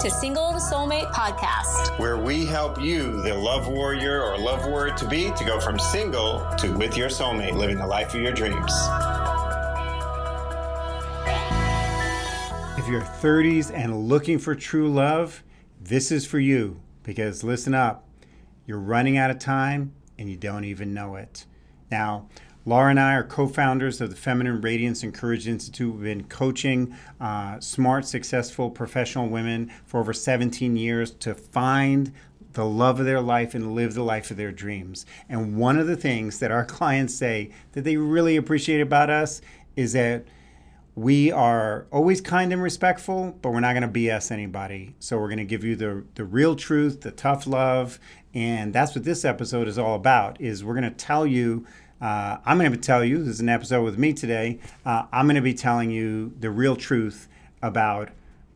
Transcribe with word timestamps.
to 0.00 0.10
Single 0.10 0.54
Soulmate 0.54 1.12
podcast, 1.12 1.98
where 1.98 2.16
we 2.16 2.46
help 2.46 2.80
you, 2.80 3.20
the 3.20 3.34
love 3.34 3.68
warrior 3.68 4.22
or 4.22 4.38
love 4.38 4.64
warrior 4.64 4.94
to 4.94 5.06
be, 5.06 5.30
to 5.32 5.44
go 5.44 5.60
from 5.60 5.78
single 5.78 6.40
to 6.56 6.72
with 6.72 6.96
your 6.96 7.10
soulmate, 7.10 7.52
living 7.52 7.76
the 7.76 7.86
life 7.86 8.14
of 8.14 8.22
your 8.22 8.32
dreams. 8.32 8.72
If 12.78 12.88
you're 12.88 13.02
30s 13.02 13.74
and 13.74 14.08
looking 14.08 14.38
for 14.38 14.54
true 14.54 14.90
love, 14.90 15.44
this 15.78 16.10
is 16.10 16.24
for 16.24 16.38
you 16.38 16.80
because 17.02 17.44
listen 17.44 17.74
up, 17.74 18.08
you're 18.64 18.80
running 18.80 19.18
out 19.18 19.30
of 19.30 19.38
time 19.38 19.92
and 20.18 20.30
you 20.30 20.38
don't 20.38 20.64
even 20.64 20.94
know 20.94 21.16
it. 21.16 21.44
Now, 21.90 22.30
Laura 22.66 22.90
and 22.90 23.00
I 23.00 23.14
are 23.14 23.24
co 23.24 23.46
founders 23.46 24.02
of 24.02 24.10
the 24.10 24.16
Feminine 24.16 24.60
Radiance 24.60 25.02
and 25.02 25.14
Courage 25.14 25.48
Institute. 25.48 25.94
We've 25.94 26.04
been 26.04 26.24
coaching 26.24 26.94
uh, 27.18 27.58
smart, 27.58 28.04
successful 28.04 28.70
professional 28.70 29.28
women 29.28 29.70
for 29.86 29.98
over 29.98 30.12
17 30.12 30.76
years 30.76 31.10
to 31.12 31.34
find 31.34 32.12
the 32.52 32.66
love 32.66 33.00
of 33.00 33.06
their 33.06 33.22
life 33.22 33.54
and 33.54 33.74
live 33.74 33.94
the 33.94 34.02
life 34.02 34.30
of 34.30 34.36
their 34.36 34.52
dreams. 34.52 35.06
And 35.28 35.56
one 35.56 35.78
of 35.78 35.86
the 35.86 35.96
things 35.96 36.38
that 36.40 36.50
our 36.50 36.64
clients 36.66 37.14
say 37.14 37.50
that 37.72 37.84
they 37.84 37.96
really 37.96 38.36
appreciate 38.36 38.82
about 38.82 39.08
us 39.08 39.40
is 39.74 39.94
that 39.94 40.26
we 40.94 41.32
are 41.32 41.86
always 41.90 42.20
kind 42.20 42.52
and 42.52 42.62
respectful, 42.62 43.38
but 43.40 43.50
we're 43.52 43.60
not 43.60 43.72
going 43.72 43.90
to 43.90 44.00
BS 44.00 44.30
anybody. 44.30 44.96
So 44.98 45.16
we're 45.16 45.28
going 45.28 45.38
to 45.38 45.44
give 45.44 45.64
you 45.64 45.76
the 45.76 46.04
the 46.14 46.24
real 46.24 46.54
truth, 46.56 47.00
the 47.00 47.10
tough 47.10 47.46
love, 47.46 47.98
and 48.34 48.74
that's 48.74 48.94
what 48.94 49.04
this 49.04 49.24
episode 49.24 49.66
is 49.66 49.78
all 49.78 49.94
about. 49.94 50.38
Is 50.42 50.62
we're 50.62 50.74
going 50.74 50.84
to 50.84 50.90
tell 50.90 51.26
you 51.26 51.64
uh, 52.00 52.38
I'm 52.44 52.58
going 52.58 52.72
to 52.72 52.78
tell 52.78 53.04
you, 53.04 53.18
this 53.18 53.34
is 53.34 53.40
an 53.40 53.48
episode 53.48 53.84
with 53.84 53.98
me 53.98 54.12
today. 54.12 54.58
Uh, 54.86 55.04
I'm 55.12 55.26
going 55.26 55.36
to 55.36 55.42
be 55.42 55.54
telling 55.54 55.90
you 55.90 56.32
the 56.38 56.50
real 56.50 56.76
truth 56.76 57.28
about 57.62 58.08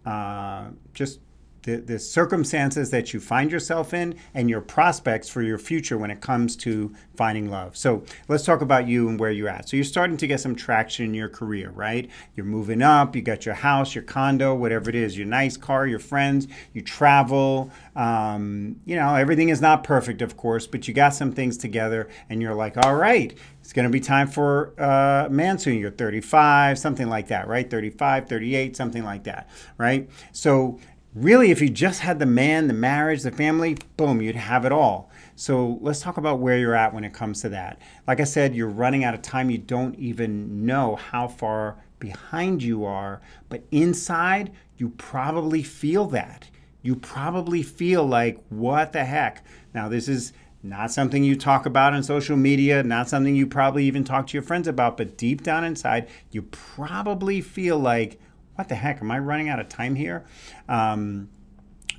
uh, 0.06 0.68
just 0.94 1.20
the, 1.64 1.76
the 1.76 1.98
circumstances 1.98 2.90
that 2.90 3.12
you 3.12 3.20
find 3.20 3.50
yourself 3.50 3.92
in 3.92 4.16
and 4.34 4.48
your 4.48 4.60
prospects 4.60 5.28
for 5.28 5.42
your 5.42 5.58
future 5.58 5.98
when 5.98 6.10
it 6.10 6.20
comes 6.20 6.56
to 6.56 6.94
finding 7.16 7.50
love. 7.50 7.76
So 7.76 8.04
let's 8.28 8.44
talk 8.44 8.60
about 8.60 8.86
you 8.86 9.08
and 9.08 9.18
where 9.18 9.30
you're 9.30 9.48
at. 9.48 9.68
So 9.68 9.76
you're 9.76 9.84
starting 9.84 10.16
to 10.18 10.26
get 10.26 10.40
some 10.40 10.54
traction 10.54 11.06
in 11.06 11.14
your 11.14 11.28
career, 11.28 11.70
right? 11.70 12.10
You're 12.36 12.46
moving 12.46 12.82
up, 12.82 13.16
you 13.16 13.22
got 13.22 13.46
your 13.46 13.54
house, 13.54 13.94
your 13.94 14.04
condo, 14.04 14.54
whatever 14.54 14.90
it 14.90 14.96
is, 14.96 15.16
your 15.16 15.26
nice 15.26 15.56
car, 15.56 15.86
your 15.86 15.98
friends, 15.98 16.48
you 16.72 16.82
travel. 16.82 17.70
Um, 17.96 18.80
you 18.84 18.96
know, 18.96 19.14
everything 19.14 19.48
is 19.48 19.60
not 19.60 19.84
perfect, 19.84 20.22
of 20.22 20.36
course, 20.36 20.66
but 20.66 20.86
you 20.86 20.94
got 20.94 21.14
some 21.14 21.32
things 21.32 21.56
together 21.56 22.08
and 22.28 22.42
you're 22.42 22.54
like, 22.54 22.76
all 22.76 22.94
right, 22.94 23.36
it's 23.60 23.72
going 23.72 23.84
to 23.84 23.90
be 23.90 24.00
time 24.00 24.28
for 24.28 24.74
uh, 24.78 25.28
man 25.30 25.58
soon. 25.58 25.78
You're 25.78 25.90
35, 25.90 26.78
something 26.78 27.08
like 27.08 27.28
that, 27.28 27.48
right? 27.48 27.68
35, 27.70 28.28
38, 28.28 28.76
something 28.76 29.04
like 29.04 29.24
that, 29.24 29.48
right? 29.78 30.10
So 30.32 30.78
really, 31.14 31.50
if 31.50 31.60
you 31.60 31.70
just 31.70 32.00
had 32.00 32.18
the 32.18 32.26
man, 32.26 32.66
the 32.66 32.74
marriage, 32.74 33.22
the 33.22 33.30
family, 33.30 33.76
boom, 33.96 34.20
you'd 34.20 34.36
have 34.36 34.64
it 34.64 34.72
all. 34.72 35.10
So 35.36 35.78
let's 35.80 36.00
talk 36.00 36.16
about 36.16 36.40
where 36.40 36.58
you're 36.58 36.74
at 36.74 36.92
when 36.92 37.04
it 37.04 37.14
comes 37.14 37.40
to 37.42 37.48
that. 37.50 37.80
Like 38.06 38.20
I 38.20 38.24
said, 38.24 38.54
you're 38.54 38.68
running 38.68 39.04
out 39.04 39.14
of 39.14 39.22
time. 39.22 39.50
You 39.50 39.58
don't 39.58 39.96
even 39.96 40.66
know 40.66 40.96
how 40.96 41.28
far 41.28 41.76
behind 41.98 42.62
you 42.62 42.84
are, 42.84 43.20
but 43.48 43.64
inside, 43.70 44.52
you 44.76 44.90
probably 44.90 45.62
feel 45.62 46.06
that. 46.06 46.48
You 46.82 46.96
probably 46.96 47.62
feel 47.62 48.04
like, 48.04 48.44
what 48.48 48.92
the 48.92 49.04
heck? 49.04 49.44
Now, 49.72 49.88
this 49.88 50.08
is 50.08 50.32
not 50.62 50.90
something 50.90 51.22
you 51.22 51.36
talk 51.36 51.66
about 51.66 51.94
on 51.94 52.02
social 52.02 52.36
media, 52.36 52.82
not 52.82 53.08
something 53.08 53.34
you 53.34 53.46
probably 53.46 53.84
even 53.84 54.04
talk 54.04 54.26
to 54.26 54.32
your 54.34 54.42
friends 54.42 54.68
about, 54.68 54.96
but 54.96 55.16
deep 55.16 55.42
down 55.42 55.64
inside, 55.64 56.08
you 56.30 56.42
probably 56.42 57.40
feel 57.40 57.78
like, 57.78 58.20
what 58.54 58.68
the 58.68 58.74
heck? 58.74 59.00
Am 59.00 59.10
I 59.10 59.18
running 59.18 59.48
out 59.48 59.60
of 59.60 59.68
time 59.68 59.94
here? 59.94 60.24
Um, 60.68 61.28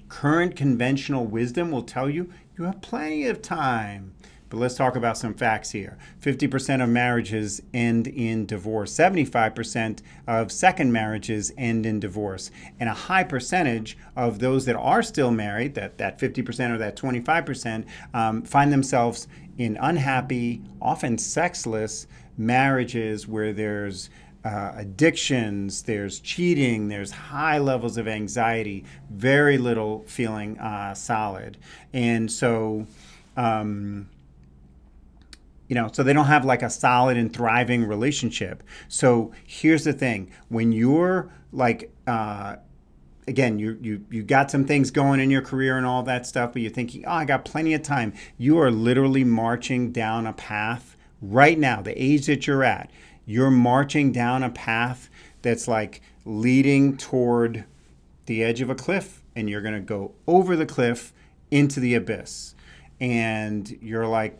current 0.09 0.56
conventional 0.56 1.25
wisdom 1.25 1.72
will 1.72 1.84
tell 1.84 2.09
you 2.09 2.31
you 2.57 2.66
have 2.66 2.81
plenty 2.81 3.28
of 3.28 3.41
time. 3.41 4.13
But 4.50 4.57
let's 4.57 4.75
talk 4.75 4.96
about 4.96 5.18
some 5.18 5.34
facts 5.34 5.72
here. 5.72 5.97
50% 6.22 6.84
of 6.84 6.88
marriages 6.88 7.62
end 7.74 8.07
in 8.07 8.46
divorce. 8.46 8.94
75% 8.94 10.02
of 10.28 10.52
second 10.52 10.91
marriages 10.91 11.52
end 11.57 11.85
in 11.85 12.00
divorce. 12.00 12.52
And 12.79 12.88
a 12.88 12.94
high 12.94 13.24
percentage 13.24 13.97
of 14.16 14.40
those 14.40 14.66
that 14.66 14.75
are 14.75 15.02
still 15.02 15.31
married, 15.31 15.74
that, 15.75 15.97
that 15.97 16.19
50% 16.19 16.72
or 16.72 16.78
that 16.78 16.96
25%, 16.96 17.85
um, 18.13 18.44
find 18.44 18.72
themselves 18.72 19.28
in 19.58 19.78
unhappy, 19.81 20.62
often 20.81 21.18
sexless 21.18 22.08
marriages 22.38 23.28
where 23.28 23.52
there's 23.52 24.09
uh, 24.45 24.73
addictions, 24.75 25.81
there's 25.81 26.19
cheating, 26.19 26.88
there's 26.88 27.09
high 27.09 27.57
levels 27.57 27.97
of 27.97 28.07
anxiety, 28.07 28.85
very 29.09 29.57
little 29.57 30.03
feeling 30.06 30.59
uh, 30.59 30.94
solid. 30.94 31.57
And 31.94 32.31
so, 32.31 32.85
um, 33.35 34.07
you 35.67 35.73
know, 35.73 35.89
so 35.91 36.03
they 36.03 36.13
don't 36.13 36.28
have 36.28 36.45
like 36.45 36.61
a 36.61 36.69
solid 36.69 37.17
and 37.17 37.34
thriving 37.34 37.85
relationship. 37.85 38.61
So 38.88 39.31
here's 39.47 39.84
the 39.84 39.94
thing 39.94 40.29
when 40.50 40.72
you're 40.72 41.31
like, 41.51 41.91
uh, 42.05 42.57
again, 43.28 43.57
you, 43.57 43.79
you, 43.81 44.05
you 44.11 44.22
got 44.22 44.51
some 44.51 44.66
things 44.66 44.91
going 44.91 45.19
in 45.19 45.31
your 45.31 45.41
career 45.41 45.75
and 45.75 45.88
all 45.88 46.03
that 46.03 46.28
stuff, 46.28 46.53
but 46.53 46.61
you're 46.61 46.69
thinking, 46.69 47.03
oh, 47.07 47.13
I 47.13 47.25
got 47.25 47.45
plenty 47.45 47.73
of 47.73 47.81
time. 47.81 48.13
You 48.38 48.59
are 48.59 48.69
literally 48.69 49.23
marching 49.23 49.91
down 49.91 50.28
a 50.28 50.34
path 50.34 50.95
right 51.19 51.57
now, 51.57 51.81
the 51.81 52.00
age 52.00 52.28
that 52.28 52.45
you're 52.45 52.63
at 52.63 52.91
you're 53.25 53.52
marching 53.52 54.12
down 54.12 54.44
a 54.44 54.50
path 54.50 55.09
that's 55.41 55.68
like 55.68 56.02
leading 56.25 56.97
toward 56.97 57.66
the 58.25 58.44
edge 58.44 58.62
of 58.62 58.69
a 58.69 58.75
cliff 58.75 59.22
and 59.36 59.50
you're 59.50 59.62
going 59.62 59.74
to 59.74 59.80
go 59.80 60.13
over 60.28 60.56
the 60.56 60.66
cliff 60.66 61.13
into 61.52 61.80
the 61.80 61.94
abyss 61.94 62.56
and 63.00 63.78
you're 63.81 64.08
like 64.08 64.40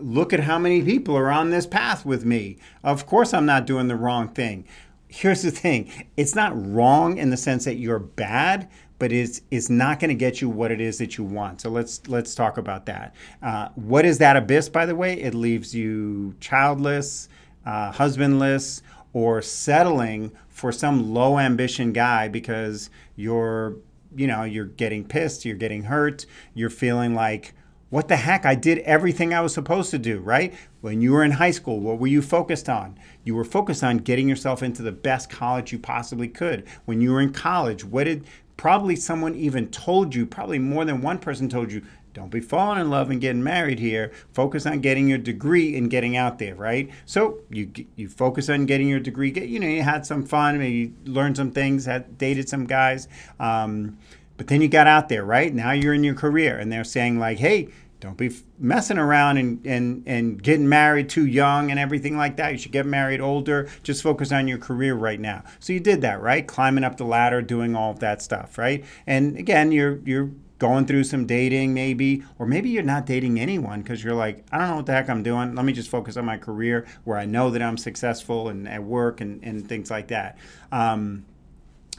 look 0.00 0.32
at 0.32 0.40
how 0.40 0.58
many 0.58 0.82
people 0.82 1.16
are 1.16 1.30
on 1.30 1.50
this 1.50 1.66
path 1.66 2.06
with 2.06 2.24
me 2.24 2.56
of 2.84 3.04
course 3.06 3.34
i'm 3.34 3.44
not 3.44 3.66
doing 3.66 3.88
the 3.88 3.96
wrong 3.96 4.28
thing 4.28 4.64
here's 5.08 5.42
the 5.42 5.50
thing 5.50 5.90
it's 6.16 6.34
not 6.34 6.52
wrong 6.54 7.18
in 7.18 7.30
the 7.30 7.36
sense 7.36 7.64
that 7.64 7.74
you're 7.74 7.98
bad 7.98 8.68
but 8.98 9.12
it's, 9.12 9.42
it's 9.50 9.70
not 9.70 10.00
going 10.00 10.08
to 10.08 10.14
get 10.14 10.40
you 10.40 10.48
what 10.48 10.70
it 10.72 10.80
is 10.80 10.98
that 10.98 11.16
you 11.16 11.24
want. 11.24 11.60
So 11.60 11.70
let's 11.70 12.06
let's 12.08 12.34
talk 12.34 12.58
about 12.58 12.86
that. 12.86 13.14
Uh, 13.42 13.68
what 13.76 14.04
is 14.04 14.18
that 14.18 14.36
abyss, 14.36 14.68
by 14.68 14.86
the 14.86 14.96
way? 14.96 15.14
It 15.14 15.34
leaves 15.34 15.74
you 15.74 16.34
childless, 16.40 17.28
uh, 17.68 17.92
husbandless, 17.92 18.80
or 19.12 19.42
settling 19.42 20.32
for 20.48 20.72
some 20.72 21.12
low 21.12 21.38
ambition 21.38 21.92
guy 21.92 22.26
because 22.26 22.88
you're, 23.14 23.76
you 24.16 24.26
know, 24.26 24.42
you're 24.42 24.64
getting 24.64 25.04
pissed, 25.04 25.44
you're 25.44 25.54
getting 25.54 25.82
hurt, 25.82 26.24
you're 26.54 26.70
feeling 26.70 27.14
like, 27.14 27.52
what 27.90 28.08
the 28.08 28.16
heck? 28.16 28.46
I 28.46 28.54
did 28.54 28.78
everything 28.78 29.34
I 29.34 29.42
was 29.42 29.52
supposed 29.52 29.90
to 29.90 29.98
do, 29.98 30.18
right? 30.18 30.54
When 30.80 31.02
you 31.02 31.12
were 31.12 31.24
in 31.24 31.32
high 31.32 31.50
school, 31.50 31.78
what 31.80 31.98
were 31.98 32.06
you 32.06 32.22
focused 32.22 32.70
on? 32.70 32.98
You 33.24 33.34
were 33.34 33.44
focused 33.44 33.84
on 33.84 33.98
getting 33.98 34.28
yourself 34.28 34.62
into 34.62 34.82
the 34.82 34.92
best 34.92 35.28
college 35.28 35.70
you 35.70 35.78
possibly 35.78 36.28
could. 36.28 36.66
When 36.86 37.02
you 37.02 37.12
were 37.12 37.20
in 37.20 37.32
college, 37.34 37.84
what 37.84 38.04
did 38.04 38.24
probably 38.56 38.96
someone 38.96 39.34
even 39.34 39.68
told 39.68 40.14
you, 40.14 40.24
probably 40.24 40.58
more 40.58 40.84
than 40.86 41.02
one 41.02 41.18
person 41.18 41.48
told 41.48 41.70
you, 41.70 41.82
don't 42.18 42.30
be 42.30 42.40
falling 42.40 42.80
in 42.80 42.90
love 42.90 43.10
and 43.10 43.20
getting 43.20 43.44
married 43.44 43.78
here. 43.78 44.10
Focus 44.32 44.66
on 44.66 44.80
getting 44.80 45.06
your 45.06 45.18
degree 45.18 45.76
and 45.76 45.88
getting 45.88 46.16
out 46.16 46.40
there, 46.40 46.56
right? 46.56 46.90
So 47.06 47.38
you 47.48 47.70
you 47.94 48.08
focus 48.08 48.50
on 48.50 48.66
getting 48.66 48.88
your 48.88 48.98
degree. 48.98 49.30
Get 49.30 49.48
you 49.48 49.60
know 49.60 49.68
you 49.68 49.82
had 49.82 50.04
some 50.04 50.26
fun, 50.26 50.58
maybe 50.58 50.92
learned 51.04 51.36
some 51.36 51.52
things, 51.52 51.86
had 51.86 52.18
dated 52.18 52.48
some 52.48 52.66
guys, 52.66 53.06
um, 53.38 53.98
but 54.36 54.48
then 54.48 54.60
you 54.60 54.68
got 54.68 54.88
out 54.88 55.08
there, 55.08 55.24
right? 55.24 55.54
Now 55.54 55.70
you're 55.70 55.94
in 55.94 56.02
your 56.02 56.16
career, 56.16 56.58
and 56.58 56.72
they're 56.72 56.84
saying 56.84 57.18
like, 57.18 57.38
hey. 57.38 57.68
Don't 58.00 58.16
be 58.16 58.30
messing 58.60 58.96
around 58.96 59.38
and, 59.38 59.66
and, 59.66 60.04
and 60.06 60.40
getting 60.40 60.68
married 60.68 61.08
too 61.08 61.26
young 61.26 61.72
and 61.72 61.80
everything 61.80 62.16
like 62.16 62.36
that. 62.36 62.52
You 62.52 62.58
should 62.58 62.70
get 62.70 62.86
married 62.86 63.20
older. 63.20 63.68
Just 63.82 64.04
focus 64.04 64.30
on 64.30 64.46
your 64.46 64.58
career 64.58 64.94
right 64.94 65.18
now. 65.18 65.42
So 65.58 65.72
you 65.72 65.80
did 65.80 66.02
that, 66.02 66.22
right? 66.22 66.46
Climbing 66.46 66.84
up 66.84 66.96
the 66.96 67.04
ladder, 67.04 67.42
doing 67.42 67.74
all 67.74 67.90
of 67.90 67.98
that 67.98 68.22
stuff, 68.22 68.56
right? 68.56 68.84
And 69.08 69.36
again, 69.36 69.72
you're 69.72 69.98
you're 70.04 70.30
going 70.58 70.86
through 70.86 71.04
some 71.04 71.26
dating 71.26 71.72
maybe 71.72 72.22
or 72.38 72.46
maybe 72.46 72.68
you're 72.68 72.82
not 72.82 73.06
dating 73.06 73.38
anyone 73.38 73.80
because 73.80 74.02
you're 74.02 74.14
like 74.14 74.44
i 74.50 74.58
don't 74.58 74.68
know 74.68 74.76
what 74.76 74.86
the 74.86 74.92
heck 74.92 75.08
i'm 75.08 75.22
doing. 75.22 75.54
Let 75.54 75.64
me 75.64 75.72
just 75.72 75.88
focus 75.88 76.16
on 76.16 76.24
my 76.24 76.36
career 76.36 76.86
where 77.04 77.18
i 77.18 77.24
know 77.24 77.50
that 77.50 77.62
i'm 77.62 77.78
successful 77.78 78.48
and 78.48 78.68
at 78.68 78.82
work 78.82 79.20
and, 79.20 79.42
and 79.42 79.68
things 79.68 79.90
like 79.90 80.08
that. 80.08 80.38
Um, 80.72 81.24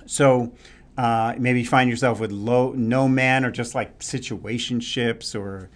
so 0.06 0.54
uh, 0.98 1.34
maybe 1.38 1.64
find 1.64 1.90
yourself 1.90 2.20
with 2.20 2.32
low 2.32 2.74
no 2.74 3.08
man 3.08 3.46
or 3.46 3.52
just 3.52 3.74
like 3.76 4.00
situationships 4.00 5.40
or 5.40 5.70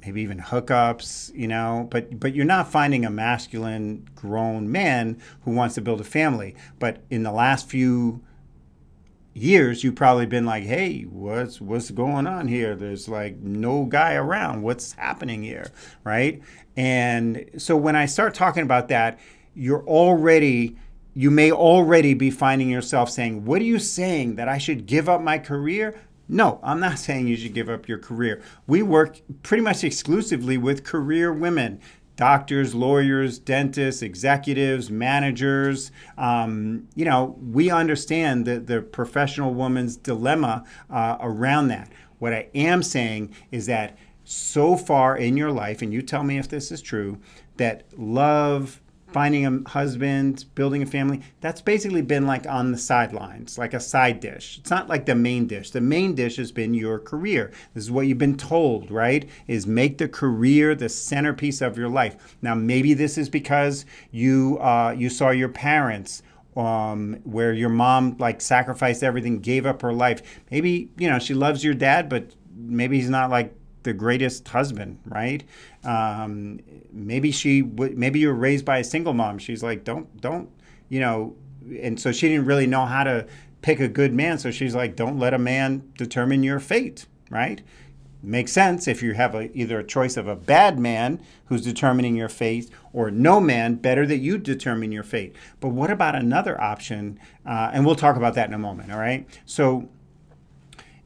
maybe 0.00 0.22
even 0.22 0.38
hookups 0.38 1.34
you 1.34 1.48
know? 1.48 1.86
But 1.90 2.18
but 2.18 2.34
you're 2.34 2.46
not 2.46 2.70
finding 2.70 3.04
a 3.04 3.10
masculine 3.10 4.08
grown 4.14 4.72
man 4.72 5.20
who 5.42 5.52
wants 5.52 5.74
to 5.74 5.80
build 5.80 6.00
a 6.00 6.04
family. 6.04 6.54
But 6.78 7.02
in 7.10 7.22
the 7.22 7.32
last 7.32 7.68
few 7.68 8.22
years 9.34 9.82
you've 9.82 9.94
probably 9.94 10.26
been 10.26 10.44
like 10.44 10.64
hey 10.64 11.02
what's 11.02 11.60
what's 11.60 11.90
going 11.90 12.26
on 12.26 12.46
here 12.46 12.76
there's 12.76 13.08
like 13.08 13.36
no 13.38 13.84
guy 13.84 14.12
around 14.14 14.62
what's 14.62 14.92
happening 14.92 15.42
here 15.42 15.70
right 16.04 16.42
and 16.76 17.48
so 17.56 17.76
when 17.76 17.96
i 17.96 18.04
start 18.04 18.34
talking 18.34 18.62
about 18.62 18.88
that 18.88 19.18
you're 19.54 19.84
already 19.84 20.76
you 21.14 21.30
may 21.30 21.52
already 21.52 22.14
be 22.14 22.30
finding 22.30 22.70
yourself 22.70 23.10
saying, 23.10 23.44
What 23.44 23.60
are 23.60 23.66
you 23.66 23.78
saying? 23.78 24.36
That 24.36 24.48
I 24.48 24.58
should 24.58 24.86
give 24.86 25.08
up 25.08 25.20
my 25.20 25.38
career? 25.38 26.00
No, 26.28 26.60
I'm 26.62 26.80
not 26.80 26.98
saying 26.98 27.26
you 27.26 27.36
should 27.36 27.54
give 27.54 27.68
up 27.68 27.88
your 27.88 27.98
career. 27.98 28.42
We 28.66 28.82
work 28.82 29.20
pretty 29.42 29.62
much 29.62 29.84
exclusively 29.84 30.56
with 30.56 30.84
career 30.84 31.32
women 31.32 31.80
doctors, 32.22 32.72
lawyers, 32.72 33.36
dentists, 33.40 34.00
executives, 34.00 34.88
managers. 34.92 35.90
Um, 36.16 36.86
you 36.94 37.04
know, 37.04 37.36
we 37.42 37.68
understand 37.68 38.44
the, 38.46 38.60
the 38.60 38.80
professional 38.80 39.52
woman's 39.52 39.96
dilemma 39.96 40.64
uh, 40.88 41.16
around 41.18 41.66
that. 41.68 41.90
What 42.20 42.32
I 42.32 42.46
am 42.54 42.84
saying 42.84 43.34
is 43.50 43.66
that 43.66 43.98
so 44.22 44.76
far 44.76 45.16
in 45.16 45.36
your 45.36 45.50
life, 45.50 45.82
and 45.82 45.92
you 45.92 46.00
tell 46.00 46.22
me 46.22 46.38
if 46.38 46.48
this 46.48 46.70
is 46.70 46.80
true, 46.80 47.18
that 47.56 47.86
love, 47.98 48.80
finding 49.12 49.46
a 49.46 49.68
husband, 49.68 50.44
building 50.54 50.82
a 50.82 50.86
family, 50.86 51.22
that's 51.40 51.60
basically 51.60 52.02
been 52.02 52.26
like 52.26 52.46
on 52.46 52.72
the 52.72 52.78
sidelines, 52.78 53.58
like 53.58 53.74
a 53.74 53.80
side 53.80 54.20
dish. 54.20 54.58
It's 54.58 54.70
not 54.70 54.88
like 54.88 55.06
the 55.06 55.14
main 55.14 55.46
dish. 55.46 55.70
The 55.70 55.80
main 55.80 56.14
dish 56.14 56.36
has 56.36 56.52
been 56.52 56.74
your 56.74 56.98
career. 56.98 57.52
This 57.74 57.84
is 57.84 57.90
what 57.90 58.06
you've 58.06 58.18
been 58.18 58.36
told, 58.36 58.90
right? 58.90 59.28
Is 59.46 59.66
make 59.66 59.98
the 59.98 60.08
career 60.08 60.74
the 60.74 60.88
centerpiece 60.88 61.60
of 61.60 61.76
your 61.76 61.88
life. 61.88 62.36
Now, 62.42 62.54
maybe 62.54 62.94
this 62.94 63.18
is 63.18 63.28
because 63.28 63.84
you 64.10 64.58
uh, 64.60 64.94
you 64.96 65.08
saw 65.08 65.30
your 65.30 65.48
parents 65.48 66.22
um, 66.56 67.20
where 67.24 67.52
your 67.52 67.70
mom 67.70 68.16
like 68.18 68.40
sacrificed 68.40 69.02
everything, 69.02 69.40
gave 69.40 69.66
up 69.66 69.82
her 69.82 69.92
life. 69.92 70.22
Maybe 70.50 70.90
you 70.96 71.08
know 71.08 71.18
she 71.18 71.34
loves 71.34 71.64
your 71.64 71.74
dad, 71.74 72.08
but 72.08 72.34
maybe 72.54 72.96
he's 72.96 73.10
not 73.10 73.30
like 73.30 73.54
the 73.82 73.92
greatest 73.92 74.48
husband, 74.48 74.98
right? 75.06 75.44
Um, 75.84 76.60
maybe 76.92 77.30
she, 77.30 77.62
maybe 77.62 78.20
you 78.20 78.28
were 78.28 78.34
raised 78.34 78.64
by 78.64 78.78
a 78.78 78.84
single 78.84 79.12
mom. 79.12 79.38
She's 79.38 79.62
like, 79.62 79.84
don't, 79.84 80.20
don't, 80.20 80.48
you 80.88 81.00
know, 81.00 81.34
and 81.80 81.98
so 81.98 82.12
she 82.12 82.28
didn't 82.28 82.46
really 82.46 82.66
know 82.66 82.86
how 82.86 83.04
to 83.04 83.26
pick 83.60 83.80
a 83.80 83.88
good 83.88 84.12
man. 84.12 84.38
So 84.38 84.50
she's 84.50 84.74
like, 84.74 84.96
don't 84.96 85.18
let 85.18 85.34
a 85.34 85.38
man 85.38 85.92
determine 85.96 86.42
your 86.42 86.60
fate, 86.60 87.06
right? 87.30 87.62
Makes 88.24 88.52
sense 88.52 88.86
if 88.86 89.02
you 89.02 89.14
have 89.14 89.34
a, 89.34 89.56
either 89.56 89.80
a 89.80 89.84
choice 89.84 90.16
of 90.16 90.28
a 90.28 90.36
bad 90.36 90.78
man 90.78 91.20
who's 91.46 91.62
determining 91.62 92.14
your 92.14 92.28
fate 92.28 92.70
or 92.92 93.10
no 93.10 93.40
man, 93.40 93.74
better 93.76 94.06
that 94.06 94.18
you 94.18 94.38
determine 94.38 94.92
your 94.92 95.02
fate. 95.02 95.34
But 95.58 95.70
what 95.70 95.90
about 95.90 96.14
another 96.14 96.60
option? 96.60 97.18
Uh, 97.44 97.70
and 97.72 97.84
we'll 97.84 97.96
talk 97.96 98.16
about 98.16 98.34
that 98.34 98.46
in 98.46 98.54
a 98.54 98.58
moment, 98.58 98.92
all 98.92 98.98
right? 99.00 99.26
So 99.44 99.88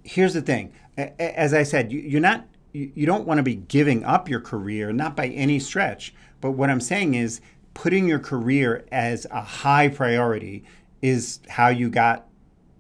here's 0.02 0.34
the 0.34 0.42
thing. 0.42 0.72
As 0.96 1.54
I 1.54 1.62
said, 1.62 1.92
you're 1.92 2.20
not 2.20 2.46
you 2.94 3.06
don't 3.06 3.26
want 3.26 3.38
to 3.38 3.42
be 3.42 3.56
giving 3.56 4.04
up 4.04 4.28
your 4.28 4.40
career, 4.40 4.92
not 4.92 5.16
by 5.16 5.28
any 5.28 5.58
stretch. 5.58 6.14
But 6.40 6.52
what 6.52 6.70
I'm 6.70 6.80
saying 6.80 7.14
is 7.14 7.40
putting 7.74 8.06
your 8.06 8.18
career 8.18 8.84
as 8.92 9.26
a 9.30 9.40
high 9.40 9.88
priority 9.88 10.64
is 11.02 11.40
how 11.48 11.68
you 11.68 11.88
got 11.88 12.26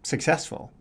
successful. 0.02 0.72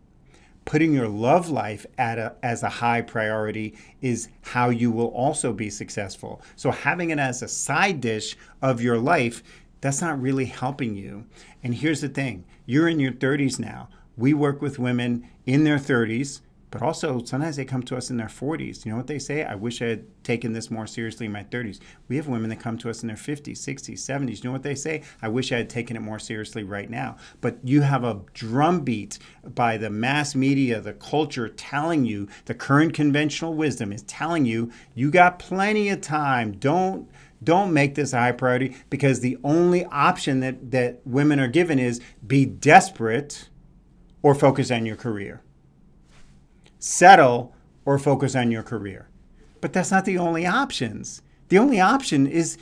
Putting 0.64 0.92
your 0.92 1.08
love 1.08 1.48
life 1.48 1.86
at 1.96 2.18
a, 2.18 2.34
as 2.42 2.62
a 2.62 2.68
high 2.68 3.02
priority 3.02 3.76
is 4.00 4.28
how 4.42 4.68
you 4.68 4.90
will 4.90 5.08
also 5.08 5.52
be 5.52 5.70
successful. 5.70 6.42
So 6.56 6.70
having 6.70 7.10
it 7.10 7.18
as 7.18 7.42
a 7.42 7.48
side 7.48 8.00
dish 8.00 8.36
of 8.60 8.80
your 8.80 8.98
life, 8.98 9.42
that's 9.80 10.00
not 10.00 10.20
really 10.20 10.46
helping 10.46 10.96
you. 10.96 11.26
And 11.62 11.74
here's 11.74 12.00
the 12.00 12.08
thing 12.08 12.44
you're 12.66 12.88
in 12.88 13.00
your 13.00 13.12
30s 13.12 13.58
now. 13.58 13.88
We 14.16 14.34
work 14.34 14.60
with 14.60 14.78
women 14.78 15.28
in 15.44 15.64
their 15.64 15.78
30s 15.78 16.40
but 16.78 16.84
also, 16.84 17.24
sometimes 17.24 17.56
they 17.56 17.64
come 17.64 17.82
to 17.84 17.96
us 17.96 18.10
in 18.10 18.18
their 18.18 18.26
40s. 18.26 18.84
You 18.84 18.90
know 18.90 18.98
what 18.98 19.06
they 19.06 19.18
say? 19.18 19.42
I 19.42 19.54
wish 19.54 19.80
I 19.80 19.86
had 19.86 20.24
taken 20.24 20.52
this 20.52 20.70
more 20.70 20.86
seriously 20.86 21.24
in 21.24 21.32
my 21.32 21.42
30s. 21.44 21.80
We 22.06 22.16
have 22.16 22.28
women 22.28 22.50
that 22.50 22.60
come 22.60 22.76
to 22.76 22.90
us 22.90 23.00
in 23.00 23.06
their 23.06 23.16
50s, 23.16 23.52
60s, 23.52 23.94
70s. 23.94 24.36
You 24.36 24.44
know 24.44 24.52
what 24.52 24.62
they 24.62 24.74
say? 24.74 25.02
I 25.22 25.28
wish 25.28 25.52
I 25.52 25.56
had 25.56 25.70
taken 25.70 25.96
it 25.96 26.00
more 26.00 26.18
seriously 26.18 26.64
right 26.64 26.90
now. 26.90 27.16
But 27.40 27.56
you 27.64 27.80
have 27.80 28.04
a 28.04 28.20
drumbeat 28.34 29.18
by 29.42 29.78
the 29.78 29.88
mass 29.88 30.34
media, 30.34 30.82
the 30.82 30.92
culture 30.92 31.48
telling 31.48 32.04
you, 32.04 32.28
the 32.44 32.52
current 32.52 32.92
conventional 32.92 33.54
wisdom 33.54 33.90
is 33.90 34.02
telling 34.02 34.44
you, 34.44 34.70
you 34.94 35.10
got 35.10 35.38
plenty 35.38 35.88
of 35.88 36.02
time. 36.02 36.52
Don't 36.58 37.08
don't 37.42 37.72
make 37.72 37.94
this 37.94 38.12
a 38.12 38.18
high 38.18 38.32
priority 38.32 38.76
because 38.90 39.20
the 39.20 39.38
only 39.44 39.86
option 39.86 40.40
that, 40.40 40.72
that 40.72 41.00
women 41.06 41.40
are 41.40 41.48
given 41.48 41.78
is 41.78 42.02
be 42.26 42.44
desperate 42.44 43.48
or 44.22 44.34
focus 44.34 44.70
on 44.70 44.84
your 44.84 44.96
career 44.96 45.42
settle, 46.78 47.54
or 47.84 47.98
focus 47.98 48.34
on 48.34 48.50
your 48.50 48.62
career. 48.62 49.08
But 49.60 49.72
that's 49.72 49.90
not 49.90 50.04
the 50.04 50.18
only 50.18 50.44
options. 50.46 51.22
The 51.48 51.58
only 51.58 51.80
option 51.80 52.26
is 52.26 52.58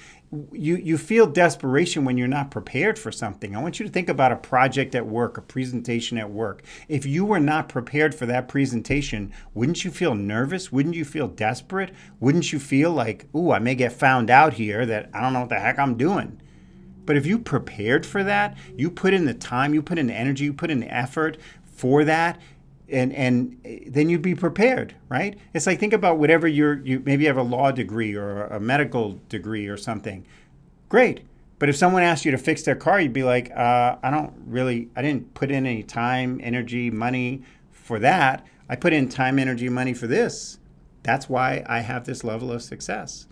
you, 0.53 0.77
you 0.77 0.99
feel 0.99 1.27
desperation 1.27 2.05
when 2.05 2.19
you're 2.19 2.29
not 2.29 2.51
prepared 2.51 2.99
for 2.99 3.13
something. 3.13 3.55
I 3.55 3.63
want 3.63 3.79
you 3.79 3.87
to 3.87 3.93
think 3.93 4.09
about 4.09 4.33
a 4.33 4.37
project 4.37 4.95
at 4.95 5.07
work, 5.07 5.39
a 5.39 5.43
presentation 5.43 6.19
at 6.19 6.31
work. 6.31 6.63
If 6.89 7.07
you 7.07 7.25
were 7.25 7.41
not 7.41 7.69
prepared 7.69 8.15
for 8.15 8.27
that 8.27 8.49
presentation, 8.49 9.33
wouldn't 9.55 9.85
you 9.85 9.91
feel 9.91 10.15
nervous? 10.15 10.73
Wouldn't 10.73 10.97
you 10.97 11.05
feel 11.05 11.29
desperate? 11.29 11.93
Wouldn't 12.21 12.53
you 12.53 12.59
feel 12.59 12.91
like, 12.91 13.27
ooh, 13.35 13.53
I 13.53 13.59
may 13.59 13.75
get 13.75 13.93
found 13.93 14.29
out 14.31 14.55
here 14.55 14.85
that 14.87 15.09
I 15.15 15.21
don't 15.21 15.33
know 15.33 15.41
what 15.41 15.51
the 15.51 15.61
heck 15.61 15.79
I'm 15.79 15.97
doing? 15.97 16.41
But 17.07 17.17
if 17.17 17.27
you 17.27 17.39
prepared 17.39 18.07
for 18.07 18.25
that, 18.25 18.57
you 18.77 18.91
put 18.91 19.15
in 19.15 19.27
the 19.27 19.35
time, 19.35 19.75
you 19.75 19.83
put 19.83 19.99
in 19.99 20.07
the 20.07 20.15
energy, 20.15 20.45
you 20.45 20.53
put 20.53 20.71
in 20.71 20.81
the 20.81 20.93
effort 20.93 21.37
for 21.65 22.05
that, 22.05 22.41
and 22.89 23.13
and 23.13 23.87
then 23.87 24.09
you'd 24.09 24.23
be 24.23 24.35
prepared, 24.35 24.95
right? 25.09 25.39
It's 25.53 25.67
like 25.67 25.79
think 25.79 25.93
about 25.93 26.19
whatever 26.19 26.47
you're 26.47 26.81
you 26.81 27.03
maybe 27.05 27.25
have 27.27 27.37
a 27.37 27.43
law 27.43 27.71
degree 27.71 28.15
or 28.15 28.45
a 28.45 28.61
medical 28.61 29.21
degree 29.29 29.67
or 29.67 29.77
something. 29.77 30.27
Great. 30.89 31.23
But 31.59 31.69
if 31.69 31.77
someone 31.77 32.03
asked 32.03 32.25
you 32.25 32.31
to 32.33 32.39
fix 32.39 32.63
their 32.63 32.75
car, 32.75 33.01
you'd 33.01 33.13
be 33.13 33.23
like, 33.23 33.51
uh, 33.53 33.97
I 34.03 34.11
don't 34.11 34.33
really, 34.47 34.91
I 34.97 35.03
didn't 35.03 35.33
put 35.35 35.51
in 35.51 35.67
any 35.67 35.83
time, 35.83 36.41
energy, 36.43 36.91
money 36.91 37.43
for 37.71 37.99
that. 38.01 38.45
I 38.69 38.77
put 38.77 38.93
in 38.93 39.09
time, 39.09 39.39
energy, 39.39 39.69
money 39.69 39.95
for 39.95 40.07
this. 40.07 40.59
That's 41.05 41.29
why 41.29 41.65
I 41.67 41.81
have 41.81 42.05
this 42.05 42.25
level 42.25 42.51
of 42.51 42.63
success 42.63 43.27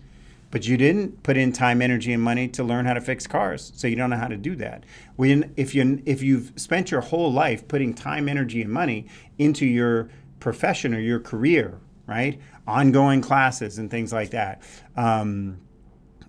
but 0.53 0.67
you 0.67 0.77
didn't 0.77 1.23
put 1.23 1.35
in 1.35 1.51
time, 1.51 1.81
energy, 1.81 2.13
and 2.13 2.21
money 2.21 2.47
to 2.47 2.63
learn 2.63 2.85
how 2.85 2.93
to 2.93 3.01
fix 3.01 3.25
cars, 3.25 3.71
so 3.75 3.87
you 3.87 3.95
don't 3.95 4.11
know 4.11 4.17
how 4.17 4.27
to 4.27 4.37
do 4.37 4.55
that. 4.57 4.83
When 5.15 5.51
if 5.57 5.73
you 5.73 6.03
if 6.05 6.21
you've 6.21 6.53
spent 6.57 6.91
your 6.91 7.01
whole 7.01 7.33
life 7.33 7.67
putting 7.67 7.95
time, 7.95 8.29
energy, 8.29 8.61
and 8.61 8.71
money 8.71 9.07
into 9.39 9.65
your 9.65 10.11
profession 10.39 10.93
or 10.93 10.99
your 10.99 11.19
career, 11.19 11.79
right? 12.05 12.39
Ongoing 12.67 13.19
classes 13.19 13.79
and 13.79 13.89
things 13.89 14.13
like 14.13 14.29
that. 14.29 14.61
Um, 14.95 15.57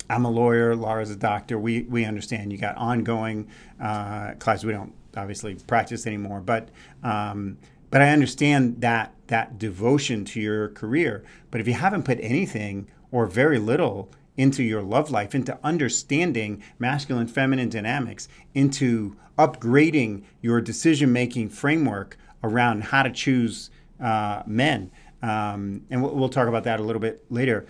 I'm 0.09 0.25
a 0.25 0.31
lawyer. 0.31 0.75
Laura's 0.75 1.11
a 1.11 1.17
doctor. 1.17 1.59
We 1.59 1.83
we 1.83 2.07
understand 2.07 2.51
you 2.51 2.57
got 2.57 2.79
ongoing 2.79 3.51
uh, 3.79 4.37
classes. 4.39 4.65
We 4.65 4.73
don't 4.73 4.95
obviously 5.19 5.57
practice 5.67 6.07
anymore, 6.07 6.41
but 6.41 6.71
um, 7.03 7.59
but 7.91 8.01
I 8.01 8.09
understand 8.09 8.81
that 8.81 9.13
that 9.27 9.59
devotion 9.59 10.25
to 10.25 10.41
your 10.41 10.71
career. 10.71 11.25
But 11.51 11.61
if 11.61 11.69
you 11.69 11.75
haven't 11.75 12.05
put 12.05 12.19
anything 12.23 12.89
or 13.15 13.27
very 13.27 13.61
little 13.61 14.11
into 14.37 14.65
your 14.65 14.83
love 14.83 15.09
life, 15.09 15.37
into 15.37 15.57
understanding 15.63 16.61
masculine 16.81 17.29
feminine 17.29 17.69
dynamics, 17.69 18.27
into 18.55 19.15
upgrading 19.39 20.25
your 20.43 20.61
decision 20.61 21.13
making 21.13 21.49
framework 21.49 22.17
around 22.43 22.83
how 22.83 23.05
to 23.05 23.11
choose 23.13 23.71
uh, 24.01 24.43
men. 24.47 24.91
Um, 25.23 25.83
and 25.91 26.03
we'll, 26.03 26.13
we'll 26.13 26.29
talk 26.29 26.49
about 26.49 26.65
that 26.65 26.81
a 26.81 26.83
little 26.83 26.99
bit 26.99 27.25
later. 27.31 27.65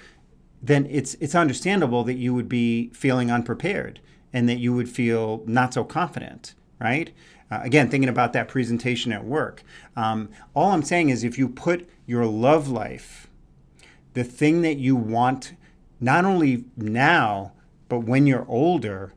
Then 0.62 0.86
it's 0.90 1.12
it's 1.20 1.34
understandable 1.34 2.04
that 2.04 2.14
you 2.14 2.32
would 2.32 2.48
be 2.48 2.88
feeling 2.94 3.30
unprepared 3.30 4.00
and 4.32 4.48
that 4.48 4.56
you 4.56 4.72
would 4.72 4.88
feel 4.88 5.42
not 5.46 5.74
so 5.74 5.84
confident, 5.84 6.54
right? 6.80 7.10
Uh, 7.50 7.60
again, 7.62 7.90
thinking 7.90 8.08
about 8.08 8.32
that 8.32 8.48
presentation 8.48 9.12
at 9.12 9.26
work. 9.26 9.62
Um, 9.94 10.30
all 10.54 10.72
I'm 10.72 10.82
saying 10.82 11.10
is 11.10 11.22
if 11.22 11.36
you 11.36 11.50
put 11.50 11.86
your 12.06 12.24
love 12.24 12.70
life 12.70 13.23
the 14.14 14.24
thing 14.24 14.62
that 14.62 14.78
you 14.78 14.96
want, 14.96 15.54
not 16.00 16.24
only 16.24 16.64
now, 16.76 17.52
but 17.88 18.00
when 18.00 18.26
you're 18.26 18.46
older, 18.48 19.12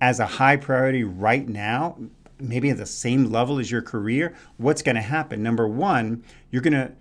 as 0.00 0.20
a 0.20 0.26
high 0.26 0.56
priority 0.56 1.04
right 1.04 1.48
now, 1.48 1.96
maybe 2.38 2.70
at 2.70 2.76
the 2.76 2.86
same 2.86 3.30
level 3.30 3.58
as 3.58 3.70
your 3.70 3.82
career, 3.82 4.34
what's 4.56 4.82
going 4.82 4.94
to 4.96 5.02
happen? 5.02 5.42
Number 5.42 5.66
one, 5.66 6.22
you're 6.50 6.62
going 6.62 6.74
to 6.74 6.92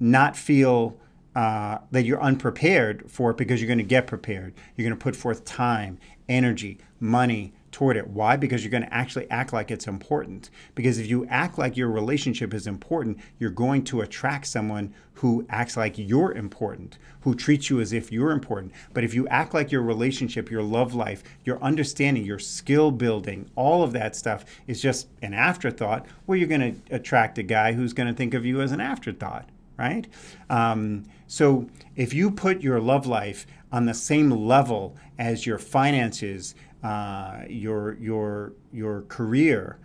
not 0.00 0.36
feel 0.36 0.98
uh, 1.34 1.78
that 1.90 2.04
you're 2.04 2.20
unprepared 2.20 3.10
for 3.10 3.30
it 3.30 3.36
because 3.36 3.60
you're 3.60 3.68
going 3.68 3.78
to 3.78 3.84
get 3.84 4.06
prepared. 4.06 4.54
You're 4.76 4.88
going 4.88 4.98
to 4.98 5.02
put 5.02 5.16
forth 5.16 5.44
time, 5.44 5.98
energy, 6.28 6.78
money, 7.00 7.52
toward 7.72 7.96
it. 7.96 8.06
Why? 8.06 8.36
Because 8.36 8.62
you're 8.62 8.70
going 8.70 8.84
to 8.84 8.94
actually 8.94 9.28
act 9.30 9.52
like 9.52 9.70
it's 9.70 9.88
important. 9.88 10.50
Because 10.74 10.98
if 10.98 11.06
you 11.08 11.26
act 11.26 11.58
like 11.58 11.76
your 11.76 11.88
relationship 11.88 12.54
is 12.54 12.66
important, 12.66 13.18
you're 13.38 13.50
going 13.50 13.82
to 13.84 14.02
attract 14.02 14.46
someone 14.46 14.94
who 15.14 15.46
acts 15.48 15.76
like 15.76 15.98
you're 15.98 16.32
important, 16.32 16.98
who 17.22 17.34
treats 17.34 17.70
you 17.70 17.80
as 17.80 17.92
if 17.92 18.12
you're 18.12 18.30
important. 18.30 18.72
But 18.92 19.04
if 19.04 19.14
you 19.14 19.26
act 19.28 19.54
like 19.54 19.72
your 19.72 19.82
relationship, 19.82 20.50
your 20.50 20.62
love 20.62 20.94
life, 20.94 21.22
your 21.44 21.62
understanding, 21.62 22.24
your 22.24 22.38
skill 22.38 22.90
building, 22.90 23.50
all 23.56 23.82
of 23.82 23.92
that 23.92 24.14
stuff 24.14 24.44
is 24.66 24.82
just 24.82 25.08
an 25.22 25.32
afterthought, 25.32 26.06
well, 26.26 26.36
you're 26.36 26.48
going 26.48 26.74
to 26.74 26.94
attract 26.94 27.38
a 27.38 27.42
guy 27.42 27.72
who's 27.72 27.92
going 27.92 28.08
to 28.08 28.14
think 28.14 28.34
of 28.34 28.44
you 28.44 28.60
as 28.60 28.72
an 28.72 28.80
afterthought, 28.80 29.48
right? 29.78 30.06
Um, 30.50 31.04
so 31.26 31.68
if 31.96 32.12
you 32.12 32.30
put 32.30 32.60
your 32.60 32.80
love 32.80 33.06
life 33.06 33.46
on 33.70 33.86
the 33.86 33.94
same 33.94 34.30
level 34.30 34.96
as 35.18 35.46
your 35.46 35.58
finances, 35.58 36.54
uh, 36.82 37.42
your 37.48 37.94
your 37.94 38.52
your 38.72 39.02
career, 39.02 39.78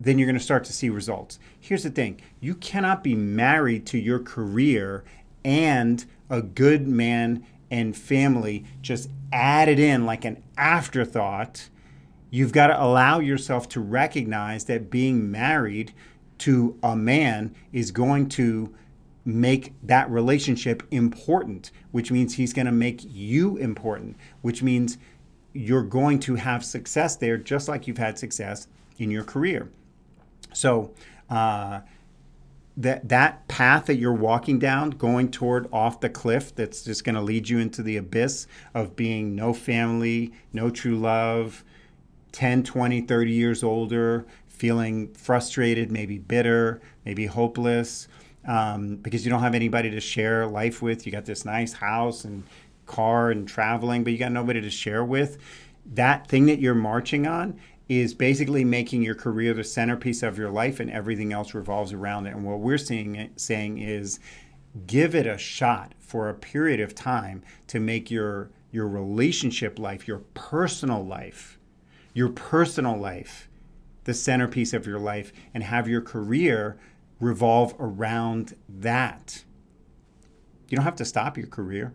then 0.00 0.18
you're 0.18 0.26
going 0.26 0.38
to 0.38 0.44
start 0.44 0.64
to 0.64 0.72
see 0.72 0.90
results. 0.90 1.38
Here's 1.58 1.82
the 1.82 1.90
thing: 1.90 2.20
you 2.40 2.54
cannot 2.54 3.04
be 3.04 3.14
married 3.14 3.86
to 3.86 3.98
your 3.98 4.18
career 4.18 5.04
and 5.44 6.04
a 6.30 6.42
good 6.42 6.86
man 6.86 7.46
and 7.70 7.96
family 7.96 8.64
just 8.82 9.10
added 9.32 9.78
in 9.78 10.06
like 10.06 10.24
an 10.24 10.42
afterthought. 10.56 11.68
You've 12.30 12.52
got 12.52 12.68
to 12.68 12.82
allow 12.82 13.20
yourself 13.20 13.68
to 13.70 13.80
recognize 13.80 14.64
that 14.64 14.90
being 14.90 15.30
married 15.30 15.92
to 16.38 16.78
a 16.82 16.94
man 16.94 17.54
is 17.72 17.90
going 17.90 18.28
to 18.30 18.74
make 19.24 19.74
that 19.82 20.10
relationship 20.10 20.82
important, 20.90 21.70
which 21.90 22.10
means 22.10 22.34
he's 22.34 22.52
going 22.52 22.66
to 22.66 22.72
make 22.72 23.00
you 23.04 23.56
important, 23.56 24.16
which 24.40 24.62
means 24.62 24.96
you're 25.58 25.82
going 25.82 26.20
to 26.20 26.36
have 26.36 26.64
success 26.64 27.16
there 27.16 27.36
just 27.36 27.68
like 27.68 27.88
you've 27.88 27.98
had 27.98 28.16
success 28.16 28.68
in 28.98 29.10
your 29.10 29.24
career. 29.24 29.68
So, 30.52 30.92
uh, 31.28 31.80
that 32.76 33.08
that 33.08 33.48
path 33.48 33.86
that 33.86 33.96
you're 33.96 34.12
walking 34.12 34.60
down 34.60 34.90
going 34.90 35.32
toward 35.32 35.68
off 35.72 35.98
the 35.98 36.08
cliff 36.08 36.54
that's 36.54 36.84
just 36.84 37.02
going 37.02 37.16
to 37.16 37.20
lead 37.20 37.48
you 37.48 37.58
into 37.58 37.82
the 37.82 37.96
abyss 37.96 38.46
of 38.72 38.94
being 38.94 39.34
no 39.34 39.52
family 39.52 40.32
no 40.52 40.70
true 40.70 40.96
love 40.96 41.64
10 42.30 42.62
20 42.62 43.00
30 43.00 43.32
years 43.32 43.64
older 43.64 44.24
feeling 44.46 45.12
frustrated 45.12 45.90
maybe 45.90 46.18
bitter 46.18 46.80
maybe 47.04 47.26
hopeless 47.26 48.06
um, 48.46 48.94
because 48.94 49.24
you 49.24 49.30
don't 49.30 49.42
have 49.42 49.56
anybody 49.56 49.90
to 49.90 50.00
share 50.00 50.46
life 50.46 50.80
with 50.80 51.04
you 51.04 51.10
got 51.10 51.24
this 51.24 51.44
nice 51.44 51.72
house 51.72 52.24
and 52.24 52.44
car 52.88 53.30
and 53.30 53.46
traveling 53.46 54.02
but 54.02 54.12
you 54.12 54.18
got 54.18 54.32
nobody 54.32 54.60
to 54.60 54.70
share 54.70 55.04
with 55.04 55.38
that 55.94 56.26
thing 56.26 56.46
that 56.46 56.60
you're 56.60 56.74
marching 56.74 57.26
on 57.26 57.58
is 57.88 58.12
basically 58.12 58.64
making 58.64 59.02
your 59.02 59.14
career 59.14 59.54
the 59.54 59.64
centerpiece 59.64 60.22
of 60.22 60.36
your 60.36 60.50
life 60.50 60.78
and 60.78 60.90
everything 60.90 61.32
else 61.32 61.54
revolves 61.54 61.92
around 61.92 62.26
it. 62.26 62.34
And 62.34 62.44
what 62.44 62.60
we're 62.60 62.78
seeing 62.78 63.30
saying 63.36 63.78
is 63.78 64.20
give 64.86 65.14
it 65.14 65.26
a 65.26 65.38
shot 65.38 65.94
for 65.98 66.28
a 66.28 66.34
period 66.34 66.80
of 66.80 66.94
time 66.94 67.42
to 67.68 67.80
make 67.80 68.10
your 68.10 68.50
your 68.70 68.86
relationship 68.86 69.78
life, 69.78 70.06
your 70.06 70.18
personal 70.34 71.02
life, 71.02 71.58
your 72.12 72.28
personal 72.28 72.96
life 72.98 73.48
the 74.04 74.14
centerpiece 74.14 74.72
of 74.72 74.86
your 74.86 74.98
life 74.98 75.32
and 75.52 75.62
have 75.62 75.86
your 75.86 76.00
career 76.00 76.78
revolve 77.20 77.74
around 77.78 78.54
that. 78.68 79.44
You 80.68 80.76
don't 80.76 80.84
have 80.84 80.96
to 80.96 81.04
stop 81.04 81.36
your 81.36 81.46
career 81.46 81.92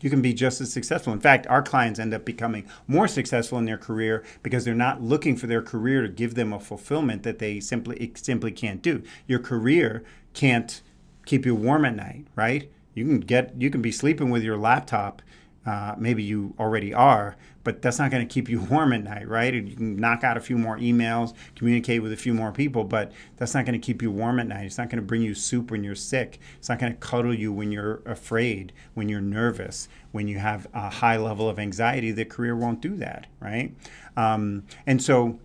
you 0.00 0.10
can 0.10 0.22
be 0.22 0.32
just 0.32 0.60
as 0.60 0.72
successful. 0.72 1.12
In 1.12 1.20
fact, 1.20 1.46
our 1.48 1.62
clients 1.62 1.98
end 1.98 2.14
up 2.14 2.24
becoming 2.24 2.66
more 2.86 3.08
successful 3.08 3.58
in 3.58 3.64
their 3.64 3.78
career 3.78 4.24
because 4.42 4.64
they're 4.64 4.74
not 4.74 5.02
looking 5.02 5.36
for 5.36 5.46
their 5.46 5.62
career 5.62 6.02
to 6.02 6.08
give 6.08 6.34
them 6.34 6.52
a 6.52 6.60
fulfillment 6.60 7.22
that 7.24 7.38
they 7.38 7.60
simply 7.60 8.12
simply 8.14 8.52
can't 8.52 8.82
do. 8.82 9.02
Your 9.26 9.38
career 9.38 10.04
can't 10.34 10.80
keep 11.26 11.44
you 11.44 11.54
warm 11.54 11.84
at 11.84 11.96
night, 11.96 12.26
right? 12.36 12.70
You 12.94 13.04
can 13.04 13.20
get 13.20 13.60
you 13.60 13.70
can 13.70 13.82
be 13.82 13.92
sleeping 13.92 14.30
with 14.30 14.42
your 14.42 14.56
laptop 14.56 15.22
uh, 15.68 15.94
maybe 15.98 16.22
you 16.22 16.54
already 16.58 16.94
are, 16.94 17.36
but 17.68 17.82
that's 17.82 17.98
not 17.98 18.10
going 18.10 18.26
to 18.26 18.32
keep 18.32 18.48
you 18.48 18.60
warm 18.70 18.94
at 18.94 19.04
night, 19.04 19.28
right? 19.28 19.52
You 19.52 19.76
can 19.76 19.96
knock 19.96 20.24
out 20.24 20.38
a 20.38 20.40
few 20.40 20.56
more 20.56 20.78
emails, 20.78 21.34
communicate 21.54 22.02
with 22.02 22.14
a 22.14 22.16
few 22.16 22.32
more 22.32 22.50
people, 22.50 22.82
but 22.82 23.12
that's 23.36 23.52
not 23.52 23.66
going 23.66 23.78
to 23.78 23.86
keep 23.86 24.00
you 24.00 24.10
warm 24.10 24.40
at 24.40 24.46
night. 24.46 24.64
It's 24.64 24.78
not 24.78 24.88
going 24.88 25.02
to 25.02 25.06
bring 25.06 25.20
you 25.20 25.34
soup 25.34 25.70
when 25.70 25.84
you're 25.84 25.94
sick. 25.94 26.40
It's 26.56 26.70
not 26.70 26.78
going 26.78 26.92
to 26.92 26.98
cuddle 26.98 27.34
you 27.34 27.52
when 27.52 27.70
you're 27.70 28.00
afraid, 28.06 28.72
when 28.94 29.10
you're 29.10 29.20
nervous, 29.20 29.86
when 30.12 30.28
you 30.28 30.38
have 30.38 30.66
a 30.72 30.88
high 30.88 31.18
level 31.18 31.46
of 31.46 31.58
anxiety. 31.58 32.10
The 32.10 32.24
career 32.24 32.56
won't 32.56 32.80
do 32.80 32.96
that, 32.96 33.26
right? 33.38 33.74
Um, 34.16 34.64
and 34.86 35.02
so 35.02 35.38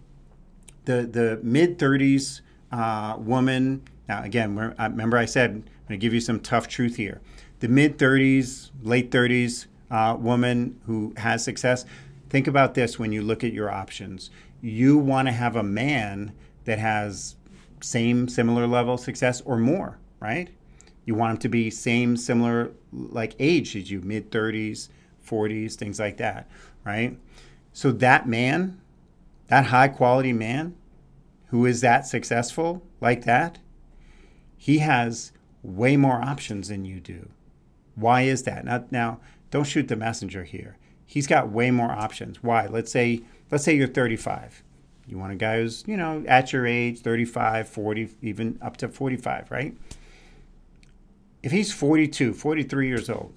the 0.86 1.02
the 1.02 1.42
mid 1.44 1.78
30s 1.78 2.40
uh, 2.72 3.18
woman. 3.20 3.84
Now 4.08 4.24
again, 4.24 4.56
remember 4.56 5.18
I 5.18 5.26
said 5.26 5.50
I'm 5.50 5.64
going 5.90 5.90
to 5.90 5.98
give 5.98 6.14
you 6.14 6.22
some 6.22 6.40
tough 6.40 6.70
truth 6.70 6.96
here. 6.96 7.20
The 7.60 7.68
mid 7.68 7.98
30s, 7.98 8.72
late 8.82 9.12
30s 9.12 9.66
uh, 9.92 10.16
woman 10.18 10.80
who 10.86 11.14
has 11.18 11.44
success, 11.44 11.86
think 12.34 12.48
about 12.48 12.74
this 12.74 12.98
when 12.98 13.12
you 13.12 13.22
look 13.22 13.44
at 13.44 13.54
your 13.54 13.70
options. 13.70 14.32
You 14.60 14.98
want 14.98 15.28
to 15.28 15.32
have 15.32 15.56
a 15.56 15.62
man 15.62 16.34
that 16.66 16.80
has 16.80 17.36
same, 17.80 18.28
similar 18.28 18.66
level 18.66 18.96
of 18.96 19.02
success 19.02 19.40
or 19.42 19.60
more, 19.60 20.00
right? 20.20 20.50
You 21.06 21.14
want 21.14 21.34
him 21.34 21.38
to 21.38 21.50
be 21.50 21.70
same, 21.70 22.18
similar, 22.18 22.72
like 22.92 23.36
age 23.38 23.76
as 23.76 23.92
you, 23.92 24.02
mid 24.02 24.32
30s, 24.32 24.90
40s, 25.24 25.76
things 25.76 26.00
like 26.00 26.18
that, 26.18 26.50
right? 26.84 27.20
So 27.72 27.92
that 27.92 28.28
man, 28.28 28.82
that 29.50 29.68
high 29.68 29.90
quality 29.90 30.34
man 30.34 30.76
who 31.50 31.68
is 31.68 31.82
that 31.82 32.08
successful 32.08 32.82
like 33.00 33.26
that, 33.26 33.60
he 34.58 34.80
has 34.80 35.34
way 35.62 35.98
more 35.98 36.20
options 36.20 36.70
than 36.70 36.84
you 36.84 37.00
do. 37.00 37.30
Why 37.94 38.24
is 38.24 38.42
that? 38.44 38.66
Now, 38.66 38.86
now 38.90 39.20
don't 39.52 39.66
shoot 39.66 39.88
the 39.88 39.96
messenger 39.96 40.46
here. 40.46 40.78
He's 41.14 41.28
got 41.28 41.52
way 41.52 41.70
more 41.70 41.92
options. 41.92 42.42
Why? 42.42 42.66
Let's 42.66 42.92
say 42.92 43.22
let's 43.52 43.64
say 43.64 43.76
you're 43.76 43.86
35. 43.88 44.64
You 45.06 45.20
want 45.20 45.32
a 45.32 45.36
guy 45.36 45.60
who's, 45.60 45.84
you 45.86 45.96
know, 45.96 46.24
at 46.28 46.52
your 46.52 46.66
age, 46.66 47.02
35, 47.02 47.70
40, 47.70 48.10
even 48.24 48.58
up 48.64 48.78
to 48.78 48.88
45, 48.88 49.52
right? 49.52 49.78
If 51.44 51.52
he's 51.52 51.72
42, 51.72 52.34
43 52.34 52.88
years 52.88 53.12
old, 53.12 53.32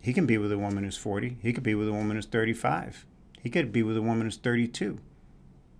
he 0.00 0.12
can 0.12 0.24
be 0.24 0.38
with 0.38 0.52
a 0.52 0.58
woman 0.58 0.84
who's 0.84 0.96
40. 0.96 1.38
He 1.42 1.52
could 1.52 1.64
be 1.64 1.74
with 1.74 1.88
a 1.88 1.92
woman 1.92 2.14
who's 2.14 2.26
35. 2.26 3.04
He 3.42 3.50
could 3.50 3.72
be 3.72 3.82
with 3.82 3.96
a 3.96 4.02
woman 4.02 4.28
who's 4.28 4.36
32. 4.36 5.00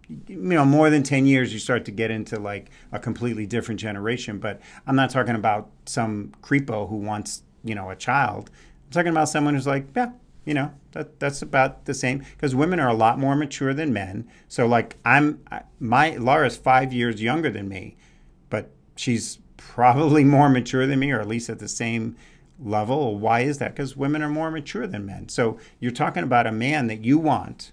You 0.08 0.36
know, 0.36 0.64
more 0.64 0.90
than 0.90 1.04
10 1.04 1.26
years, 1.26 1.52
you 1.52 1.60
start 1.60 1.84
to 1.84 1.92
get 1.92 2.10
into 2.10 2.40
like 2.40 2.70
a 2.90 2.98
completely 2.98 3.46
different 3.46 3.78
generation. 3.78 4.40
But 4.40 4.60
I'm 4.84 4.96
not 4.96 5.10
talking 5.10 5.36
about 5.36 5.70
some 5.86 6.32
creepo 6.42 6.88
who 6.88 6.96
wants, 6.96 7.44
you 7.62 7.76
know, 7.76 7.88
a 7.88 7.94
child. 7.94 8.50
I'm 8.86 8.90
talking 8.90 9.12
about 9.12 9.28
someone 9.28 9.54
who's 9.54 9.66
like, 9.68 9.86
yeah, 9.94 10.10
you 10.48 10.54
know, 10.54 10.72
that 10.92 11.20
that's 11.20 11.42
about 11.42 11.84
the 11.84 11.92
same 11.92 12.24
because 12.32 12.54
women 12.54 12.80
are 12.80 12.88
a 12.88 12.94
lot 12.94 13.18
more 13.18 13.36
mature 13.36 13.74
than 13.74 13.92
men. 13.92 14.26
So 14.48 14.66
like 14.66 14.96
I'm 15.04 15.40
my 15.78 16.16
Laura's 16.16 16.56
5 16.56 16.90
years 16.90 17.20
younger 17.22 17.50
than 17.50 17.68
me, 17.68 17.98
but 18.48 18.70
she's 18.96 19.40
probably 19.58 20.24
more 20.36 20.48
mature 20.48 20.86
than 20.86 21.00
me 21.00 21.10
or 21.10 21.20
at 21.20 21.28
least 21.28 21.50
at 21.50 21.58
the 21.58 21.68
same 21.68 22.16
level. 22.58 23.18
Why 23.18 23.40
is 23.40 23.58
that? 23.58 23.76
Cuz 23.76 23.94
women 23.94 24.22
are 24.22 24.30
more 24.30 24.50
mature 24.50 24.86
than 24.86 25.04
men. 25.04 25.28
So 25.28 25.58
you're 25.80 25.92
talking 25.92 26.22
about 26.22 26.46
a 26.46 26.52
man 26.52 26.86
that 26.86 27.04
you 27.04 27.18
want. 27.18 27.72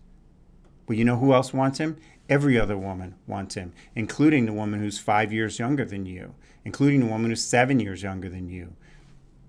But 0.85 0.97
you 0.97 1.05
know 1.05 1.15
who 1.15 1.33
else 1.33 1.53
wants 1.53 1.79
him? 1.79 1.95
Every 2.27 2.59
other 2.59 2.77
woman 2.77 3.15
wants 3.25 3.55
him, 3.55 3.71
including 3.95 4.47
the 4.47 4.53
woman 4.53 4.81
who's 4.81 4.99
5 4.99 5.31
years 5.31 5.59
younger 5.59 5.85
than 5.85 6.05
you, 6.05 6.35
including 6.65 6.99
the 6.99 7.05
woman 7.05 7.31
who's 7.31 7.45
7 7.45 7.79
years 7.79 8.03
younger 8.03 8.27
than 8.27 8.49
you 8.49 8.75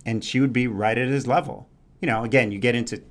and 0.06 0.24
she 0.24 0.38
would 0.38 0.52
be 0.52 0.68
right 0.68 0.96
at 0.96 1.08
his 1.08 1.26
level. 1.26 1.68
You 2.00 2.06
know, 2.06 2.22
again, 2.22 2.52
you 2.52 2.60
get 2.60 2.76
into 2.76 3.02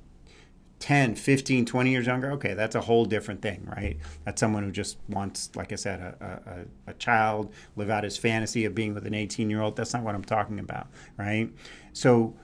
10, 0.78 1.14
15, 1.14 1.64
20 1.64 1.90
years 1.90 2.06
younger, 2.06 2.32
okay, 2.32 2.54
that's 2.54 2.74
a 2.74 2.80
whole 2.80 3.04
different 3.04 3.40
thing, 3.40 3.66
right? 3.76 3.96
That's 4.24 4.40
someone 4.40 4.62
who 4.62 4.70
just 4.70 4.98
wants, 5.08 5.50
like 5.54 5.72
I 5.72 5.76
said, 5.76 6.00
a, 6.00 6.66
a, 6.86 6.90
a 6.90 6.94
child, 6.94 7.52
live 7.76 7.88
out 7.88 8.04
his 8.04 8.16
fantasy 8.16 8.64
of 8.66 8.74
being 8.74 8.94
with 8.94 9.06
an 9.06 9.14
18 9.14 9.48
year 9.48 9.62
old. 9.62 9.76
That's 9.76 9.94
not 9.94 10.02
what 10.02 10.14
I'm 10.14 10.24
talking 10.24 10.58
about, 10.58 10.88
right? 11.16 11.50
So, 11.92 12.36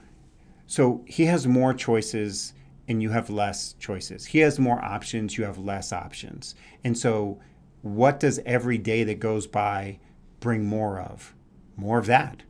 so 0.65 1.03
he 1.07 1.25
has 1.25 1.45
more 1.45 1.73
choices 1.73 2.53
and 2.87 3.01
you 3.01 3.11
have 3.11 3.29
less 3.29 3.73
choices. 3.73 4.25
He 4.25 4.39
has 4.39 4.59
more 4.59 4.83
options, 4.83 5.37
you 5.37 5.43
have 5.43 5.57
less 5.57 5.93
options. 5.93 6.55
And 6.83 6.97
so, 6.97 7.39
what 7.81 8.19
does 8.19 8.39
every 8.45 8.77
day 8.77 9.03
that 9.03 9.19
goes 9.19 9.45
by 9.45 9.99
bring 10.39 10.65
more 10.65 10.99
of? 10.99 11.35
More 11.75 11.97
of 11.97 12.05
that. 12.07 12.43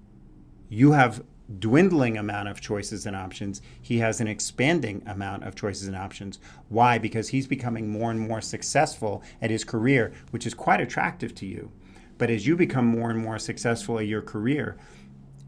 You 0.69 0.93
have 0.93 1.23
dwindling 1.59 2.17
amount 2.17 2.49
of 2.49 2.61
choices 2.61 3.05
and 3.05 3.15
options. 3.15 3.61
He 3.81 3.99
has 3.99 4.21
an 4.21 4.27
expanding 4.27 5.03
amount 5.05 5.43
of 5.43 5.55
choices 5.55 5.87
and 5.87 5.95
options. 5.95 6.39
Why? 6.69 6.97
Because 6.97 7.29
he's 7.29 7.47
becoming 7.47 7.89
more 7.89 8.11
and 8.11 8.19
more 8.19 8.41
successful 8.41 9.23
at 9.41 9.51
his 9.51 9.63
career, 9.63 10.13
which 10.31 10.45
is 10.47 10.53
quite 10.53 10.81
attractive 10.81 11.35
to 11.35 11.45
you. 11.45 11.71
But 12.17 12.29
as 12.29 12.47
you 12.47 12.55
become 12.55 12.85
more 12.85 13.09
and 13.09 13.19
more 13.19 13.39
successful 13.39 13.99
at 13.99 14.07
your 14.07 14.21
career, 14.21 14.77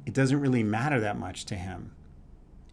it 0.06 0.14
doesn't 0.14 0.42
really 0.42 0.64
matter 0.64 1.00
that 1.00 1.18
much 1.18 1.46
to 1.46 1.56
him. 1.56 1.92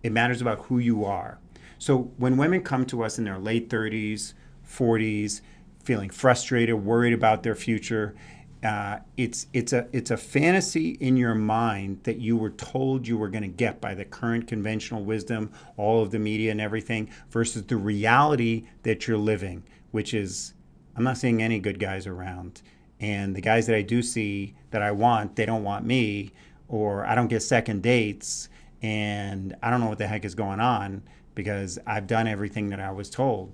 It 0.02 0.12
matters 0.12 0.40
about 0.40 0.66
who 0.66 0.78
you 0.78 1.04
are. 1.04 1.38
So 1.78 2.12
when 2.16 2.36
women 2.36 2.62
come 2.62 2.86
to 2.86 3.02
us 3.02 3.18
in 3.18 3.24
their 3.24 3.38
late 3.38 3.68
30s, 3.68 4.34
40s, 4.68 5.40
feeling 5.82 6.10
frustrated, 6.10 6.76
worried 6.76 7.12
about 7.12 7.42
their 7.42 7.54
future, 7.54 8.14
uh, 8.62 8.98
it's 9.16 9.46
it's 9.52 9.72
a 9.72 9.88
it's 9.92 10.10
a 10.10 10.16
fantasy 10.16 10.90
in 11.00 11.16
your 11.16 11.34
mind 11.34 12.00
that 12.04 12.18
you 12.18 12.36
were 12.36 12.50
told 12.50 13.08
you 13.08 13.18
were 13.18 13.28
going 13.28 13.42
to 13.42 13.48
get 13.48 13.80
by 13.80 13.94
the 13.94 14.04
current 14.04 14.46
conventional 14.46 15.04
wisdom, 15.04 15.50
all 15.76 16.00
of 16.00 16.12
the 16.12 16.18
media 16.18 16.52
and 16.52 16.60
everything, 16.60 17.10
versus 17.30 17.64
the 17.64 17.76
reality 17.76 18.64
that 18.84 19.08
you're 19.08 19.18
living, 19.18 19.64
which 19.90 20.14
is 20.14 20.54
I'm 20.96 21.02
not 21.02 21.18
seeing 21.18 21.42
any 21.42 21.58
good 21.58 21.80
guys 21.80 22.06
around, 22.06 22.62
and 23.00 23.34
the 23.34 23.40
guys 23.40 23.66
that 23.66 23.74
I 23.74 23.82
do 23.82 24.00
see 24.00 24.54
that 24.70 24.82
I 24.82 24.92
want, 24.92 25.34
they 25.34 25.46
don't 25.46 25.64
want 25.64 25.84
me, 25.84 26.30
or 26.68 27.04
I 27.04 27.16
don't 27.16 27.28
get 27.28 27.42
second 27.42 27.82
dates, 27.82 28.48
and 28.80 29.56
I 29.60 29.70
don't 29.70 29.80
know 29.80 29.88
what 29.88 29.98
the 29.98 30.06
heck 30.06 30.24
is 30.24 30.36
going 30.36 30.60
on 30.60 31.02
because 31.34 31.80
I've 31.86 32.06
done 32.06 32.28
everything 32.28 32.68
that 32.68 32.78
I 32.78 32.92
was 32.92 33.10
told. 33.10 33.52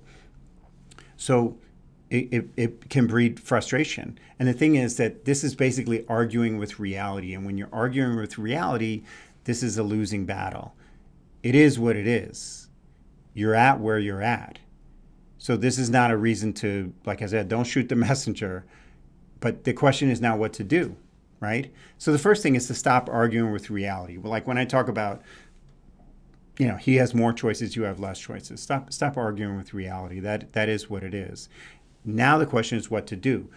So 1.17 1.57
it, 2.09 2.33
it, 2.33 2.49
it, 2.57 2.89
can 2.89 3.07
breed 3.07 3.39
frustration. 3.39 4.17
And 4.39 4.47
the 4.47 4.53
thing 4.53 4.75
is 4.75 4.97
that 4.97 5.25
this 5.25 5.43
is 5.43 5.55
basically 5.55 6.05
arguing 6.07 6.57
with 6.57 6.79
reality. 6.79 7.33
And 7.33 7.45
when 7.45 7.57
you're 7.57 7.69
arguing 7.71 8.17
with 8.17 8.37
reality, 8.37 9.03
this 9.43 9.61
is 9.61 9.77
a 9.77 9.83
losing 9.83 10.25
battle. 10.25 10.73
It 11.43 11.55
is 11.55 11.79
what 11.79 11.95
it 11.95 12.07
is. 12.07 12.67
You're 13.33 13.55
at 13.55 13.79
where 13.79 13.99
you're 13.99 14.21
at. 14.21 14.59
So 15.37 15.55
this 15.55 15.77
is 15.77 15.89
not 15.89 16.11
a 16.11 16.17
reason 16.17 16.51
to, 16.53 16.93
like 17.05 17.21
I 17.21 17.27
said, 17.27 17.47
don't 17.47 17.63
shoot 17.63 17.89
the 17.89 17.95
messenger. 17.95 18.65
But 19.39 19.63
the 19.63 19.73
question 19.73 20.09
is 20.09 20.19
now 20.19 20.35
what 20.35 20.51
to 20.53 20.63
do, 20.63 20.97
right? 21.39 21.71
So 21.97 22.11
the 22.11 22.17
first 22.17 22.43
thing 22.43 22.55
is 22.55 22.67
to 22.67 22.73
stop 22.73 23.07
arguing 23.09 23.51
with 23.51 23.69
reality. 23.69 24.17
Like 24.17 24.47
when 24.47 24.57
I 24.57 24.65
talk 24.65 24.87
about 24.87 25.21
you 26.59 26.67
know 26.67 26.75
he 26.75 26.97
has 26.97 27.15
more 27.15 27.33
choices 27.33 27.75
you 27.75 27.83
have 27.83 27.99
less 27.99 28.19
choices 28.19 28.61
stop 28.61 28.91
stop 28.91 29.17
arguing 29.17 29.55
with 29.55 29.73
reality 29.73 30.19
that 30.19 30.51
that 30.51 30.69
is 30.69 30.89
what 30.89 31.03
it 31.03 31.13
is 31.13 31.47
now 32.05 32.37
the 32.37 32.45
question 32.45 32.77
is 32.77 32.89
what 32.89 33.07
to 33.07 33.15
do. 33.15 33.49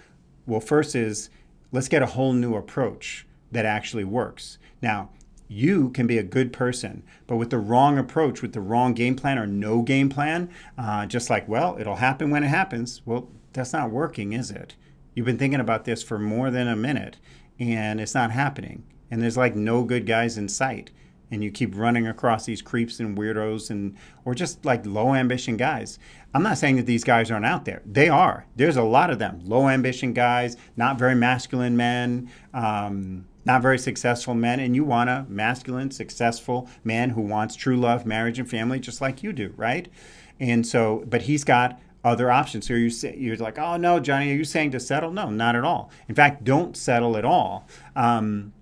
Well, 0.47 0.61
first 0.61 0.95
is 0.95 1.31
let's 1.71 1.89
get 1.89 2.03
a 2.03 2.07
whole 2.07 2.33
new 2.33 2.55
approach 2.55 3.27
that 3.51 3.65
actually 3.65 4.05
works. 4.05 4.59
Now, 4.81 5.11
you 5.49 5.91
can 5.91 6.07
be 6.07 6.17
a 6.17 6.23
good 6.23 6.53
person, 6.53 7.03
but 7.27 7.37
with 7.37 7.51
the 7.51 7.59
wrong 7.59 7.99
approach, 7.99 8.41
with 8.41 8.55
the 8.55 8.61
wrong 8.61 8.95
game 8.95 9.15
plan 9.15 9.39
or 9.39 9.47
no 9.47 9.83
game 9.83 10.09
plan, 10.09 10.49
uh, 10.79 11.05
just 11.05 11.29
like, 11.29 11.47
well, 11.47 11.77
it'll 11.79 11.97
happen 11.97 12.31
when 12.31 12.43
it 12.43 12.49
happens. 12.49 13.03
Well, 13.05 13.29
that's 13.53 13.75
not 13.75 13.91
working, 13.91 14.33
is 14.33 14.51
it? 14.51 14.77
You've 15.15 15.27
been 15.27 15.39
thinking 15.39 15.61
about 15.61 15.85
this 15.85 16.03
for 16.03 16.19
more 16.19 16.51
than 16.51 16.69
a 16.69 16.77
minute 16.77 17.19
and 17.61 18.01
it's 18.01 18.15
not 18.15 18.31
happening. 18.31 18.85
And 19.11 19.23
there's 19.23 19.37
like 19.37 19.55
no 19.55 19.85
good 19.85 20.07
guys 20.07 20.39
in 20.39 20.49
sight 20.49 20.91
and 21.31 21.45
you 21.45 21.51
keep 21.51 21.77
running 21.77 22.07
across 22.07 22.47
these 22.47 22.63
creeps 22.63 22.99
and 22.99 23.17
weirdos 23.17 23.71
and 23.71 23.97
or 24.25 24.35
just 24.35 24.65
like 24.65 24.87
low 24.87 25.15
ambition 25.15 25.57
guys. 25.57 25.99
I'm 26.35 26.43
not 26.43 26.59
saying 26.59 26.77
that 26.77 26.87
these 26.87 27.05
guys 27.05 27.31
aren't 27.31 27.45
out 27.45 27.65
there. 27.65 27.83
They 27.85 28.09
are. 28.09 28.47
There's 28.57 28.77
a 28.77 28.83
lot 28.83 29.11
of 29.11 29.19
them. 29.19 29.41
Low 29.45 29.69
ambition 29.69 30.13
guys, 30.13 30.57
not 30.77 30.99
very 30.99 31.15
masculine 31.15 31.77
men, 31.77 32.31
um, 32.55 33.27
not 33.45 33.61
very 33.61 33.79
successful 33.79 34.35
men, 34.35 34.61
and 34.61 34.75
you 34.75 34.85
want 34.85 35.11
a 35.11 35.27
masculine, 35.29 35.91
successful 35.91 36.69
man 36.85 37.11
who 37.11 37.21
wants 37.21 37.55
true 37.55 37.77
love, 37.77 38.07
marriage, 38.07 38.39
and 38.39 38.49
family, 38.49 38.79
just 38.79 39.01
like 39.01 39.23
you 39.23 39.33
do, 39.33 39.53
right? 39.57 39.89
And 40.41 40.67
so, 40.67 41.05
but 41.07 41.23
he's 41.23 41.45
got 41.45 41.81
other 42.05 42.31
options. 42.31 42.67
So 42.67 42.75
you 42.75 42.91
say, 42.91 43.17
you're 43.17 43.37
like, 43.37 43.59
oh 43.59 43.77
no, 43.77 44.01
Johnny, 44.01 44.33
are 44.33 44.37
you 44.37 44.45
saying 44.45 44.71
to 44.73 44.81
settle? 44.81 45.11
No, 45.11 45.29
not 45.29 45.55
at 45.55 45.65
all. 45.65 45.91
In 46.09 46.15
fact, 46.15 46.45
don't 46.45 46.77
settle 46.77 47.17
at 47.17 47.25
all. 47.25 47.67
Um, 47.95 48.53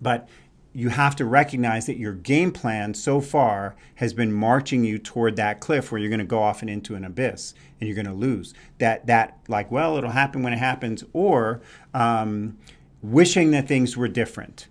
but 0.00 0.28
you 0.72 0.88
have 0.88 1.16
to 1.16 1.24
recognize 1.24 1.86
that 1.86 1.98
your 1.98 2.12
game 2.12 2.52
plan 2.52 2.94
so 2.94 3.20
far 3.20 3.74
has 3.96 4.12
been 4.12 4.32
marching 4.32 4.84
you 4.84 4.98
toward 4.98 5.36
that 5.36 5.60
cliff 5.60 5.90
where 5.90 6.00
you're 6.00 6.10
going 6.10 6.20
to 6.20 6.24
go 6.24 6.42
off 6.42 6.60
and 6.60 6.70
into 6.70 6.94
an 6.94 7.04
abyss 7.04 7.54
and 7.80 7.88
you're 7.88 7.96
going 7.96 8.06
to 8.06 8.12
lose. 8.12 8.54
That 8.78 9.06
that 9.06 9.38
like 9.48 9.70
well 9.70 9.96
it'll 9.96 10.10
happen 10.10 10.42
when 10.42 10.52
it 10.52 10.58
happens, 10.58 11.02
or 11.12 11.60
um, 11.92 12.56
wishing 13.02 13.50
that 13.50 13.66
things 13.66 13.96
were 13.96 14.08
different, 14.08 14.68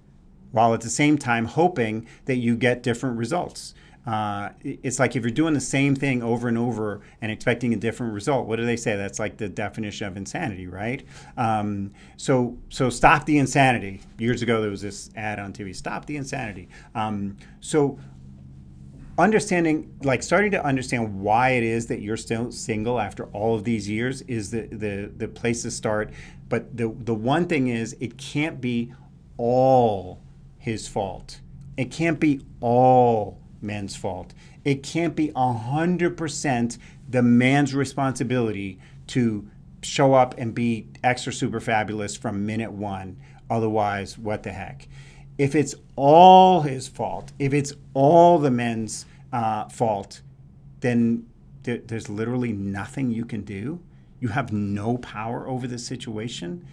while 0.51 0.73
at 0.73 0.81
the 0.81 0.89
same 0.89 1.17
time 1.17 1.45
hoping 1.45 2.07
that 2.25 2.37
you 2.37 2.55
get 2.55 2.83
different 2.83 3.17
results. 3.17 3.73
Uh, 4.09 4.49
it's 4.63 4.97
like 4.97 5.15
if 5.15 5.21
you're 5.21 5.29
doing 5.29 5.53
the 5.53 5.61
same 5.61 5.93
thing 5.93 6.23
over 6.23 6.47
and 6.47 6.57
over 6.57 6.99
and 7.21 7.31
expecting 7.31 7.75
a 7.75 7.77
different 7.77 8.11
result. 8.11 8.47
What 8.47 8.55
do 8.55 8.65
they 8.65 8.75
say? 8.75 8.95
That's 8.95 9.19
like 9.19 9.37
the 9.37 9.47
definition 9.47 10.07
of 10.07 10.17
insanity, 10.17 10.65
right? 10.65 11.05
Um, 11.37 11.91
so, 12.17 12.57
so 12.69 12.89
stop 12.89 13.27
the 13.27 13.37
insanity. 13.37 14.01
Years 14.17 14.41
ago, 14.41 14.61
there 14.61 14.71
was 14.71 14.81
this 14.81 15.11
ad 15.15 15.37
on 15.37 15.53
TV: 15.53 15.75
"Stop 15.75 16.07
the 16.07 16.17
insanity." 16.17 16.69
Um, 16.95 17.37
so, 17.59 17.99
understanding, 19.19 19.93
like 20.01 20.23
starting 20.23 20.49
to 20.51 20.65
understand 20.65 21.21
why 21.21 21.51
it 21.51 21.63
is 21.63 21.85
that 21.85 22.01
you're 22.01 22.17
still 22.17 22.51
single 22.51 22.99
after 22.99 23.25
all 23.25 23.53
of 23.53 23.63
these 23.63 23.87
years, 23.87 24.23
is 24.23 24.49
the 24.49 24.61
the 24.71 25.11
the 25.15 25.27
place 25.27 25.61
to 25.61 25.69
start. 25.69 26.09
But 26.47 26.75
the 26.75 26.87
the 26.97 27.13
one 27.13 27.45
thing 27.45 27.67
is, 27.67 27.95
it 27.99 28.17
can't 28.17 28.59
be 28.59 28.91
all 29.37 30.19
his 30.57 30.87
fault. 30.87 31.41
It 31.77 31.91
can't 31.91 32.19
be 32.19 32.41
all 32.59 33.38
man's 33.61 33.95
fault. 33.95 34.33
It 34.63 34.83
can't 34.83 35.15
be 35.15 35.29
100% 35.29 36.77
the 37.09 37.23
man's 37.23 37.73
responsibility 37.73 38.79
to 39.07 39.47
show 39.81 40.13
up 40.13 40.35
and 40.37 40.53
be 40.53 40.87
extra 41.03 41.33
super 41.33 41.59
fabulous 41.59 42.15
from 42.15 42.45
minute 42.45 42.71
one. 42.71 43.17
Otherwise, 43.49 44.17
what 44.17 44.43
the 44.43 44.51
heck? 44.51 44.87
If 45.37 45.55
it's 45.55 45.73
all 45.95 46.61
his 46.61 46.87
fault, 46.87 47.31
if 47.39 47.53
it's 47.53 47.73
all 47.93 48.37
the 48.39 48.51
men's 48.51 49.05
uh, 49.31 49.69
fault, 49.69 50.21
then 50.81 51.25
th- 51.63 51.83
there's 51.87 52.09
literally 52.09 52.51
nothing 52.51 53.09
you 53.11 53.25
can 53.25 53.41
do. 53.41 53.79
You 54.19 54.29
have 54.29 54.51
no 54.51 54.97
power 54.97 55.47
over 55.47 55.65
the 55.65 55.79
situation. 55.79 56.65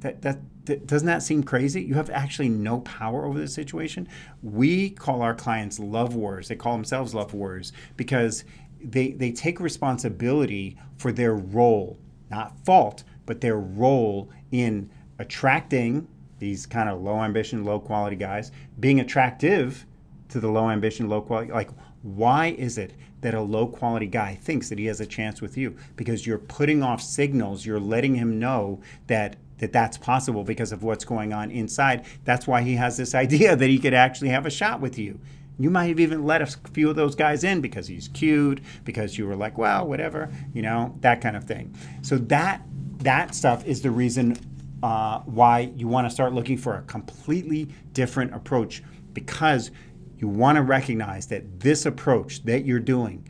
That, 0.00 0.22
that 0.22 0.38
doesn't 0.86 1.06
that 1.06 1.22
seem 1.22 1.42
crazy? 1.42 1.82
You 1.82 1.94
have 1.94 2.10
actually 2.10 2.48
no 2.48 2.80
power 2.80 3.24
over 3.24 3.38
the 3.38 3.48
situation. 3.48 4.08
We 4.42 4.90
call 4.90 5.22
our 5.22 5.34
clients 5.34 5.78
love 5.78 6.14
wars. 6.14 6.48
They 6.48 6.56
call 6.56 6.72
themselves 6.72 7.14
love 7.14 7.34
wars 7.34 7.72
because 7.96 8.44
they 8.82 9.12
they 9.12 9.32
take 9.32 9.60
responsibility 9.60 10.76
for 10.96 11.12
their 11.12 11.34
role, 11.34 11.98
not 12.30 12.58
fault, 12.64 13.04
but 13.26 13.40
their 13.40 13.58
role 13.58 14.30
in 14.50 14.90
attracting 15.18 16.08
these 16.38 16.66
kind 16.66 16.88
of 16.88 17.00
low 17.00 17.22
ambition, 17.22 17.64
low 17.64 17.78
quality 17.78 18.16
guys, 18.16 18.52
being 18.78 19.00
attractive 19.00 19.86
to 20.28 20.40
the 20.40 20.50
low 20.50 20.68
ambition, 20.70 21.08
low 21.08 21.20
quality. 21.20 21.52
Like, 21.52 21.70
why 22.02 22.48
is 22.58 22.76
it 22.76 22.94
that 23.22 23.34
a 23.34 23.40
low 23.40 23.66
quality 23.66 24.06
guy 24.06 24.34
thinks 24.34 24.68
that 24.68 24.78
he 24.78 24.86
has 24.86 25.00
a 25.00 25.06
chance 25.06 25.40
with 25.40 25.56
you? 25.56 25.76
Because 25.96 26.26
you're 26.26 26.38
putting 26.38 26.82
off 26.82 27.00
signals, 27.00 27.64
you're 27.64 27.80
letting 27.80 28.14
him 28.14 28.38
know 28.38 28.80
that 29.06 29.36
that 29.58 29.72
that's 29.72 29.96
possible 29.96 30.44
because 30.44 30.72
of 30.72 30.82
what's 30.82 31.04
going 31.04 31.32
on 31.32 31.50
inside. 31.50 32.04
That's 32.24 32.46
why 32.46 32.62
he 32.62 32.74
has 32.74 32.96
this 32.96 33.14
idea 33.14 33.56
that 33.56 33.68
he 33.68 33.78
could 33.78 33.94
actually 33.94 34.28
have 34.30 34.46
a 34.46 34.50
shot 34.50 34.80
with 34.80 34.98
you. 34.98 35.20
You 35.58 35.70
might 35.70 35.86
have 35.86 36.00
even 36.00 36.24
let 36.24 36.42
a 36.42 36.46
few 36.46 36.90
of 36.90 36.96
those 36.96 37.14
guys 37.14 37.42
in 37.42 37.62
because 37.62 37.86
he's 37.86 38.08
cute, 38.08 38.60
because 38.84 39.16
you 39.16 39.26
were 39.26 39.36
like, 39.36 39.56
well, 39.56 39.86
whatever, 39.86 40.30
you 40.52 40.60
know, 40.60 40.94
that 41.00 41.22
kind 41.22 41.36
of 41.36 41.44
thing. 41.44 41.74
So 42.02 42.18
that 42.18 42.62
that 42.98 43.34
stuff 43.34 43.64
is 43.66 43.82
the 43.82 43.90
reason 43.90 44.36
uh, 44.82 45.20
why 45.20 45.72
you 45.76 45.88
want 45.88 46.06
to 46.06 46.10
start 46.12 46.32
looking 46.32 46.58
for 46.58 46.76
a 46.76 46.82
completely 46.82 47.68
different 47.92 48.34
approach 48.34 48.82
because 49.12 49.70
you 50.18 50.28
want 50.28 50.56
to 50.56 50.62
recognize 50.62 51.26
that 51.28 51.60
this 51.60 51.86
approach 51.86 52.44
that 52.44 52.64
you're 52.64 52.80
doing 52.80 53.26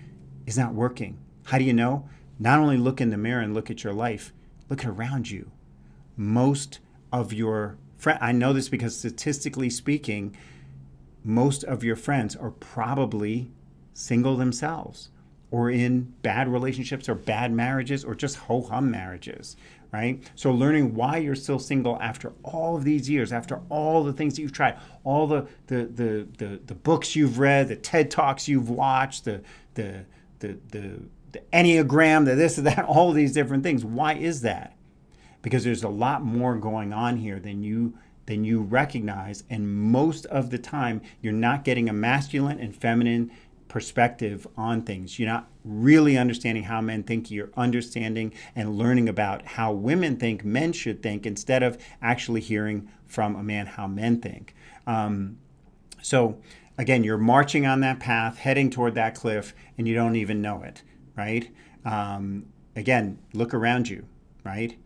is 0.47 0.59
not 0.59 0.73
working. 0.75 1.19
How 1.45 1.59
do 1.59 1.65
you 1.65 1.73
know? 1.73 2.09
Not 2.39 2.59
only 2.59 2.77
look 2.77 3.01
in 3.01 3.11
the 3.11 3.17
mirror 3.17 3.41
and 3.41 3.55
look 3.55 3.71
at 3.71 3.85
your 3.85 3.93
life, 3.93 4.33
look 4.69 4.85
around 4.85 5.31
you 5.31 5.51
most 6.17 6.81
of 7.13 7.33
your 7.33 7.77
friends, 7.97 8.19
I 8.23 8.33
know 8.33 8.53
this 8.53 8.69
because 8.69 8.97
statistically 8.99 9.71
speaking, 9.71 10.37
most 11.25 11.65
of 11.65 11.83
your 11.83 11.97
friends 11.97 12.37
are 12.37 12.51
probably 12.51 13.51
single 13.93 14.37
themselves 14.37 15.11
or 15.51 15.71
in 15.71 16.13
bad 16.23 16.49
relationships 16.49 17.09
or 17.09 17.15
bad 17.15 17.53
marriages 17.53 18.05
or 18.05 18.15
just 18.15 18.37
ho 18.37 18.63
hum 18.63 18.91
marriages, 18.91 19.57
right? 19.93 20.23
So, 20.35 20.53
learning 20.53 20.95
why 20.95 21.19
you're 21.19 21.35
still 21.35 21.59
single 21.59 21.99
after 22.01 22.33
all 22.43 22.77
of 22.77 22.85
these 22.85 23.09
years, 23.09 23.33
after 23.33 23.61
all 23.69 24.05
the 24.05 24.13
things 24.13 24.35
that 24.35 24.43
you've 24.43 24.53
tried, 24.53 24.79
all 25.05 25.27
the, 25.27 25.47
the, 25.69 25.85
the, 25.85 26.29
the, 26.39 26.61
the 26.67 26.75
books 26.75 27.17
you've 27.17 27.39
read, 27.39 27.69
the 27.69 27.77
TED 27.77 28.11
Talks 28.11 28.49
you've 28.49 28.71
watched, 28.71 29.25
the, 29.25 29.43
the, 29.75 30.05
the, 30.41 30.59
the, 30.71 31.01
the 31.33 31.43
Enneagram, 31.53 32.25
the 32.25 32.35
this, 32.35 32.59
and 32.59 32.67
that, 32.67 32.85
all 32.89 33.13
these 33.13 33.33
different 33.33 33.63
things. 33.63 33.85
Why 33.85 34.15
is 34.15 34.43
that? 34.43 34.76
Because 35.47 35.63
there's 35.63 35.85
a 35.85 35.89
lot 35.89 36.25
more 36.25 36.57
going 36.57 36.93
on 36.93 37.19
here 37.19 37.39
than 37.39 37.63
you 37.63 37.97
than 38.27 38.43
you 38.43 38.61
recognize. 38.61 39.45
And 39.49 39.73
most 39.73 40.27
of 40.27 40.51
the 40.51 40.59
time 40.59 41.01
you're 41.21 41.33
not 41.33 41.63
getting 41.63 41.89
a 41.89 41.93
masculine 41.93 42.59
and 42.59 42.75
feminine 42.75 43.31
perspective 43.69 44.45
on 44.57 44.83
things. 44.83 45.21
You're 45.21 45.29
not 45.29 45.49
really 45.65 46.19
understanding 46.19 46.65
how 46.65 46.81
men 46.81 47.05
think. 47.05 47.31
You're 47.31 47.53
understanding 47.57 48.35
and 48.57 48.77
learning 48.77 49.09
about 49.09 49.47
how 49.47 49.71
women 49.71 50.17
think 50.17 50.45
men 50.45 50.73
should 50.73 51.01
think 51.01 51.25
instead 51.25 51.63
of 51.63 51.79
actually 52.03 52.41
hearing 52.41 52.89
from 53.07 53.37
a 53.37 53.43
man 53.45 53.67
how 53.67 53.87
men 53.87 54.21
think. 54.21 54.53
Um, 54.85 55.39
so 56.03 56.41
again 56.77 57.05
you're 57.05 57.19
marching 57.19 57.69
on 57.69 57.79
that 57.83 58.01
path 58.01 58.39
heading 58.39 58.69
toward 58.69 58.97
that 58.97 59.15
cliff 59.15 59.55
and 59.79 59.87
you 59.87 59.95
don't 59.95 60.17
even 60.17 60.43
know 60.43 60.65
it 60.65 60.83
right? 61.17 61.49
Um, 61.85 62.47
again 62.75 63.21
look 63.33 63.55
around 63.55 63.89
you 63.89 64.07
right 64.43 64.77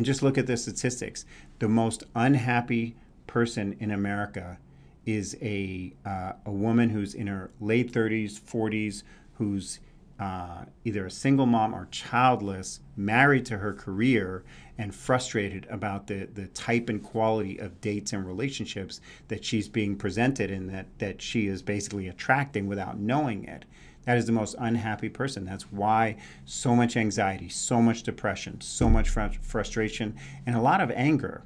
and 0.00 0.06
just 0.06 0.22
look 0.22 0.38
at 0.38 0.46
the 0.46 0.56
statistics. 0.56 1.26
The 1.58 1.68
most 1.68 2.04
unhappy 2.14 2.96
person 3.26 3.76
in 3.80 3.90
America 3.90 4.58
is 5.04 5.36
a, 5.42 5.92
uh, 6.06 6.32
a 6.46 6.50
woman 6.50 6.88
who's 6.88 7.12
in 7.12 7.26
her 7.26 7.50
late 7.60 7.92
30s, 7.92 8.40
40s, 8.40 9.02
who's 9.34 9.78
uh, 10.18 10.64
either 10.86 11.04
a 11.04 11.10
single 11.10 11.44
mom 11.44 11.74
or 11.74 11.86
childless, 11.90 12.80
married 12.96 13.44
to 13.44 13.58
her 13.58 13.74
career, 13.74 14.42
and 14.78 14.94
frustrated 14.94 15.66
about 15.68 16.06
the, 16.06 16.26
the 16.32 16.46
type 16.46 16.88
and 16.88 17.04
quality 17.04 17.58
of 17.58 17.78
dates 17.82 18.14
and 18.14 18.26
relationships 18.26 19.02
that 19.28 19.44
she's 19.44 19.68
being 19.68 19.96
presented 19.96 20.50
and 20.50 20.70
that, 20.70 20.86
that 20.96 21.20
she 21.20 21.46
is 21.46 21.60
basically 21.60 22.08
attracting 22.08 22.66
without 22.66 22.98
knowing 22.98 23.44
it. 23.44 23.66
That 24.10 24.18
is 24.18 24.26
the 24.26 24.32
most 24.32 24.56
unhappy 24.58 25.08
person. 25.08 25.44
That's 25.44 25.70
why 25.70 26.16
so 26.44 26.74
much 26.74 26.96
anxiety, 26.96 27.48
so 27.48 27.80
much 27.80 28.02
depression, 28.02 28.60
so 28.60 28.90
much 28.90 29.08
fr- 29.08 29.38
frustration, 29.40 30.16
and 30.44 30.56
a 30.56 30.60
lot 30.60 30.80
of 30.80 30.90
anger. 30.90 31.44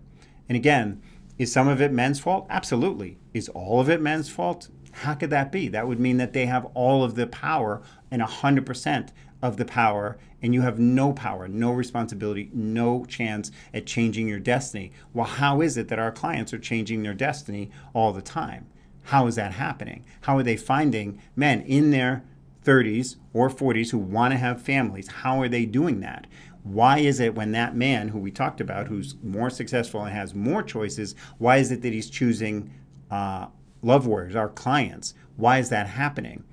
And 0.49 0.57
again, 0.57 1.03
is 1.37 1.53
some 1.53 1.69
of 1.69 1.83
it 1.83 1.93
men's 1.93 2.21
fault? 2.21 2.47
Absolutely. 2.49 3.19
Is 3.35 3.51
all 3.51 3.83
of 3.83 3.91
it 3.91 4.01
men's 4.01 4.31
fault? 4.31 4.71
How 4.93 5.13
could 5.13 5.29
that 5.29 5.53
be? 5.53 5.69
That 5.69 5.87
would 5.87 6.01
mean 6.01 6.17
that 6.17 6.33
they 6.33 6.47
have 6.47 6.65
all 6.73 7.05
of 7.05 7.17
the 7.17 7.27
power 7.27 7.83
and 8.11 8.23
100% 8.23 9.11
of 9.43 9.59
the 9.59 9.67
power, 9.67 10.17
and 10.41 10.55
you 10.55 10.63
have 10.63 10.79
no 10.79 11.13
power, 11.13 11.47
no 11.47 11.71
responsibility, 11.71 12.49
no 12.55 13.05
chance 13.05 13.51
at 13.75 13.85
changing 13.85 14.27
your 14.27 14.41
destiny. 14.41 14.91
Well, 15.13 15.27
how 15.27 15.61
is 15.61 15.77
it 15.77 15.89
that 15.89 15.99
our 15.99 16.13
clients 16.13 16.55
are 16.55 16.59
changing 16.59 17.03
their 17.03 17.13
destiny 17.13 17.71
all 17.93 18.15
the 18.15 18.23
time? 18.23 18.69
How 19.03 19.27
is 19.27 19.35
that 19.35 19.53
happening? 19.53 20.07
How 20.23 20.39
are 20.39 20.43
they 20.43 20.57
finding 20.57 21.21
men 21.37 21.61
in 21.61 21.91
their 21.91 22.25
30s 22.65 23.17
or 23.33 23.49
40s 23.49 23.91
who 23.91 23.99
want 23.99 24.33
to 24.33 24.39
have 24.39 24.63
families? 24.63 25.09
How 25.09 25.41
are 25.41 25.49
they 25.49 25.67
doing 25.67 26.01
that? 26.01 26.27
Why 26.63 26.99
is 26.99 27.21
it 27.21 27.35
when 27.35 27.53
that 27.53 27.77
man 27.77 28.09
who 28.09 28.19
we 28.19 28.31
talked 28.31 28.61
about, 28.61 28.89
who's 28.89 29.17
more 29.23 29.51
successful 29.51 30.03
and 30.03 30.15
has 30.15 30.35
more 30.35 30.63
choices, 30.63 31.15
why 31.39 31.59
is 31.59 31.71
it 31.71 31.83
that 31.83 31.93
he's 31.93 32.09
choosing 32.09 32.73
uh, 33.11 33.47
love 33.83 34.07
warriors, 34.07 34.35
our 34.35 34.49
clients? 34.49 35.15
Why 35.37 35.59
is 35.59 35.69
that 35.69 35.89
happening? 35.89 36.45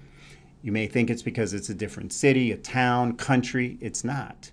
You 0.62 0.72
may 0.72 0.88
think 0.88 1.10
it's 1.10 1.24
because 1.24 1.54
it's 1.54 1.70
a 1.70 1.74
different 1.74 2.14
city, 2.14 2.52
a 2.52 2.58
town, 2.58 3.16
country. 3.16 3.78
It's 3.82 4.04
not. 4.04 4.52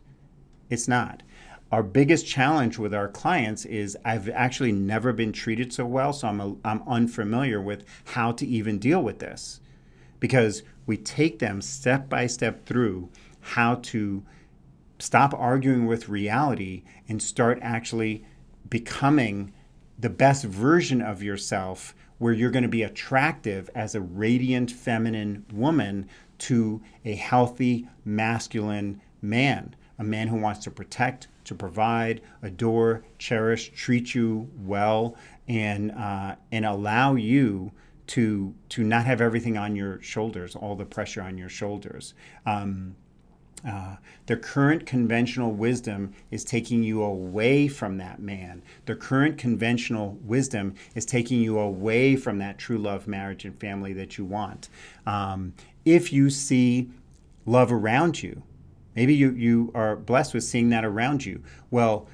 It's 0.71 0.89
not. 0.89 1.23
Our 1.71 1.83
biggest 1.83 2.27
challenge 2.27 2.79
with 2.79 2.95
our 2.95 3.09
clients 3.09 3.67
is 3.67 3.97
I've 4.05 4.29
actually 4.31 4.73
never 4.73 5.13
been 5.13 5.33
treated 5.33 5.73
so 5.73 5.85
well, 5.85 6.15
so 6.15 6.29
I'm, 6.29 6.41
a, 6.41 6.57
I'm 6.65 6.83
unfamiliar 6.89 7.61
with 7.61 7.85
how 8.07 8.33
to 8.33 8.47
even 8.47 8.79
deal 8.79 9.03
with 9.03 9.19
this. 9.19 9.61
Because 10.19 10.63
we 10.89 10.97
take 10.97 11.39
them 11.39 11.61
step 11.61 12.09
by 12.09 12.27
step 12.27 12.65
through 12.65 13.11
how 13.41 13.75
to 13.77 14.25
stop 14.99 15.35
arguing 15.35 15.87
with 15.87 16.09
reality 16.09 16.83
and 17.07 17.23
start 17.23 17.59
actually 17.61 18.25
becoming 18.69 19.53
the 19.99 20.09
best 20.09 20.45
version 20.45 21.03
of 21.03 21.23
yourself 21.23 21.95
where 22.17 22.33
you're 22.33 22.51
going 22.51 22.63
to 22.63 22.69
be 22.69 22.83
attractive 22.83 23.69
as 23.75 23.95
a 23.95 24.01
radiant 24.01 24.71
feminine 24.71 25.45
woman 25.53 26.09
to 26.39 26.81
a 27.05 27.15
healthy 27.15 27.87
masculine 28.05 29.01
man, 29.21 29.77
a 29.99 30.05
man 30.05 30.29
who 30.29 30.37
wants 30.37 30.61
to 30.61 30.71
protect, 30.71 31.29
to 31.45 31.55
provide, 31.55 32.23
adore, 32.43 33.05
cherish, 33.19 33.71
treat 33.75 34.15
you 34.15 34.51
well, 34.57 35.17
and 35.47 35.91
uh, 35.93 36.35
and 36.51 36.65
allow 36.65 37.15
you 37.15 37.73
to 38.09 38.55
to 38.71 38.83
not 38.83 39.07
have 39.07 39.21
everything 39.21 39.57
on 39.57 39.77
your 39.77 40.01
shoulders, 40.03 40.57
all 40.57 40.75
the 40.75 40.85
pressure 40.85 41.23
on 41.23 41.39
your 41.39 41.49
shoulders. 41.49 42.15
Um, 42.45 42.97
uh, 43.67 43.97
the 44.27 44.37
current 44.37 44.87
conventional 44.87 45.51
wisdom 45.51 46.13
is 46.31 46.45
taking 46.45 46.83
you 46.83 47.03
away 47.03 47.67
from 47.67 47.99
that 47.99 48.21
man. 48.21 48.63
The 48.87 48.95
current 48.95 49.37
conventional 49.37 50.17
wisdom 50.23 50.75
is 50.95 51.05
taking 51.05 51.41
you 51.41 51.59
away 51.59 52.15
from 52.15 52.39
that 52.39 52.59
true 52.59 52.79
love, 52.79 53.09
marriage, 53.09 53.45
and 53.45 53.59
family 53.59 53.93
that 53.95 54.17
you 54.17 54.25
want. 54.25 54.69
Um, 55.07 55.55
if 55.85 56.13
you 56.13 56.31
see 56.31 56.91
love 57.47 57.73
around 57.73 58.23
you, 58.23 58.43
maybe 58.95 59.15
you, 59.15 59.33
you 59.33 59.73
are 59.75 59.97
blessed 59.97 60.35
with 60.35 60.45
seeing 60.45 60.71
that 60.71 60.85
around 60.85 61.27
you. 61.27 61.43
Well, 61.71 62.07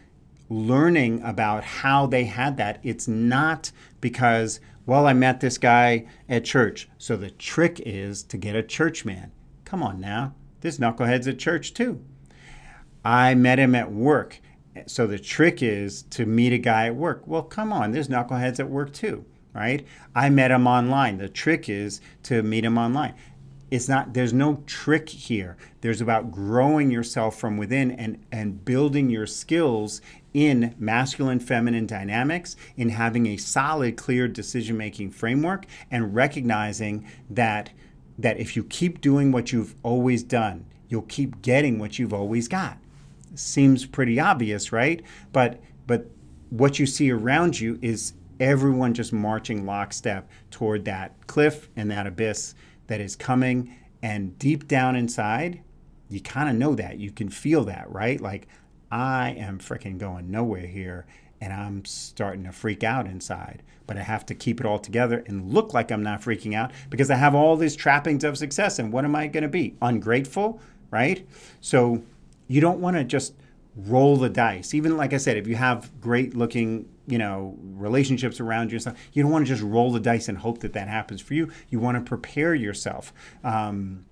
learning 0.49 1.23
about 1.23 1.65
how 1.65 2.07
they 2.07 2.25
had 2.25 2.57
that, 2.57 2.79
it's 2.83 3.09
not 3.09 3.71
because, 4.01 4.61
well, 4.87 5.07
I 5.07 5.13
met 5.13 5.41
this 5.41 5.59
guy 5.59 6.07
at 6.29 6.45
church. 6.45 6.89
So 6.99 7.17
the 7.17 7.31
trick 7.31 7.81
is 7.85 8.23
to 8.25 8.37
get 8.37 8.55
a 8.55 8.63
church 8.63 9.05
man. 9.05 9.33
Come 9.65 9.83
on 9.83 10.01
now 10.01 10.35
there's 10.65 10.79
knuckleheads 10.79 11.29
at 11.29 11.39
church 11.39 11.75
too. 11.75 12.03
I 13.05 13.35
met 13.35 13.59
him 13.59 13.75
at 13.75 13.93
work. 13.93 14.41
So 14.87 15.07
the 15.07 15.19
trick 15.19 15.63
is 15.63 16.05
to 16.05 16.25
meet 16.25 16.55
a 16.55 16.59
guy 16.59 16.87
at 16.87 16.97
work. 16.97 17.23
Well, 17.27 17.43
come 17.43 17.71
on, 17.71 17.93
there's 17.93 18.09
knuckleheads 18.09 18.59
at 18.59 18.71
work 18.71 18.95
too, 18.95 19.27
right? 19.53 19.87
I 20.15 20.31
met 20.31 20.51
him 20.51 20.67
online. 20.67 21.19
The 21.19 21.29
trick 21.29 21.69
is 21.69 22.01
to 22.25 22.43
meet 22.43 22.65
him 22.65 22.79
online. 22.79 23.15
It's 23.71 23.91
not 23.91 24.15
there's 24.15 24.33
no 24.33 24.63
trick 24.65 25.11
here. 25.11 25.59
There's 25.83 26.01
about 26.01 26.33
growing 26.33 26.91
yourself 26.91 27.39
from 27.39 27.59
within 27.59 27.91
and 27.91 28.25
and 28.33 28.65
building 28.65 29.11
your 29.11 29.27
skills 29.27 30.01
in 30.35 30.75
masculine 30.79 31.41
feminine 31.41 31.87
dynamics, 31.87 32.57
in 32.77 32.91
having 32.91 33.27
a 33.27 33.37
solid 33.37 33.97
clear 33.97 34.29
decision-making 34.29 35.11
framework 35.11 35.65
and 35.91 36.15
recognizing 36.15 37.07
that 37.31 37.71
that 38.19 38.39
if 38.39 38.55
you 38.55 38.63
keep 38.65 39.01
doing 39.01 39.33
what 39.33 39.53
you've 39.53 39.75
always 39.83 40.23
done, 40.23 40.67
you'll 40.89 41.03
keep 41.03 41.43
getting 41.43 41.79
what 41.79 41.99
you've 41.99 42.13
always 42.13 42.47
got. 42.47 42.79
Seems 43.35 43.87
pretty 43.87 44.21
obvious, 44.21 44.71
right? 44.71 45.03
But 45.33 45.61
but 45.87 46.11
what 46.51 46.79
you 46.79 46.87
see 46.87 47.11
around 47.11 47.59
you 47.59 47.79
is 47.83 48.13
everyone 48.39 48.95
just 48.95 49.13
marching 49.13 49.67
lockstep 49.67 50.29
toward 50.51 50.85
that 50.85 51.27
cliff 51.27 51.69
and 51.77 51.91
that 51.91 52.07
abyss 52.07 52.55
that 52.87 53.01
is 53.01 53.17
coming. 53.17 53.75
And 54.03 54.39
deep 54.39 54.69
down 54.69 54.97
inside, 54.97 55.63
you 56.09 56.21
kind 56.21 56.49
of 56.49 56.57
know 56.57 56.75
that. 56.75 56.99
You 56.99 57.11
can 57.11 57.29
feel 57.29 57.65
that, 57.65 57.91
right? 57.91 58.21
Like, 58.21 58.47
I 58.95 59.31
am 59.31 59.59
freaking 59.59 59.99
going 59.99 60.31
nowhere 60.31 60.69
here 60.69 61.05
and 61.41 61.53
I'm 61.53 61.85
starting 61.85 62.45
to 62.45 62.53
freak 62.53 62.85
out 62.85 63.07
inside. 63.09 63.65
But 63.89 63.99
I 63.99 64.03
have 64.03 64.25
to 64.27 64.37
keep 64.37 64.61
it 64.61 64.67
all 64.67 64.79
together 64.79 65.25
and 65.27 65.53
look 65.53 65.75
like 65.75 65.91
I'm 65.91 66.03
not 66.05 66.23
freaking 66.23 66.55
out 66.55 66.71
because 66.91 67.11
I 67.11 67.17
have 67.17 67.35
all 67.35 67.57
these 67.57 67.75
trappings 67.75 68.23
of 68.23 68.39
success. 68.39 68.79
And 68.79 68.93
what 68.93 69.05
am 69.05 69.17
I 69.17 69.27
going 69.27 69.43
to 69.43 69.49
be? 69.49 69.75
Ungrateful, 69.83 70.61
right? 70.93 71.27
So 71.61 72.05
you 72.47 72.61
don't 72.61 72.79
want 72.79 72.97
to 72.97 73.03
just 73.03 73.35
roll 73.77 74.17
the 74.17 74.31
dice. 74.31 74.75
Even 74.75 74.97
like 74.97 75.13
I 75.13 75.17
said, 75.17 75.37
if 75.37 75.49
you 75.49 75.57
have 75.57 75.91
great 76.01 76.37
looking, 76.37 76.89
you 77.09 77.19
know, 77.19 77.59
relationships 77.75 78.39
around 78.39 78.71
you 78.71 78.77
and 78.77 78.83
stuff, 78.83 78.97
you 79.13 79.25
don't 79.25 79.33
want 79.33 79.45
to 79.45 79.53
just 79.53 79.65
roll 79.65 79.91
the 79.91 79.99
dice 79.99 80.29
and 80.29 80.39
hope 80.39 80.61
that 80.61 80.73
that 80.75 80.87
happens 80.87 81.21
for 81.21 81.35
you. 81.35 81.51
You 81.69 81.81
want 81.81 81.97
to 81.99 82.09
prepare 82.09 82.55
yourself. 82.55 83.13
Um, 83.43 84.07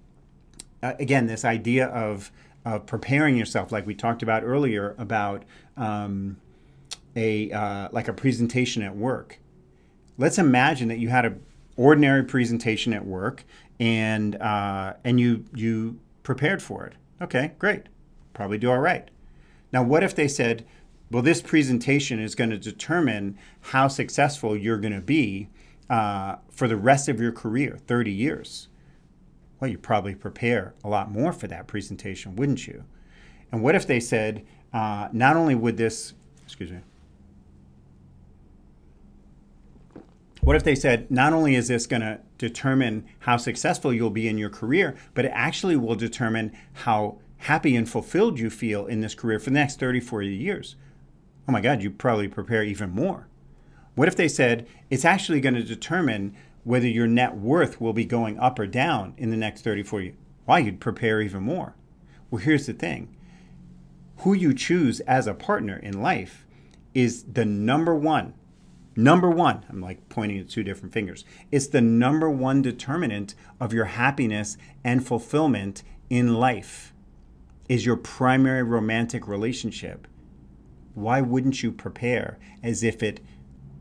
again, 0.82 1.28
this 1.28 1.44
idea 1.44 1.86
of, 1.86 2.32
of 2.64 2.86
preparing 2.86 3.36
yourself, 3.36 3.72
like 3.72 3.86
we 3.86 3.94
talked 3.94 4.22
about 4.22 4.44
earlier, 4.44 4.94
about 4.98 5.44
um, 5.76 6.36
a 7.16 7.50
uh, 7.50 7.88
like 7.92 8.08
a 8.08 8.12
presentation 8.12 8.82
at 8.82 8.96
work. 8.96 9.38
Let's 10.18 10.38
imagine 10.38 10.88
that 10.88 10.98
you 10.98 11.08
had 11.08 11.24
an 11.24 11.42
ordinary 11.76 12.22
presentation 12.22 12.92
at 12.92 13.04
work 13.04 13.44
and 13.80 14.36
uh, 14.36 14.94
and 15.04 15.18
you 15.18 15.44
you 15.54 15.98
prepared 16.22 16.62
for 16.62 16.86
it. 16.86 16.94
Okay, 17.20 17.52
great, 17.58 17.84
probably 18.34 18.58
do 18.58 18.70
all 18.70 18.78
right. 18.78 19.08
Now, 19.72 19.82
what 19.82 20.02
if 20.02 20.14
they 20.14 20.28
said, 20.28 20.66
well, 21.10 21.22
this 21.22 21.40
presentation 21.40 22.20
is 22.20 22.34
going 22.34 22.50
to 22.50 22.58
determine 22.58 23.38
how 23.60 23.88
successful 23.88 24.56
you're 24.56 24.78
going 24.78 24.92
to 24.92 25.00
be 25.00 25.48
uh, 25.88 26.36
for 26.50 26.68
the 26.68 26.76
rest 26.76 27.08
of 27.08 27.20
your 27.20 27.32
career, 27.32 27.78
30 27.86 28.12
years? 28.12 28.68
Well, 29.62 29.70
you 29.70 29.78
probably 29.78 30.16
prepare 30.16 30.74
a 30.82 30.88
lot 30.88 31.12
more 31.12 31.32
for 31.32 31.46
that 31.46 31.68
presentation, 31.68 32.34
wouldn't 32.34 32.66
you? 32.66 32.82
And 33.52 33.62
what 33.62 33.76
if 33.76 33.86
they 33.86 34.00
said, 34.00 34.44
uh, 34.72 35.06
not 35.12 35.36
only 35.36 35.54
would 35.54 35.76
this, 35.76 36.14
excuse 36.44 36.72
me, 36.72 36.80
What 40.40 40.56
if 40.56 40.64
they 40.64 40.74
said, 40.74 41.08
not 41.12 41.32
only 41.32 41.54
is 41.54 41.68
this 41.68 41.86
going 41.86 42.02
to 42.02 42.18
determine 42.38 43.04
how 43.20 43.36
successful 43.36 43.94
you'll 43.94 44.10
be 44.10 44.26
in 44.26 44.36
your 44.36 44.50
career, 44.50 44.96
but 45.14 45.24
it 45.24 45.32
actually 45.32 45.76
will 45.76 45.94
determine 45.94 46.50
how 46.72 47.18
happy 47.36 47.76
and 47.76 47.88
fulfilled 47.88 48.40
you 48.40 48.50
feel 48.50 48.86
in 48.86 49.00
this 49.00 49.14
career 49.14 49.38
for 49.38 49.50
the 49.50 49.54
next 49.54 49.78
30, 49.78 50.00
40 50.00 50.26
years? 50.26 50.74
Oh 51.48 51.52
my 51.52 51.60
God, 51.60 51.84
you 51.84 51.92
probably 51.92 52.26
prepare 52.26 52.64
even 52.64 52.90
more. 52.90 53.28
What 53.94 54.08
if 54.08 54.16
they 54.16 54.26
said, 54.26 54.66
it's 54.90 55.04
actually 55.04 55.40
going 55.40 55.54
to 55.54 55.62
determine 55.62 56.34
whether 56.64 56.88
your 56.88 57.06
net 57.06 57.36
worth 57.36 57.80
will 57.80 57.92
be 57.92 58.04
going 58.04 58.38
up 58.38 58.58
or 58.58 58.66
down 58.66 59.14
in 59.16 59.30
the 59.30 59.36
next 59.36 59.62
30, 59.62 59.82
40 59.82 60.04
years? 60.06 60.16
Why, 60.44 60.58
you'd 60.58 60.80
prepare 60.80 61.20
even 61.20 61.42
more. 61.42 61.74
Well, 62.30 62.40
here's 62.40 62.66
the 62.66 62.72
thing 62.72 63.16
who 64.18 64.32
you 64.34 64.54
choose 64.54 65.00
as 65.00 65.26
a 65.26 65.34
partner 65.34 65.76
in 65.76 66.00
life 66.00 66.46
is 66.94 67.24
the 67.24 67.44
number 67.44 67.94
one 67.94 68.34
Number 68.94 69.30
one, 69.30 69.64
I'm 69.70 69.80
like 69.80 70.08
pointing 70.10 70.38
at 70.38 70.50
two 70.50 70.62
different 70.62 70.92
fingers. 70.92 71.24
It's 71.50 71.66
the 71.66 71.80
number 71.80 72.28
one 72.28 72.60
determinant 72.60 73.34
of 73.58 73.72
your 73.72 73.86
happiness 73.86 74.58
and 74.84 75.06
fulfillment 75.06 75.82
in 76.10 76.34
life 76.34 76.92
is 77.68 77.86
your 77.86 77.96
primary 77.96 78.62
romantic 78.62 79.26
relationship. 79.26 80.06
Why 80.94 81.22
wouldn't 81.22 81.62
you 81.62 81.72
prepare 81.72 82.38
as 82.62 82.82
if 82.82 83.02
it 83.02 83.20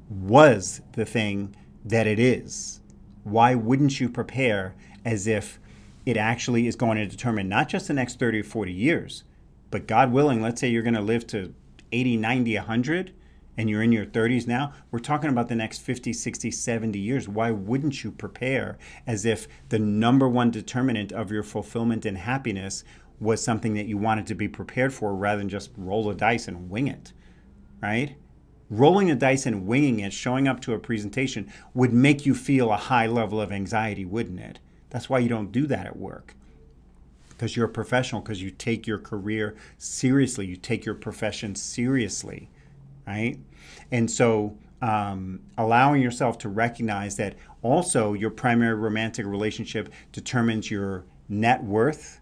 was 0.09 0.81
the 0.93 1.05
thing 1.05 1.55
that 1.85 2.07
it 2.07 2.19
is? 2.19 2.81
Why 3.23 3.55
wouldn't 3.55 3.99
you 3.99 4.09
prepare 4.09 4.75
as 5.05 5.27
if 5.27 5.59
it 6.05 6.17
actually 6.17 6.67
is 6.67 6.75
going 6.75 6.97
to 6.97 7.05
determine 7.05 7.47
not 7.47 7.69
just 7.69 7.87
the 7.87 7.93
next 7.93 8.19
30 8.19 8.39
or 8.39 8.43
40 8.43 8.71
years, 8.71 9.23
but 9.69 9.87
God 9.87 10.11
willing, 10.11 10.41
let's 10.41 10.59
say 10.59 10.69
you're 10.69 10.83
going 10.83 10.93
to 10.95 11.01
live 11.01 11.27
to 11.27 11.53
80, 11.91 12.17
90, 12.17 12.55
100 12.55 13.13
and 13.57 13.69
you're 13.69 13.83
in 13.83 13.91
your 13.91 14.05
30s 14.05 14.47
now, 14.47 14.73
we're 14.89 14.99
talking 14.99 15.29
about 15.29 15.49
the 15.49 15.55
next 15.55 15.79
50, 15.79 16.13
60, 16.13 16.51
70 16.51 16.97
years. 16.97 17.27
Why 17.27 17.51
wouldn't 17.51 18.03
you 18.03 18.11
prepare 18.11 18.77
as 19.05 19.25
if 19.25 19.47
the 19.69 19.79
number 19.79 20.27
one 20.27 20.51
determinant 20.51 21.11
of 21.11 21.31
your 21.31 21.43
fulfillment 21.43 22.05
and 22.05 22.17
happiness 22.17 22.83
was 23.19 23.43
something 23.43 23.75
that 23.75 23.85
you 23.85 23.97
wanted 23.97 24.25
to 24.27 24.35
be 24.35 24.47
prepared 24.47 24.93
for 24.93 25.13
rather 25.13 25.39
than 25.39 25.49
just 25.49 25.69
roll 25.77 26.07
the 26.07 26.15
dice 26.15 26.47
and 26.47 26.69
wing 26.69 26.87
it, 26.87 27.13
right? 27.81 28.15
Rolling 28.71 29.07
the 29.07 29.15
dice 29.15 29.45
and 29.45 29.67
winging 29.67 29.99
it, 29.99 30.13
showing 30.13 30.47
up 30.47 30.61
to 30.61 30.73
a 30.73 30.79
presentation 30.79 31.51
would 31.75 31.93
make 31.93 32.25
you 32.25 32.33
feel 32.33 32.71
a 32.71 32.77
high 32.77 33.05
level 33.05 33.39
of 33.39 33.51
anxiety, 33.51 34.05
wouldn't 34.05 34.39
it? 34.39 34.57
That's 34.89 35.09
why 35.09 35.19
you 35.19 35.29
don't 35.29 35.51
do 35.51 35.67
that 35.67 35.85
at 35.85 35.97
work 35.97 36.33
because 37.29 37.55
you're 37.55 37.65
a 37.65 37.69
professional, 37.69 38.21
because 38.21 38.41
you 38.41 38.51
take 38.51 38.87
your 38.87 38.99
career 38.99 39.55
seriously, 39.77 40.45
you 40.45 40.55
take 40.55 40.85
your 40.85 40.95
profession 40.95 41.55
seriously 41.55 42.49
right? 43.11 43.37
And 43.91 44.09
so 44.09 44.57
um, 44.81 45.41
allowing 45.57 46.01
yourself 46.01 46.37
to 46.39 46.49
recognize 46.49 47.17
that 47.17 47.35
also 47.61 48.13
your 48.13 48.29
primary 48.29 48.75
romantic 48.75 49.25
relationship 49.25 49.93
determines 50.11 50.71
your 50.71 51.03
net 51.29 51.63
worth. 51.63 52.20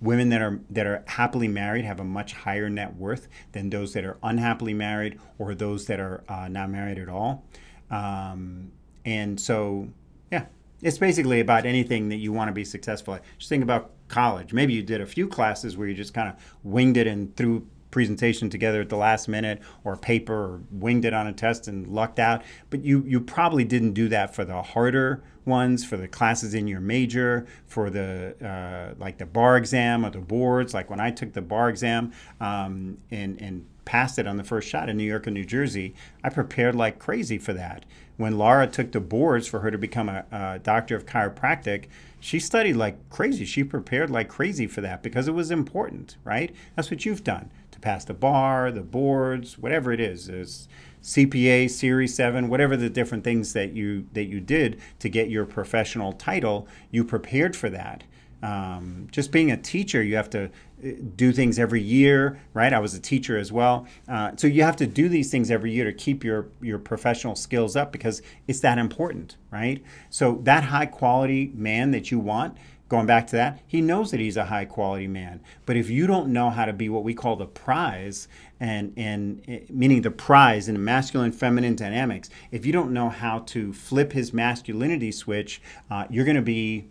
Women 0.00 0.28
that 0.30 0.42
are 0.42 0.60
that 0.70 0.86
are 0.86 1.02
happily 1.06 1.48
married 1.48 1.84
have 1.84 2.00
a 2.00 2.04
much 2.04 2.32
higher 2.32 2.68
net 2.68 2.96
worth 2.96 3.28
than 3.52 3.70
those 3.70 3.92
that 3.94 4.04
are 4.04 4.18
unhappily 4.22 4.74
married 4.74 5.18
or 5.38 5.54
those 5.54 5.86
that 5.86 6.00
are 6.00 6.24
uh, 6.28 6.48
not 6.48 6.70
married 6.70 6.98
at 6.98 7.08
all. 7.08 7.44
Um, 7.90 8.72
and 9.04 9.40
so, 9.40 9.88
yeah, 10.30 10.46
it's 10.82 10.98
basically 10.98 11.40
about 11.40 11.64
anything 11.64 12.08
that 12.08 12.16
you 12.16 12.32
want 12.32 12.48
to 12.48 12.52
be 12.52 12.64
successful 12.64 13.14
at. 13.14 13.22
Just 13.38 13.48
think 13.48 13.62
about 13.62 13.92
college. 14.08 14.52
Maybe 14.52 14.74
you 14.74 14.82
did 14.82 15.00
a 15.00 15.06
few 15.06 15.28
classes 15.28 15.76
where 15.76 15.88
you 15.88 15.94
just 15.94 16.12
kind 16.12 16.28
of 16.28 16.34
winged 16.62 16.96
it 16.96 17.06
and 17.06 17.34
threw 17.36 17.66
presentation 17.94 18.50
together 18.50 18.80
at 18.80 18.88
the 18.88 18.96
last 18.96 19.28
minute 19.28 19.62
or 19.84 19.96
paper 19.96 20.34
or 20.34 20.60
winged 20.72 21.04
it 21.04 21.14
on 21.14 21.28
a 21.28 21.32
test 21.32 21.68
and 21.68 21.86
lucked 21.86 22.18
out. 22.18 22.42
But 22.68 22.84
you, 22.84 23.04
you 23.06 23.20
probably 23.20 23.62
didn't 23.62 23.92
do 23.92 24.08
that 24.08 24.34
for 24.34 24.44
the 24.44 24.60
harder 24.60 25.22
ones, 25.44 25.84
for 25.84 25.96
the 25.96 26.08
classes 26.08 26.54
in 26.54 26.66
your 26.66 26.80
major, 26.80 27.46
for 27.66 27.90
the 27.90 28.34
uh, 28.44 28.94
like 28.98 29.18
the 29.18 29.26
bar 29.26 29.56
exam 29.56 30.04
or 30.04 30.10
the 30.10 30.18
boards. 30.18 30.74
Like 30.74 30.90
when 30.90 30.98
I 30.98 31.12
took 31.12 31.34
the 31.34 31.40
bar 31.40 31.68
exam 31.68 32.12
um, 32.40 32.98
and, 33.12 33.40
and 33.40 33.64
passed 33.84 34.18
it 34.18 34.26
on 34.26 34.38
the 34.38 34.44
first 34.44 34.68
shot 34.68 34.88
in 34.88 34.96
New 34.96 35.04
York 35.04 35.28
and 35.28 35.34
New 35.34 35.44
Jersey, 35.44 35.94
I 36.24 36.30
prepared 36.30 36.74
like 36.74 36.98
crazy 36.98 37.38
for 37.38 37.52
that. 37.52 37.84
When 38.16 38.38
Laura 38.38 38.66
took 38.66 38.90
the 38.90 39.00
boards 39.00 39.46
for 39.46 39.60
her 39.60 39.70
to 39.70 39.78
become 39.78 40.08
a, 40.08 40.24
a 40.32 40.58
doctor 40.58 40.96
of 40.96 41.06
chiropractic, 41.06 41.86
she 42.18 42.40
studied 42.40 42.74
like 42.74 43.10
crazy. 43.10 43.44
She 43.44 43.62
prepared 43.62 44.08
like 44.10 44.28
crazy 44.28 44.66
for 44.66 44.80
that 44.80 45.02
because 45.02 45.28
it 45.28 45.32
was 45.32 45.50
important, 45.50 46.16
right? 46.24 46.54
That's 46.74 46.90
what 46.90 47.04
you've 47.04 47.22
done 47.22 47.50
pass 47.84 48.04
the 48.04 48.14
bar, 48.14 48.72
the 48.72 48.80
boards, 48.80 49.58
whatever 49.58 49.92
it 49.92 50.00
is, 50.00 50.28
is 50.28 50.68
CPA, 51.02 51.68
Series 51.68 52.14
7, 52.14 52.48
whatever 52.48 52.76
the 52.78 52.88
different 52.88 53.24
things 53.24 53.52
that 53.52 53.74
you 53.74 54.06
that 54.14 54.24
you 54.24 54.40
did 54.40 54.80
to 55.00 55.10
get 55.10 55.28
your 55.28 55.44
professional 55.44 56.14
title, 56.14 56.66
you 56.90 57.04
prepared 57.04 57.54
for 57.54 57.68
that. 57.68 58.02
Um, 58.42 59.08
just 59.10 59.30
being 59.30 59.50
a 59.50 59.56
teacher, 59.56 60.02
you 60.02 60.16
have 60.16 60.28
to 60.30 60.44
uh, 60.46 60.90
do 61.14 61.32
things 61.32 61.58
every 61.58 61.80
year, 61.80 62.40
right? 62.52 62.72
I 62.72 62.78
was 62.78 62.94
a 62.94 63.00
teacher 63.00 63.38
as 63.38 63.52
well, 63.52 63.86
uh, 64.08 64.32
so 64.36 64.46
you 64.46 64.62
have 64.62 64.76
to 64.76 64.86
do 64.86 65.08
these 65.08 65.30
things 65.30 65.50
every 65.50 65.72
year 65.72 65.84
to 65.84 65.92
keep 65.92 66.24
your 66.24 66.48
your 66.62 66.78
professional 66.78 67.36
skills 67.36 67.76
up 67.76 67.92
because 67.92 68.22
it's 68.48 68.60
that 68.60 68.78
important, 68.78 69.36
right? 69.50 69.82
So 70.08 70.40
that 70.44 70.64
high 70.64 70.86
quality 70.86 71.52
man 71.54 71.90
that 71.90 72.10
you 72.10 72.18
want, 72.18 72.56
going 72.88 73.06
back 73.06 73.26
to 73.28 73.36
that, 73.36 73.60
he 73.66 73.80
knows 73.80 74.10
that 74.10 74.20
he's 74.20 74.36
a 74.36 74.46
high 74.46 74.64
quality 74.64 75.08
man. 75.08 75.40
But 75.66 75.76
if 75.76 75.88
you 75.88 76.06
don't 76.06 76.28
know 76.28 76.50
how 76.50 76.64
to 76.64 76.72
be 76.72 76.88
what 76.88 77.04
we 77.04 77.14
call 77.14 77.36
the 77.36 77.46
prize, 77.46 78.28
and 78.60 78.92
and 78.96 79.42
eh, 79.48 79.60
meaning 79.70 80.02
the 80.02 80.10
prize 80.10 80.68
in 80.68 80.82
masculine 80.82 81.32
feminine 81.32 81.76
dynamics, 81.76 82.30
if 82.50 82.66
you 82.66 82.72
don't 82.72 82.92
know 82.92 83.08
how 83.08 83.40
to 83.40 83.72
flip 83.72 84.12
his 84.12 84.32
masculinity 84.32 85.12
switch, 85.12 85.60
uh, 85.90 86.06
you're 86.10 86.24
going 86.24 86.36
to 86.36 86.42
be 86.42 86.86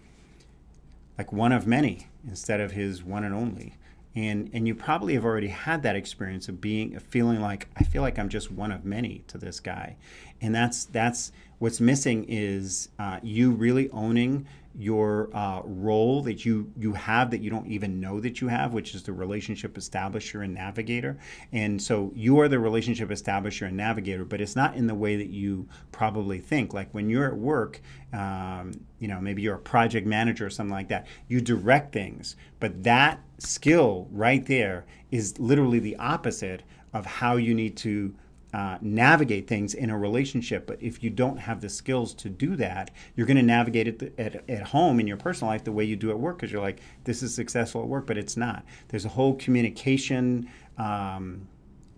like 1.18 1.32
one 1.32 1.52
of 1.52 1.68
many 1.68 2.08
instead 2.28 2.60
of 2.60 2.72
his 2.72 3.04
one 3.04 3.24
and 3.24 3.34
only. 3.34 3.76
And 4.16 4.50
and 4.54 4.68
you 4.68 4.76
probably 4.76 5.16
have 5.16 5.26
already 5.26 5.48
had 5.48 5.82
that 5.84 5.96
experience 5.96 6.48
of 6.48 6.62
being 6.62 6.96
of 6.96 7.04
feeling 7.04 7.42
like 7.42 7.68
I 7.78 7.84
feel 7.84 8.02
like 8.02 8.20
I'm 8.20 8.30
just 8.30 8.52
one 8.52 8.72
of 8.72 8.86
many 8.86 9.24
to 9.28 9.40
this 9.40 9.60
guy, 9.60 9.96
and 10.40 10.54
that's 10.54 10.86
that's 10.86 11.32
what's 11.58 11.80
missing 11.80 12.26
is 12.28 12.90
uh, 13.00 13.20
you 13.24 13.52
really 13.52 13.90
owning 13.90 14.46
your 14.76 15.30
uh, 15.36 15.62
role 15.64 16.22
that 16.24 16.46
you 16.46 16.72
you 16.78 16.94
have 16.94 17.30
that 17.32 17.42
you 17.42 17.50
don't 17.50 17.68
even 17.68 18.00
know 18.00 18.20
that 18.20 18.42
you 18.42 18.48
have, 18.48 18.74
which 18.74 18.96
is 18.96 19.04
the 19.04 19.14
relationship 19.14 19.76
establisher 19.76 20.44
and 20.44 20.54
navigator. 20.54 21.18
And 21.52 21.82
so 21.82 22.12
you 22.16 22.40
are 22.40 22.48
the 22.48 22.60
relationship 22.60 23.10
establisher 23.10 23.68
and 23.68 23.78
navigator, 23.78 24.26
but 24.26 24.42
it's 24.42 24.56
not 24.56 24.76
in 24.76 24.88
the 24.88 24.96
way 24.96 25.16
that 25.16 25.30
you 25.30 25.68
probably 25.92 26.40
think. 26.40 26.74
Like 26.74 26.92
when 26.92 27.10
you're 27.10 27.28
at 27.28 27.38
work, 27.38 27.82
um, 28.14 28.72
you 29.00 29.08
know, 29.08 29.22
maybe 29.22 29.42
you're 29.42 29.56
a 29.56 29.60
project 29.60 30.08
manager 30.08 30.46
or 30.46 30.50
something 30.50 30.74
like 30.74 30.90
that. 30.90 31.08
You 31.28 31.40
direct 31.40 31.94
things, 31.94 32.36
but 32.60 32.84
that 32.84 33.20
skill 33.38 34.08
right 34.12 34.46
there 34.46 34.86
is 35.12 35.40
literally 35.40 35.80
the 35.80 35.96
opposite 35.98 36.64
of 36.94 37.06
how 37.06 37.36
you 37.36 37.54
need 37.54 37.76
to 37.78 38.16
uh, 38.54 38.78
navigate 38.82 39.48
things 39.48 39.74
in 39.74 39.90
a 39.90 39.98
relationship. 39.98 40.68
But 40.68 40.82
if 40.82 41.04
you 41.04 41.10
don't 41.10 41.38
have 41.38 41.62
the 41.62 41.70
skills 41.70 42.14
to 42.16 42.30
do 42.30 42.56
that, 42.58 42.92
you're 43.16 43.26
going 43.26 43.38
to 43.38 43.44
navigate 43.44 43.88
it 43.88 44.14
at, 44.20 44.48
at 44.50 44.68
home 44.68 45.00
in 45.00 45.08
your 45.08 45.18
personal 45.18 45.52
life 45.52 45.64
the 45.64 45.72
way 45.72 45.84
you 45.84 45.96
do 45.96 46.12
at 46.12 46.20
work 46.20 46.38
because 46.38 46.52
you're 46.52 46.62
like, 46.62 46.80
this 47.04 47.24
is 47.24 47.34
successful 47.34 47.82
at 47.82 47.88
work, 47.88 48.06
but 48.06 48.18
it's 48.18 48.38
not. 48.38 48.64
There's 48.90 49.06
a 49.06 49.10
whole 49.10 49.36
communication 49.36 50.50
um, 50.78 51.48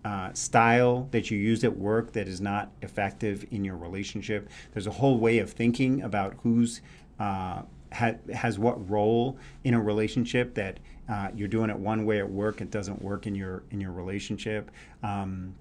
uh, 0.04 0.32
style 0.32 1.08
that 1.10 1.30
you 1.30 1.38
use 1.38 1.62
at 1.64 1.76
work 1.76 2.12
that 2.12 2.28
is 2.28 2.40
not 2.40 2.70
effective 2.80 3.44
in 3.50 3.64
your 3.64 3.76
relationship. 3.76 4.48
There's 4.72 4.86
a 4.86 4.92
whole 4.92 5.18
way 5.18 5.38
of 5.38 5.50
thinking 5.50 6.00
about 6.02 6.36
who's 6.42 6.80
uh, 7.18 7.62
ha- 7.92 8.14
has 8.32 8.58
what 8.58 8.88
role 8.88 9.36
in 9.64 9.74
a 9.74 9.80
relationship 9.80 10.54
that 10.54 10.78
uh, 11.08 11.28
you're 11.34 11.48
doing 11.48 11.70
it 11.70 11.78
one 11.78 12.04
way 12.04 12.18
at 12.18 12.28
work, 12.28 12.60
it 12.60 12.70
doesn't 12.70 13.00
work 13.02 13.26
in 13.26 13.34
your 13.34 13.62
in 13.70 13.80
your 13.80 13.92
relationship. 13.92 14.70
Um, 15.02 15.54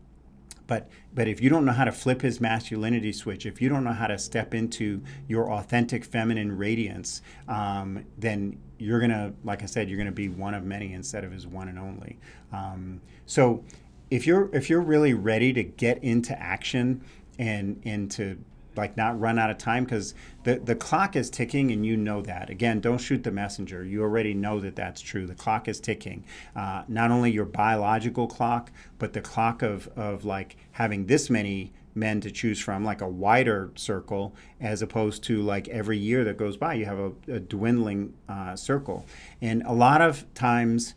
but 0.68 0.90
but 1.14 1.28
if 1.28 1.42
you 1.42 1.50
don't 1.50 1.66
know 1.66 1.72
how 1.72 1.86
to 1.86 1.92
flip 1.92 2.22
his 2.22 2.42
masculinity 2.42 3.12
switch, 3.12 3.46
if 3.46 3.62
you 3.62 3.70
don't 3.70 3.84
know 3.84 3.94
how 3.94 4.08
to 4.08 4.18
step 4.18 4.54
into 4.54 5.02
your 5.28 5.52
authentic 5.52 6.04
feminine 6.04 6.58
radiance, 6.58 7.22
um, 7.48 8.06
then 8.18 8.58
you're 8.78 9.00
gonna, 9.00 9.34
like 9.44 9.64
I 9.64 9.66
said, 9.66 9.90
you're 9.90 9.98
gonna 9.98 10.12
be 10.12 10.30
one 10.30 10.54
of 10.54 10.64
many 10.64 10.94
instead 10.94 11.24
of 11.24 11.32
his 11.32 11.48
one 11.48 11.68
and 11.68 11.80
only. 11.80 12.20
Um, 12.52 13.02
so 13.26 13.64
if 14.12 14.28
you're 14.28 14.54
if 14.54 14.70
you're 14.70 14.82
really 14.82 15.14
ready 15.14 15.54
to 15.54 15.64
get 15.64 16.04
into 16.04 16.40
action 16.40 17.02
and 17.40 17.82
and 17.86 18.10
to 18.12 18.38
like 18.78 18.98
not 18.98 19.20
run 19.20 19.38
out 19.40 19.50
of 19.50 19.58
time 19.58 19.84
because 19.84 20.14
the, 20.44 20.60
the 20.60 20.76
clock 20.76 21.16
is 21.16 21.30
ticking 21.30 21.72
and 21.72 21.86
you 21.86 21.98
know 21.98 22.22
that. 22.22 22.50
Again 22.50 22.80
don't 22.80 23.00
shoot 23.00 23.24
the 23.24 23.32
messenger. 23.32 23.84
You 23.84 24.04
already 24.04 24.34
know 24.34 24.60
that 24.60 24.76
that's 24.76 25.02
true. 25.02 25.26
The 25.26 25.36
clock 25.36 25.68
is 25.68 25.80
ticking. 25.80 26.24
Uh, 26.56 26.84
not 26.88 27.12
only 27.12 27.32
your 27.32 27.46
biological 27.46 28.28
clock 28.28 28.72
but 29.00 29.14
the 29.14 29.22
clock 29.22 29.62
of, 29.62 29.88
of 29.96 30.26
like 30.26 30.58
having 30.74 31.06
this 31.06 31.30
many 31.30 31.74
men 31.94 32.20
to 32.22 32.30
choose 32.30 32.60
from 32.60 32.84
like 32.84 33.02
a 33.02 33.08
wider 33.08 33.72
circle 33.76 34.36
as 34.60 34.82
opposed 34.82 35.24
to 35.24 35.42
like 35.42 35.68
every 35.70 35.98
year 35.98 36.26
that 36.26 36.36
goes 36.38 36.58
by 36.58 36.74
you 36.74 36.86
have 36.86 37.00
a, 37.00 37.12
a 37.30 37.40
dwindling 37.40 38.14
uh, 38.28 38.56
circle. 38.56 39.06
And 39.42 39.64
a 39.64 39.74
lot 39.74 40.02
of 40.02 40.32
times 40.34 40.96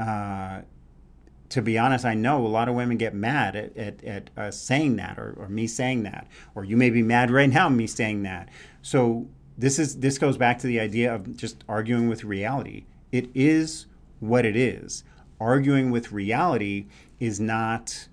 uh, 0.00 0.62
to 1.52 1.60
be 1.60 1.76
honest, 1.76 2.06
I 2.06 2.14
know 2.14 2.46
a 2.46 2.48
lot 2.48 2.70
of 2.70 2.74
women 2.74 2.96
get 2.96 3.14
mad 3.14 3.54
at, 3.54 3.76
at, 3.76 4.04
at 4.04 4.30
uh, 4.38 4.50
saying 4.50 4.96
that 4.96 5.18
or, 5.18 5.34
or 5.36 5.48
me 5.48 5.66
saying 5.66 6.02
that, 6.04 6.26
or 6.54 6.64
you 6.64 6.78
may 6.78 6.88
be 6.88 7.02
mad 7.02 7.30
right 7.30 7.50
now 7.50 7.68
me 7.68 7.86
saying 7.86 8.22
that. 8.22 8.48
So 8.80 9.28
this 9.58 9.78
is 9.78 10.00
this 10.00 10.16
goes 10.16 10.38
back 10.38 10.58
to 10.60 10.66
the 10.66 10.80
idea 10.80 11.14
of 11.14 11.36
just 11.36 11.62
arguing 11.68 12.08
with 12.08 12.24
reality. 12.24 12.84
It 13.12 13.28
is 13.34 13.84
what 14.18 14.46
it 14.46 14.56
is. 14.56 15.04
Arguing 15.38 15.90
with 15.90 16.10
reality 16.10 16.86
is 17.20 17.38
not 17.38 18.08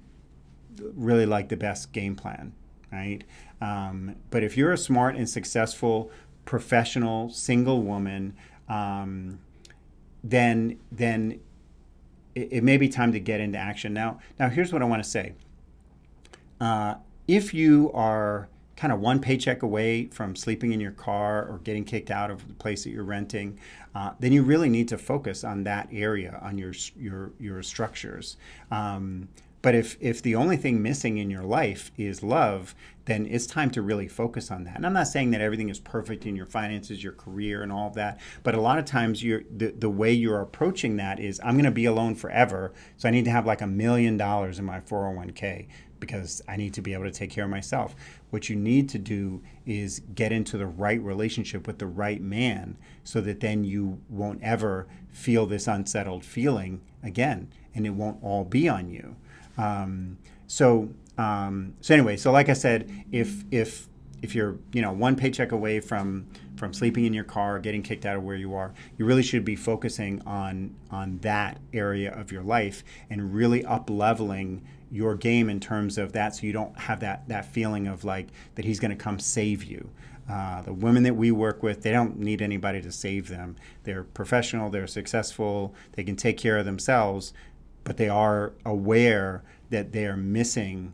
really 0.78 1.26
like 1.26 1.48
the 1.48 1.56
best 1.56 1.94
game 1.94 2.18
plan, 2.18 2.52
right? 2.92 3.24
Um, 3.62 4.18
but 4.32 4.44
if 4.44 4.58
you're 4.58 4.74
a 4.74 4.78
smart 4.78 5.16
and 5.16 5.30
successful 5.30 6.12
professional 6.44 7.30
single 7.30 7.84
woman, 7.84 8.36
um, 8.68 9.40
then 10.26 10.78
then 10.92 11.40
it, 12.36 12.50
it, 12.52 12.64
may 12.64 12.78
be 12.78 12.90
time 12.90 13.12
to 13.12 13.20
get 13.20 13.40
into 13.40 13.58
action 13.58 13.94
now. 13.94 14.20
Now, 14.40 14.50
here's 14.50 14.72
what 14.72 14.82
I 14.82 14.86
want 14.86 15.04
to 15.04 15.10
say. 15.10 15.34
Uh, 16.60 16.96
if 17.28 17.54
you 17.54 17.92
are 17.94 18.50
kind 18.76 18.94
of 18.94 19.00
one 19.00 19.20
paycheck 19.20 19.62
away 19.62 20.06
from 20.06 20.36
sleeping 20.36 20.72
in 20.72 20.80
your 20.80 20.92
car 20.92 21.46
or 21.46 21.60
getting 21.60 21.84
kicked 21.84 22.10
out 22.10 22.32
of 22.32 22.48
the 22.48 22.54
place 22.54 22.84
that 22.86 22.92
you're 22.92 23.04
renting, 23.04 23.60
uh, 23.94 24.12
then 24.20 24.32
you 24.32 24.42
really 24.42 24.70
need 24.70 24.88
to 24.88 24.98
focus 24.98 25.44
on 25.44 25.64
that 25.66 25.90
area, 25.92 26.40
on 26.42 26.58
your 26.58 26.74
your 26.98 27.32
your 27.40 27.62
structures. 27.62 28.38
Um, 28.72 29.28
But 29.62 29.76
if 29.76 29.98
if 30.00 30.22
the 30.22 30.36
only 30.36 30.58
thing 30.58 30.82
missing 30.82 31.18
in 31.18 31.30
your 31.30 31.44
life 31.44 31.92
is 31.98 32.24
love, 32.24 32.76
then 33.06 33.26
it's 33.26 33.46
time 33.46 33.72
to 33.72 33.82
really 33.82 34.08
focus 34.08 34.52
on 34.52 34.64
that. 34.64 34.78
And 34.78 34.86
I'm 34.86 34.94
not 34.94 35.08
saying 35.08 35.32
that 35.32 35.42
everything 35.42 35.70
is 35.70 35.80
perfect 35.80 36.26
in 36.26 36.36
your 36.36 36.46
finances, 36.46 37.04
your 37.04 37.14
career, 37.14 37.62
and 37.64 37.72
all 37.72 37.88
of 37.88 37.96
that. 37.96 38.20
But 38.44 38.56
a 38.56 38.62
lot 38.62 38.80
of 38.80 38.86
times, 38.86 39.24
you're 39.24 39.44
the, 39.56 39.72
the 39.72 39.90
way 39.90 40.14
you're 40.14 40.42
approaching 40.42 40.98
that 40.98 41.20
is, 41.20 41.42
I'm 41.44 41.56
going 41.56 41.66
to 41.66 41.72
be 41.72 41.86
alone 41.86 42.16
forever, 42.16 42.72
so 42.98 43.08
I 43.08 43.12
need 43.12 43.26
to 43.26 43.32
have 43.32 43.46
like 43.46 43.62
a 43.62 43.68
million 43.68 44.16
dollars 44.16 44.60
in 44.60 44.66
my 44.66 44.80
401k 44.80 45.68
because 46.00 46.42
I 46.48 46.56
need 46.56 46.74
to 46.76 46.82
be 46.82 46.94
able 46.94 47.04
to 47.06 47.12
take 47.12 47.30
care 47.30 47.44
of 47.44 47.50
myself. 47.50 47.96
What 48.30 48.48
you 48.48 48.56
need 48.56 48.88
to 48.90 49.00
do 49.00 49.42
is 49.66 50.02
get 50.16 50.32
into 50.32 50.58
the 50.58 50.68
right 50.68 51.02
relationship 51.02 51.68
with 51.68 51.80
the 51.80 51.88
right 51.88 52.22
man 52.22 52.78
so 53.04 53.22
that 53.22 53.40
then 53.40 53.64
you 53.64 54.00
won't 54.08 54.42
ever 54.42 54.88
feel 55.12 55.46
this 55.46 55.68
unsettled 55.68 56.24
feeling 56.24 56.82
again 57.04 57.52
and 57.76 57.86
it 57.86 57.92
won't 57.92 58.24
all 58.24 58.46
be 58.46 58.70
on 58.70 58.90
you. 58.90 59.16
Um, 59.60 60.18
so 60.48 60.90
um, 61.18 61.74
so 61.82 61.94
anyway, 61.94 62.16
so 62.18 62.32
like 62.32 62.50
I 62.50 62.54
said, 62.54 62.90
if 63.12 63.44
if 63.52 63.88
if 64.22 64.34
you're 64.36 64.58
you 64.74 64.82
know 64.82 64.92
one 64.92 65.16
paycheck 65.16 65.52
away 65.52 65.80
from 65.80 66.28
from 66.56 66.74
sleeping 66.74 67.06
in 67.06 67.14
your 67.14 67.24
car, 67.26 67.60
getting 67.60 67.84
kicked 67.84 68.06
out 68.06 68.16
of 68.16 68.24
where 68.24 68.36
you 68.36 68.54
are, 68.56 68.74
you 68.98 69.06
really 69.06 69.24
should 69.24 69.46
be 69.46 69.56
focusing 69.56 70.22
on 70.26 70.76
on 70.90 71.20
that 71.20 71.60
area 71.74 72.12
of 72.14 72.32
your 72.32 72.44
life 72.44 72.84
and 73.10 73.34
really 73.34 73.66
up 73.66 73.90
leveling 73.90 74.66
your 74.92 75.14
game 75.16 75.50
in 75.50 75.60
terms 75.60 75.98
of 75.98 76.14
that, 76.14 76.36
so 76.36 76.48
you 76.48 76.54
don't 76.54 76.78
have 76.80 77.02
that 77.02 77.28
that 77.28 77.46
feeling 77.46 77.88
of 77.88 78.04
like 78.04 78.30
that 78.56 78.66
he's 78.66 78.80
going 78.80 78.92
to 78.92 78.98
come 78.98 79.20
save 79.20 79.64
you. 79.64 79.90
Uh, 80.30 80.62
the 80.62 80.74
women 80.74 81.02
that 81.02 81.16
we 81.16 81.32
work 81.32 81.64
with, 81.64 81.82
they 81.82 81.92
don't 81.92 82.20
need 82.20 82.40
anybody 82.40 82.80
to 82.80 82.92
save 82.92 83.30
them. 83.30 83.56
They're 83.84 84.04
professional, 84.04 84.70
they're 84.70 84.86
successful, 84.86 85.74
they 85.94 86.04
can 86.04 86.16
take 86.16 86.38
care 86.38 86.60
of 86.60 86.66
themselves, 86.66 87.34
but 87.90 87.98
they 87.98 88.08
are 88.08 88.54
aware 88.64 89.42
that 89.72 89.94
they 89.94 90.06
are 90.06 90.16
missing 90.16 90.94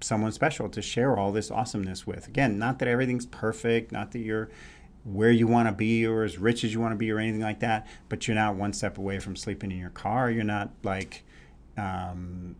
someone 0.00 0.30
special 0.30 0.68
to 0.68 0.80
share 0.80 1.18
all 1.18 1.32
this 1.32 1.50
awesomeness 1.50 2.06
with. 2.06 2.28
Again, 2.28 2.60
not 2.60 2.78
that 2.78 2.86
everything's 2.86 3.26
perfect, 3.26 3.90
not 3.90 4.12
that 4.12 4.20
you're 4.20 4.48
where 5.02 5.32
you 5.32 5.48
want 5.48 5.66
to 5.66 5.72
be 5.72 6.06
or 6.06 6.22
as 6.22 6.38
rich 6.38 6.62
as 6.62 6.72
you 6.72 6.78
want 6.78 6.92
to 6.92 6.96
be 6.96 7.10
or 7.10 7.18
anything 7.18 7.40
like 7.40 7.58
that, 7.58 7.88
but 8.08 8.28
you're 8.28 8.36
not 8.36 8.54
one 8.54 8.72
step 8.72 8.98
away 8.98 9.18
from 9.18 9.34
sleeping 9.34 9.72
in 9.72 9.78
your 9.78 9.90
car. 9.90 10.30
You're 10.30 10.44
not 10.44 10.70
like, 10.84 11.24
um, 11.76 12.54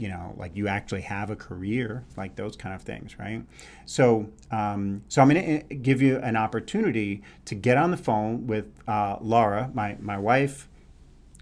you 0.00 0.08
know, 0.08 0.34
like 0.36 0.56
you 0.56 0.66
actually 0.66 1.02
have 1.02 1.30
a 1.30 1.36
career, 1.36 2.02
like 2.16 2.34
those 2.34 2.56
kind 2.56 2.74
of 2.74 2.82
things, 2.82 3.20
right? 3.20 3.44
So, 3.86 4.30
um, 4.50 5.04
so 5.06 5.22
I'm 5.22 5.28
going 5.28 5.68
to 5.68 5.74
give 5.76 6.02
you 6.02 6.16
an 6.16 6.34
opportunity 6.34 7.22
to 7.44 7.54
get 7.54 7.76
on 7.76 7.92
the 7.92 7.96
phone 7.96 8.48
with 8.48 8.66
uh, 8.88 9.18
Laura, 9.20 9.70
my 9.74 9.96
my 10.00 10.18
wife, 10.18 10.68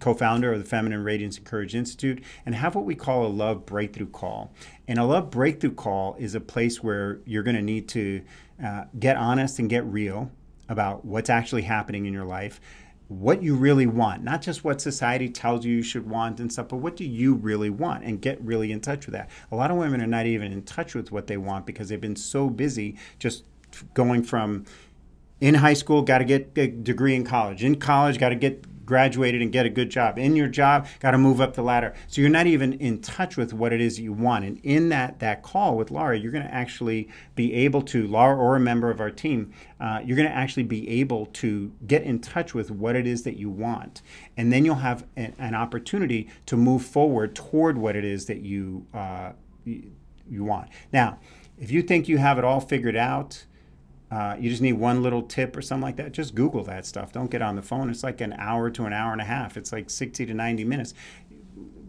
co-founder 0.02 0.52
of 0.52 0.58
the 0.58 0.68
Feminine 0.68 1.04
Radiance 1.04 1.36
and 1.36 1.46
Courage 1.46 1.76
Institute, 1.76 2.24
and 2.44 2.56
have 2.56 2.74
what 2.74 2.84
we 2.84 2.96
call 2.96 3.24
a 3.24 3.28
love 3.28 3.64
breakthrough 3.64 4.08
call. 4.08 4.52
And 4.88 4.98
a 4.98 5.04
love 5.04 5.30
breakthrough 5.30 5.74
call 5.74 6.16
is 6.18 6.34
a 6.34 6.40
place 6.40 6.82
where 6.82 7.20
you're 7.24 7.44
going 7.44 7.54
to 7.54 7.62
need 7.62 7.88
to 7.90 8.22
uh, 8.62 8.84
get 8.98 9.16
honest 9.16 9.60
and 9.60 9.70
get 9.70 9.84
real 9.84 10.32
about 10.68 11.04
what's 11.04 11.30
actually 11.30 11.62
happening 11.62 12.06
in 12.06 12.12
your 12.12 12.24
life, 12.24 12.60
what 13.06 13.44
you 13.44 13.54
really 13.54 13.86
want, 13.86 14.24
not 14.24 14.42
just 14.42 14.64
what 14.64 14.80
society 14.80 15.28
tells 15.28 15.64
you 15.64 15.76
you 15.76 15.82
should 15.84 16.10
want 16.10 16.40
and 16.40 16.52
stuff, 16.52 16.68
but 16.68 16.78
what 16.78 16.96
do 16.96 17.04
you 17.04 17.34
really 17.34 17.70
want 17.70 18.02
and 18.02 18.20
get 18.20 18.40
really 18.40 18.72
in 18.72 18.80
touch 18.80 19.06
with 19.06 19.12
that. 19.12 19.30
A 19.52 19.56
lot 19.56 19.70
of 19.70 19.76
women 19.76 20.02
are 20.02 20.06
not 20.08 20.26
even 20.26 20.50
in 20.50 20.62
touch 20.64 20.96
with 20.96 21.12
what 21.12 21.28
they 21.28 21.36
want 21.36 21.64
because 21.64 21.88
they've 21.88 22.00
been 22.00 22.16
so 22.16 22.50
busy 22.50 22.96
just 23.20 23.44
going 23.94 24.24
from 24.24 24.64
in 25.40 25.54
high 25.54 25.74
school, 25.74 26.02
got 26.02 26.18
to 26.18 26.24
get 26.24 26.50
a 26.56 26.68
degree 26.68 27.14
in 27.14 27.24
college. 27.24 27.64
In 27.64 27.76
college, 27.76 28.18
got 28.18 28.30
to 28.30 28.36
get 28.36 28.64
graduated 28.92 29.40
and 29.40 29.50
get 29.50 29.64
a 29.64 29.70
good 29.70 29.88
job. 29.88 30.18
In 30.18 30.36
your 30.36 30.48
job, 30.48 30.86
got 31.00 31.12
to 31.12 31.18
move 31.18 31.40
up 31.40 31.54
the 31.54 31.62
ladder. 31.62 31.94
So 32.08 32.20
you're 32.20 32.28
not 32.28 32.46
even 32.46 32.74
in 32.74 33.00
touch 33.00 33.38
with 33.38 33.54
what 33.54 33.72
it 33.72 33.80
is 33.80 33.98
you 33.98 34.12
want. 34.12 34.44
And 34.44 34.60
in 34.62 34.90
that 34.90 35.18
that 35.20 35.42
call 35.42 35.78
with 35.78 35.90
Laura, 35.90 36.18
you're 36.18 36.30
going 36.30 36.44
to 36.44 36.52
actually 36.52 37.08
be 37.34 37.54
able 37.54 37.80
to 37.84 38.06
Laura 38.06 38.36
or 38.36 38.54
a 38.54 38.60
member 38.60 38.90
of 38.90 39.00
our 39.00 39.10
team, 39.10 39.50
uh, 39.80 40.00
you're 40.04 40.18
going 40.18 40.28
to 40.28 40.34
actually 40.34 40.64
be 40.64 40.86
able 41.00 41.24
to 41.24 41.72
get 41.86 42.02
in 42.02 42.18
touch 42.18 42.52
with 42.52 42.70
what 42.70 42.94
it 42.94 43.06
is 43.06 43.22
that 43.22 43.38
you 43.38 43.48
want, 43.48 44.02
and 44.36 44.52
then 44.52 44.62
you'll 44.66 44.74
have 44.74 45.06
an, 45.16 45.34
an 45.38 45.54
opportunity 45.54 46.28
to 46.44 46.58
move 46.58 46.84
forward 46.84 47.34
toward 47.34 47.78
what 47.78 47.96
it 47.96 48.04
is 48.04 48.26
that 48.26 48.42
you 48.42 48.86
uh, 48.92 49.32
you, 49.64 49.90
you 50.28 50.44
want. 50.44 50.68
Now, 50.92 51.18
if 51.58 51.70
you 51.70 51.80
think 51.80 52.08
you 52.08 52.18
have 52.18 52.36
it 52.36 52.44
all 52.44 52.60
figured 52.60 52.96
out 52.96 53.46
uh, 54.12 54.36
you 54.38 54.50
just 54.50 54.60
need 54.60 54.74
one 54.74 55.02
little 55.02 55.22
tip 55.22 55.56
or 55.56 55.62
something 55.62 55.82
like 55.82 55.96
that. 55.96 56.12
Just 56.12 56.34
Google 56.34 56.62
that 56.64 56.84
stuff. 56.84 57.12
Don't 57.12 57.30
get 57.30 57.40
on 57.40 57.56
the 57.56 57.62
phone. 57.62 57.88
It's 57.88 58.02
like 58.02 58.20
an 58.20 58.34
hour 58.34 58.68
to 58.68 58.84
an 58.84 58.92
hour 58.92 59.10
and 59.12 59.22
a 59.22 59.24
half. 59.24 59.56
It's 59.56 59.72
like 59.72 59.88
60 59.88 60.26
to 60.26 60.34
90 60.34 60.64
minutes. 60.64 60.92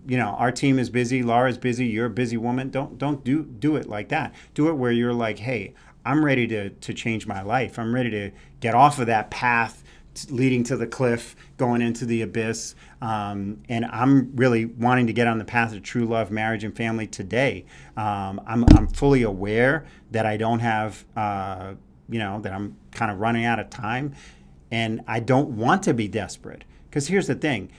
You 0.08 0.16
know, 0.16 0.30
our 0.30 0.50
team 0.50 0.80
is 0.80 0.90
busy. 0.90 1.22
Laura's 1.22 1.58
busy. 1.58 1.86
You're 1.86 2.06
a 2.06 2.10
busy 2.10 2.38
woman. 2.38 2.70
Don't 2.70 2.98
don't 2.98 3.26
do 3.26 3.44
do 3.44 3.76
it 3.76 3.90
like 3.90 4.08
that. 4.10 4.34
Do 4.54 4.70
it 4.70 4.74
where 4.74 4.92
you're 4.92 5.14
like, 5.14 5.40
hey, 5.40 5.74
I'm 6.06 6.24
ready 6.24 6.48
to 6.48 6.70
to 6.70 6.94
change 6.94 7.28
my 7.28 7.42
life. 7.42 7.78
I'm 7.78 7.94
ready 7.94 8.10
to 8.12 8.32
get 8.62 8.74
off 8.74 9.00
of 9.00 9.08
that 9.08 9.30
path 9.30 9.84
leading 10.30 10.64
to 10.64 10.78
the 10.78 10.88
cliff, 10.88 11.36
going 11.58 11.82
into 11.82 12.06
the 12.06 12.22
abyss. 12.22 12.76
Um, 13.02 13.64
and 13.68 13.86
I'm 13.86 14.34
really 14.36 14.66
wanting 14.66 15.08
to 15.08 15.14
get 15.14 15.28
on 15.28 15.40
the 15.40 15.46
path 15.46 15.74
of 15.74 15.84
true 15.84 16.06
love, 16.06 16.32
marriage, 16.32 16.64
and 16.64 16.76
family 16.76 17.08
today. 17.08 17.66
Um, 17.98 18.40
I'm, 18.46 18.64
I'm 18.76 18.88
fully 18.88 19.24
aware 19.24 19.86
that 20.12 20.26
I 20.26 20.38
don't 20.38 20.60
have 20.60 21.04
uh, 21.16 21.74
you 22.10 22.20
know, 22.20 22.40
that 22.42 22.54
I'm 22.54 22.78
kind 22.92 23.12
of 23.12 23.20
running 23.20 23.46
out 23.46 23.60
of 23.60 23.70
time 23.70 24.14
and 24.72 25.02
I 25.08 25.20
don't 25.20 25.50
want 25.50 25.84
to 25.84 25.94
be 25.94 26.08
desperate. 26.08 26.64
Because 26.90 27.08
here's 27.08 27.28
the 27.28 27.36
thing 27.36 27.72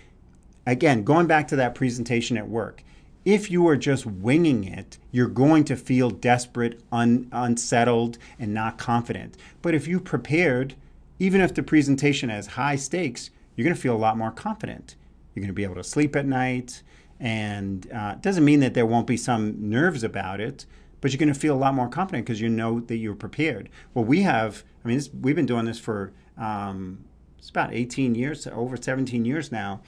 again, 0.66 1.04
going 1.04 1.26
back 1.26 1.48
to 1.48 1.56
that 1.56 1.74
presentation 1.74 2.36
at 2.36 2.48
work, 2.48 2.82
if 3.24 3.50
you 3.50 3.66
are 3.68 3.76
just 3.76 4.06
winging 4.06 4.64
it, 4.64 4.98
you're 5.10 5.28
going 5.28 5.64
to 5.64 5.76
feel 5.76 6.10
desperate, 6.10 6.80
un- 6.92 7.28
unsettled, 7.32 8.18
and 8.38 8.52
not 8.52 8.78
confident. 8.78 9.36
But 9.62 9.74
if 9.74 9.88
you 9.88 9.98
prepared, 9.98 10.74
even 11.18 11.40
if 11.40 11.54
the 11.54 11.62
presentation 11.62 12.28
has 12.28 12.48
high 12.48 12.76
stakes, 12.76 13.30
you're 13.56 13.64
going 13.64 13.74
to 13.74 13.80
feel 13.80 13.96
a 13.96 13.98
lot 13.98 14.18
more 14.18 14.30
confident. 14.30 14.94
You're 15.34 15.42
going 15.42 15.48
to 15.48 15.54
be 15.54 15.64
able 15.64 15.76
to 15.76 15.84
sleep 15.84 16.14
at 16.16 16.26
night. 16.26 16.82
And 17.18 17.90
uh, 17.92 18.14
it 18.16 18.22
doesn't 18.22 18.44
mean 18.44 18.60
that 18.60 18.74
there 18.74 18.86
won't 18.86 19.06
be 19.06 19.16
some 19.16 19.70
nerves 19.70 20.04
about 20.04 20.40
it, 20.40 20.66
but 21.04 21.12
you're 21.12 21.18
going 21.18 21.30
to 21.30 21.38
feel 21.38 21.54
a 21.54 21.60
lot 21.60 21.74
more 21.74 21.86
confident 21.86 22.24
because 22.24 22.40
you 22.40 22.48
know 22.48 22.80
that 22.80 22.96
you're 22.96 23.14
prepared. 23.14 23.68
Well, 23.92 24.06
we 24.06 24.22
have, 24.22 24.64
I 24.82 24.88
mean, 24.88 24.96
this, 24.96 25.10
we've 25.12 25.36
been 25.36 25.44
doing 25.44 25.66
this 25.66 25.78
for 25.78 26.14
um, 26.38 27.04
it's 27.38 27.50
about 27.50 27.74
18 27.74 28.14
years, 28.14 28.46
over 28.46 28.78
17 28.78 29.26
years 29.26 29.52
now. 29.52 29.82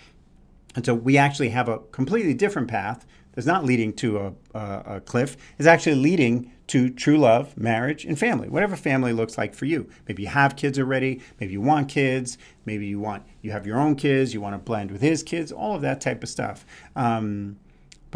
And 0.75 0.85
so 0.85 0.93
we 0.93 1.17
actually 1.17 1.49
have 1.49 1.71
a 1.71 1.79
completely 1.79 2.35
different 2.35 2.69
path 2.69 3.07
that's 3.33 3.47
not 3.47 3.65
leading 3.65 3.95
to 3.95 4.19
a, 4.19 4.33
a, 4.55 4.83
a 4.97 5.01
cliff, 5.01 5.39
it's 5.59 5.67
actually 5.67 5.95
leading 5.95 6.53
to 6.67 6.91
true 6.91 7.17
love, 7.17 7.57
marriage, 7.57 8.05
and 8.05 8.19
family, 8.19 8.51
whatever 8.51 8.77
family 8.77 9.15
looks 9.15 9.39
like 9.39 9.55
for 9.55 9.65
you. 9.65 9.89
Maybe 10.07 10.25
you 10.25 10.29
have 10.29 10.55
kids 10.55 10.79
already, 10.79 11.23
maybe 11.41 11.55
you 11.55 11.63
want 11.63 11.89
kids, 11.89 12.37
maybe 12.67 12.87
you 12.87 13.01
want 13.01 13.23
you 13.41 13.53
have 13.53 13.67
your 13.67 13.79
own 13.79 13.95
kids, 13.95 14.35
you 14.35 14.43
want 14.43 14.53
to 14.53 14.59
blend 14.59 14.91
with 14.91 15.01
his 15.01 15.23
kids, 15.23 15.51
all 15.51 15.75
of 15.77 15.81
that 15.81 16.03
type 16.03 16.23
of 16.23 16.29
stuff. 16.29 16.67
Um, 16.95 17.57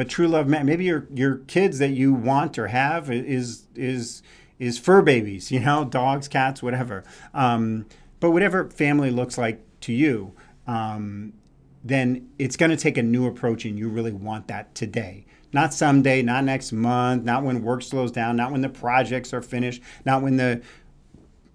but 0.00 0.08
true 0.08 0.28
love, 0.28 0.46
maybe 0.46 0.86
your 0.86 1.06
your 1.12 1.36
kids 1.40 1.78
that 1.78 1.90
you 1.90 2.14
want 2.14 2.58
or 2.58 2.68
have 2.68 3.10
is 3.10 3.66
is 3.76 4.22
is 4.58 4.78
fur 4.78 5.02
babies, 5.02 5.52
you 5.52 5.60
know, 5.60 5.84
dogs, 5.84 6.26
cats, 6.26 6.62
whatever. 6.62 7.04
Um, 7.34 7.84
but 8.18 8.30
whatever 8.30 8.70
family 8.70 9.10
looks 9.10 9.36
like 9.36 9.62
to 9.80 9.92
you, 9.92 10.32
um, 10.66 11.34
then 11.84 12.30
it's 12.38 12.56
going 12.56 12.70
to 12.70 12.78
take 12.78 12.96
a 12.96 13.02
new 13.02 13.26
approach, 13.26 13.66
and 13.66 13.78
you 13.78 13.90
really 13.90 14.10
want 14.10 14.48
that 14.48 14.74
today. 14.74 15.26
Not 15.52 15.74
someday, 15.74 16.22
not 16.22 16.44
next 16.44 16.72
month, 16.72 17.24
not 17.24 17.44
when 17.44 17.62
work 17.62 17.82
slows 17.82 18.10
down, 18.10 18.36
not 18.36 18.52
when 18.52 18.62
the 18.62 18.70
projects 18.70 19.34
are 19.34 19.42
finished, 19.42 19.82
not 20.06 20.22
when 20.22 20.38
the 20.38 20.62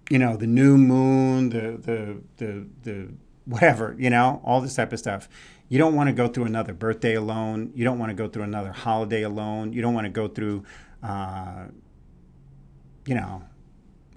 you 0.08 0.20
know 0.20 0.36
the 0.36 0.46
new 0.46 0.78
moon, 0.78 1.48
the 1.48 1.78
the 1.82 2.22
the 2.36 2.66
the 2.84 3.08
whatever, 3.44 3.96
you 3.98 4.10
know, 4.10 4.40
all 4.44 4.60
this 4.60 4.76
type 4.76 4.92
of 4.92 5.00
stuff 5.00 5.28
you 5.68 5.78
don't 5.78 5.94
want 5.94 6.08
to 6.08 6.12
go 6.12 6.28
through 6.28 6.44
another 6.44 6.72
birthday 6.72 7.14
alone. 7.14 7.72
You 7.74 7.84
don't 7.84 7.98
want 7.98 8.10
to 8.10 8.14
go 8.14 8.28
through 8.28 8.44
another 8.44 8.72
holiday 8.72 9.22
alone. 9.22 9.72
You 9.72 9.82
don't 9.82 9.94
want 9.94 10.04
to 10.04 10.10
go 10.10 10.28
through, 10.28 10.64
uh, 11.02 11.66
you 13.04 13.14
know, 13.14 13.42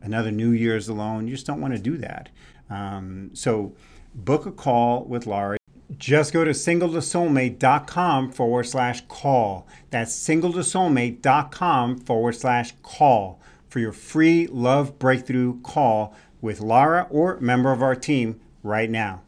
another 0.01 0.31
New 0.31 0.51
Year's 0.51 0.87
alone. 0.87 1.27
You 1.27 1.33
just 1.33 1.47
don't 1.47 1.61
want 1.61 1.73
to 1.73 1.79
do 1.79 1.97
that. 1.97 2.29
Um, 2.69 3.31
so 3.33 3.73
book 4.13 4.45
a 4.45 4.51
call 4.51 5.03
with 5.05 5.25
Laurie. 5.25 5.57
Just 5.97 6.33
go 6.33 6.45
to 6.45 6.51
singletosoulmate.com 6.51 8.31
forward 8.31 8.63
slash 8.63 9.01
call. 9.07 9.67
That's 9.89 10.15
singletosoulmate.com 10.15 11.97
forward 11.97 12.35
slash 12.35 12.73
call 12.83 13.39
for 13.67 13.79
your 13.79 13.91
free 13.91 14.47
love 14.47 14.99
breakthrough 14.99 15.59
call 15.61 16.15
with 16.41 16.61
Laura 16.61 17.07
or 17.09 17.39
member 17.39 17.71
of 17.71 17.81
our 17.81 17.95
team 17.95 18.39
right 18.63 18.89
now. 18.89 19.21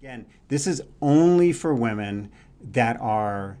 Again, 0.00 0.26
this 0.54 0.68
is 0.68 0.80
only 1.02 1.52
for 1.52 1.74
women 1.74 2.30
that 2.62 2.96
are 3.00 3.58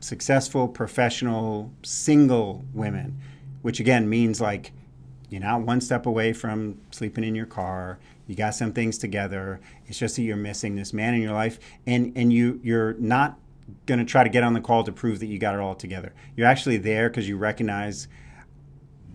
successful, 0.00 0.66
professional, 0.66 1.72
single 1.84 2.64
women, 2.74 3.16
which 3.62 3.78
again 3.78 4.08
means 4.08 4.40
like 4.40 4.72
you're 5.28 5.40
not 5.40 5.60
one 5.60 5.80
step 5.80 6.06
away 6.06 6.32
from 6.32 6.76
sleeping 6.90 7.22
in 7.22 7.36
your 7.36 7.46
car. 7.46 8.00
You 8.26 8.34
got 8.34 8.56
some 8.56 8.72
things 8.72 8.98
together. 8.98 9.60
It's 9.86 9.96
just 9.96 10.16
that 10.16 10.22
you're 10.22 10.36
missing 10.36 10.74
this 10.74 10.92
man 10.92 11.14
in 11.14 11.22
your 11.22 11.34
life, 11.34 11.60
and 11.86 12.12
and 12.16 12.32
you 12.32 12.58
you're 12.64 12.94
not 12.94 13.38
going 13.86 14.00
to 14.00 14.04
try 14.04 14.24
to 14.24 14.28
get 14.28 14.42
on 14.42 14.54
the 14.54 14.60
call 14.60 14.82
to 14.82 14.90
prove 14.90 15.20
that 15.20 15.26
you 15.26 15.38
got 15.38 15.54
it 15.54 15.60
all 15.60 15.76
together. 15.76 16.12
You're 16.34 16.48
actually 16.48 16.78
there 16.78 17.08
because 17.08 17.28
you 17.28 17.36
recognize, 17.36 18.08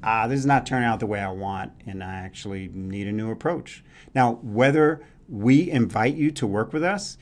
ah, 0.06 0.26
this 0.28 0.40
is 0.40 0.46
not 0.46 0.66
turning 0.66 0.88
out 0.88 1.02
the 1.02 1.06
way 1.06 1.20
I 1.20 1.32
want, 1.32 1.74
and 1.86 2.02
I 2.02 2.14
actually 2.14 2.70
need 2.70 3.08
a 3.08 3.12
new 3.12 3.30
approach. 3.30 3.84
Now, 4.14 4.36
whether 4.42 5.02
we 5.28 5.70
invite 5.70 6.16
you 6.16 6.32
to 6.32 6.48
work 6.48 6.74
with 6.74 6.84
us 6.84 7.18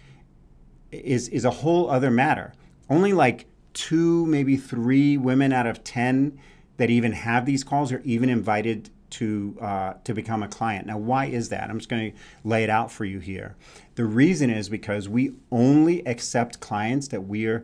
is 0.91 1.27
is 1.29 1.45
a 1.45 1.49
whole 1.49 1.89
other 1.89 2.11
matter. 2.11 2.53
Only 2.89 3.13
like 3.13 3.45
two, 3.73 4.25
maybe 4.25 4.57
three 4.57 5.17
women 5.17 5.51
out 5.51 5.65
of 5.65 5.83
ten 5.83 6.39
that 6.77 6.89
even 6.89 7.13
have 7.13 7.45
these 7.45 7.63
calls 7.63 7.91
are 7.91 8.01
even 8.03 8.29
invited 8.29 8.89
to 9.11 9.55
uh, 9.61 9.93
to 10.03 10.13
become 10.13 10.43
a 10.43 10.47
client. 10.47 10.87
Now, 10.87 10.97
why 10.97 11.25
is 11.25 11.49
that? 11.49 11.69
I'm 11.69 11.77
just 11.77 11.89
going 11.89 12.11
to 12.11 12.17
lay 12.43 12.63
it 12.63 12.69
out 12.69 12.91
for 12.91 13.05
you 13.05 13.19
here. 13.19 13.55
The 13.95 14.05
reason 14.05 14.49
is 14.49 14.69
because 14.69 15.07
we 15.07 15.33
only 15.51 16.05
accept 16.07 16.59
clients 16.59 17.07
that 17.09 17.21
we 17.21 17.45
are 17.45 17.63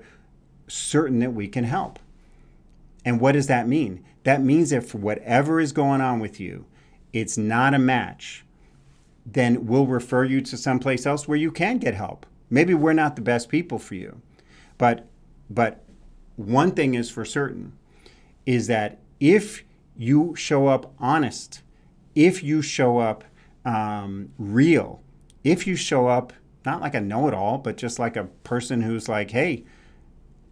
certain 0.68 1.20
that 1.20 1.34
we 1.34 1.48
can 1.48 1.64
help. 1.64 2.00
And 3.04 3.20
what 3.20 3.32
does 3.32 3.48
that 3.48 3.68
mean? 3.68 4.04
That 4.24 4.44
means 4.44 4.70
that 4.70 4.84
for 4.84 5.00
whatever 5.00 5.60
is 5.60 5.72
going 5.72 6.02
on 6.02 6.20
with 6.20 6.40
you, 6.40 6.66
it's 7.14 7.38
not 7.38 7.74
a 7.74 7.80
match, 7.80 8.46
then 9.34 9.66
we'll 9.66 9.86
refer 9.86 10.24
you 10.24 10.42
to 10.42 10.58
someplace 10.58 11.06
else 11.06 11.28
where 11.28 11.38
you 11.38 11.52
can 11.52 11.78
get 11.78 11.94
help. 11.94 12.26
Maybe 12.50 12.74
we're 12.74 12.94
not 12.94 13.16
the 13.16 13.22
best 13.22 13.50
people 13.50 13.80
for 13.80 13.96
you. 13.96 14.22
But 14.78 15.08
but 15.50 15.84
one 16.36 16.72
thing 16.72 16.94
is 16.94 17.10
for 17.10 17.26
certain 17.26 17.74
is 18.46 18.68
that 18.68 19.00
if 19.20 19.64
you 19.98 20.34
show 20.36 20.68
up 20.68 20.94
honest, 21.00 21.62
if 22.16 22.42
you 22.44 22.62
show 22.62 23.00
up 23.00 23.24
um, 23.66 24.30
real, 24.38 25.02
if 25.44 25.68
you 25.68 25.76
show 25.76 26.08
up 26.08 26.34
not 26.66 26.82
like 26.82 26.94
a 26.94 27.02
know 27.02 27.28
it 27.28 27.34
all, 27.34 27.58
but 27.58 27.78
just 27.78 28.00
like 28.00 28.16
a 28.16 28.26
person 28.44 28.82
who's 28.82 29.10
like, 29.10 29.32
hey, 29.32 29.64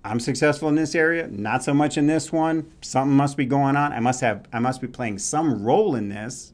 I'm 0.04 0.20
successful 0.20 0.70
in 0.70 0.76
this 0.76 0.96
area, 0.96 1.28
not 1.28 1.64
so 1.64 1.74
much 1.74 1.98
in 1.98 2.08
this 2.08 2.32
one. 2.32 2.72
Something 2.82 3.16
must 3.16 3.36
be 3.36 3.46
going 3.46 3.76
on. 3.76 3.92
I 3.92 4.00
must 4.00 4.22
have 4.22 4.48
I 4.54 4.60
must 4.60 4.82
be 4.82 4.88
playing 4.88 5.20
some 5.20 5.64
role 5.64 5.96
in 5.96 6.10
this. 6.10 6.54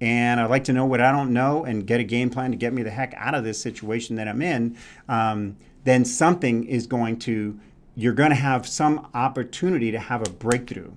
And 0.00 0.40
I'd 0.40 0.50
like 0.50 0.64
to 0.64 0.72
know 0.72 0.86
what 0.86 1.00
I 1.00 1.10
don't 1.10 1.32
know 1.32 1.64
and 1.64 1.86
get 1.86 2.00
a 2.00 2.04
game 2.04 2.30
plan 2.30 2.52
to 2.52 2.56
get 2.56 2.72
me 2.72 2.82
the 2.82 2.90
heck 2.90 3.14
out 3.16 3.34
of 3.34 3.44
this 3.44 3.60
situation 3.60 4.16
that 4.16 4.28
I'm 4.28 4.42
in. 4.42 4.76
Um, 5.08 5.56
then 5.84 6.04
something 6.04 6.64
is 6.64 6.86
going 6.86 7.18
to 7.20 7.58
you're 7.94 8.12
going 8.12 8.30
to 8.30 8.36
have 8.36 8.64
some 8.64 9.08
opportunity 9.12 9.90
to 9.90 9.98
have 9.98 10.24
a 10.24 10.30
breakthrough. 10.30 10.92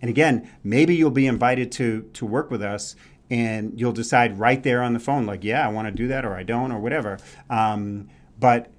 And 0.00 0.08
again, 0.08 0.48
maybe 0.62 0.94
you'll 0.94 1.10
be 1.10 1.26
invited 1.26 1.72
to 1.72 2.08
to 2.12 2.26
work 2.26 2.50
with 2.50 2.62
us 2.62 2.94
and 3.30 3.80
you'll 3.80 3.92
decide 3.92 4.38
right 4.38 4.62
there 4.62 4.82
on 4.82 4.92
the 4.92 5.00
phone, 5.00 5.24
like, 5.24 5.42
yeah, 5.42 5.66
I 5.66 5.70
want 5.70 5.88
to 5.88 5.92
do 5.92 6.06
that 6.08 6.24
or 6.26 6.34
I 6.34 6.42
don't 6.42 6.70
or 6.70 6.78
whatever. 6.78 7.18
Um, 7.48 8.08
but 8.38 8.70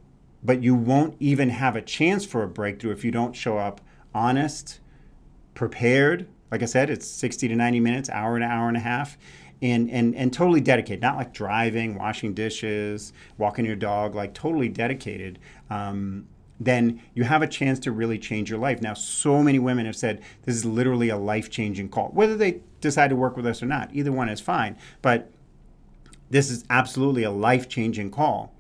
but 0.44 0.62
you 0.62 0.76
won't 0.76 1.16
even 1.20 1.50
have 1.50 1.76
a 1.76 1.82
chance 1.82 2.26
for 2.26 2.44
a 2.44 2.48
breakthrough 2.48 2.92
if 2.92 3.04
you 3.04 3.12
don't 3.12 3.36
show 3.36 3.58
up 3.58 3.82
honest, 4.14 4.80
prepared. 5.56 6.28
Like 6.54 6.62
I 6.62 6.66
said, 6.66 6.92
it's 6.92 7.08
60 7.08 7.48
to 7.48 7.56
90 7.56 7.80
minutes, 7.80 8.12
hour 8.12 8.36
and 8.36 8.44
hour 8.44 8.68
and 8.68 8.78
a 8.78 8.80
half. 8.80 9.18
And, 9.64 9.90
and, 9.90 10.14
and 10.14 10.32
totally 10.32 10.62
dedicated, 10.62 11.02
not 11.02 11.18
like 11.18 11.34
driving, 11.34 11.96
washing 11.96 12.36
dishes, 12.36 13.12
walking 13.40 13.66
your 13.66 13.76
dog, 13.76 14.14
like 14.14 14.36
totally 14.36 14.70
dedicated. 14.70 15.40
Um, 15.72 16.28
then 16.60 17.02
you 17.16 17.24
have 17.24 17.42
a 17.42 17.48
chance 17.48 17.80
to 17.80 17.92
really 17.92 18.20
change 18.20 18.52
your 18.52 18.60
life. 18.60 18.84
Now, 18.84 18.94
so 18.94 19.42
many 19.42 19.58
women 19.58 19.88
have 19.88 19.96
said 19.96 20.22
this 20.44 20.56
is 20.56 20.64
literally 20.64 21.10
a 21.10 21.18
life 21.18 21.50
changing 21.50 21.90
call, 21.90 22.10
whether 22.10 22.38
they 22.38 22.62
decide 22.82 23.10
to 23.10 23.16
work 23.16 23.36
with 23.36 23.48
us 23.48 23.64
or 23.64 23.66
not. 23.66 23.90
Either 23.92 24.12
one 24.12 24.30
is 24.30 24.40
fine. 24.40 24.78
But 25.02 25.32
this 26.30 26.52
is 26.52 26.66
absolutely 26.70 27.24
a 27.24 27.32
life 27.32 27.68
changing 27.68 28.12
call. 28.12 28.54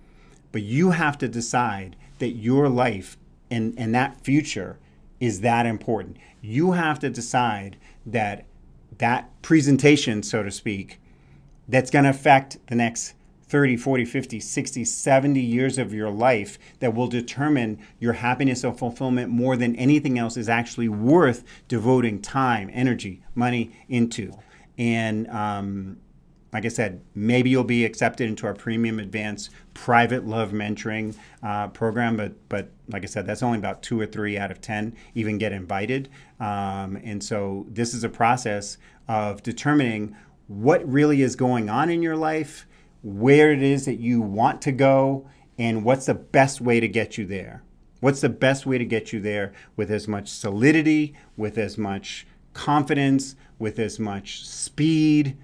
But 0.52 0.64
you 0.64 0.92
have 0.92 1.20
to 1.20 1.28
decide 1.28 1.96
that 2.18 2.30
your 2.30 2.70
life 2.70 3.18
and, 3.52 3.76
and 3.78 3.94
that 3.94 4.20
future 4.24 4.80
is 5.24 5.40
that 5.40 5.66
important. 5.66 6.18
You 6.42 6.74
have 6.74 7.00
to 7.00 7.10
decide 7.10 7.78
that 8.06 8.44
that 8.98 9.30
presentation, 9.42 10.22
so 10.22 10.44
to 10.44 10.52
speak, 10.52 11.00
that's 11.66 11.90
going 11.90 12.04
to 12.04 12.10
affect 12.10 12.58
the 12.68 12.76
next 12.76 13.14
30, 13.48 13.78
40, 13.78 14.04
50, 14.04 14.40
60, 14.42 14.84
70 14.84 15.40
years 15.40 15.78
of 15.78 15.94
your 15.94 16.10
life 16.10 16.60
that 16.80 16.94
will 16.94 17.08
determine 17.08 17.80
your 18.00 18.12
happiness 18.14 18.66
or 18.66 18.74
fulfillment 18.74 19.30
more 19.30 19.56
than 19.56 19.78
anything 19.78 20.20
else 20.20 20.36
is 20.36 20.50
actually 20.50 20.90
worth 20.90 21.46
devoting 21.70 22.22
time, 22.22 22.70
energy, 22.74 23.24
money 23.34 23.72
into. 23.88 24.34
And 24.78 25.30
um, 25.30 26.00
like 26.54 26.66
I 26.66 26.70
said, 26.70 27.02
maybe 27.16 27.50
you'll 27.50 27.64
be 27.64 27.84
accepted 27.84 28.30
into 28.30 28.46
our 28.46 28.54
premium 28.54 29.00
advanced 29.00 29.50
private 29.74 30.28
love 30.28 30.52
mentoring 30.52 31.16
uh, 31.42 31.68
program, 31.70 32.16
but 32.16 32.34
but 32.48 32.70
like 32.88 33.02
I 33.04 33.08
said, 33.08 33.26
that's 33.26 33.42
only 33.42 33.58
about 33.58 33.82
two 33.82 34.00
or 34.00 34.06
three 34.06 34.38
out 34.38 34.52
of 34.52 34.62
ten 34.62 34.96
even 35.16 35.40
get 35.40 35.52
invited. 35.52 36.10
Um, 36.40 36.98
and 37.04 37.24
so 37.24 37.66
this 37.70 37.94
is 37.96 38.04
a 38.04 38.10
process 38.10 38.78
of 39.08 39.42
determining 39.42 40.16
what 40.48 40.88
really 40.88 41.24
is 41.24 41.36
going 41.36 41.70
on 41.70 41.90
in 41.90 42.04
your 42.04 42.16
life 42.16 42.68
where 43.02 43.52
it 43.52 43.64
is 43.64 43.86
that 43.86 44.00
you 44.00 44.22
want 44.22 44.62
to 44.62 44.72
go 44.72 45.28
and 45.58 45.84
what's 45.84 46.06
the 46.06 46.14
best 46.14 46.62
way 46.62 46.80
to 46.80 46.88
get 46.88 47.18
you 47.18 47.26
there. 47.26 47.64
What's 48.00 48.22
the 48.22 48.30
best 48.30 48.66
way 48.66 48.78
to 48.78 48.86
get 48.86 49.14
you 49.14 49.20
there 49.20 49.54
with 49.76 49.90
as 49.90 50.08
much 50.08 50.30
solidity, 50.30 51.16
with 51.38 51.58
as 51.58 51.78
much 51.78 52.28
confidence, 52.54 53.36
with 53.58 53.80
as 53.80 54.00
much 54.00 54.46
speed 54.46 55.38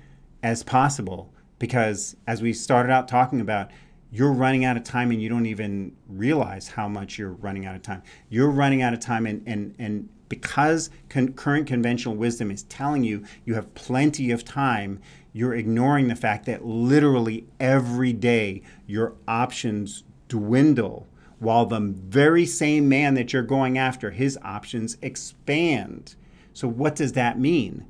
as 0.44 0.64
possible? 0.64 1.34
Because 1.58 2.16
as 2.28 2.42
we 2.42 2.54
started 2.54 2.92
out 2.92 3.08
talking 3.08 3.42
about, 3.42 3.70
you're 4.12 4.32
running 4.32 4.66
out 4.66 4.78
of 4.78 4.84
time 4.84 5.12
and 5.12 5.22
you 5.22 5.30
don't 5.30 5.46
even 5.46 5.96
realize 6.08 6.70
how 6.70 6.88
much 6.88 7.18
you're 7.18 7.34
running 7.34 7.66
out 7.66 7.76
of 7.76 7.82
time. 7.82 8.02
You're 8.30 8.50
running 8.50 8.82
out 8.82 8.94
of 8.94 9.00
time, 9.00 9.26
and, 9.26 9.44
and, 9.46 9.76
and 9.78 10.10
because 10.30 10.90
con- 11.10 11.34
current 11.34 11.68
conventional 11.68 12.16
wisdom 12.16 12.50
is 12.50 12.64
telling 12.64 13.04
you 13.04 13.24
you 13.46 13.56
have 13.56 13.74
plenty 13.76 14.32
of 14.32 14.44
time, 14.44 15.00
you're 15.34 15.54
ignoring 15.54 16.08
the 16.08 16.16
fact 16.16 16.46
that 16.46 16.66
literally 16.66 17.46
every 17.60 18.14
day 18.14 18.64
your 18.88 19.14
options 19.28 20.04
dwindle 20.28 21.08
while 21.40 21.66
the 21.66 21.80
very 21.80 22.46
same 22.46 22.90
man 22.90 23.14
that 23.14 23.32
you're 23.32 23.42
going 23.42 23.78
after, 23.78 24.12
his 24.12 24.38
options 24.44 24.98
expand. 25.02 26.16
So, 26.54 26.68
what 26.68 26.96
does 26.96 27.14
that 27.14 27.40
mean? 27.40 27.86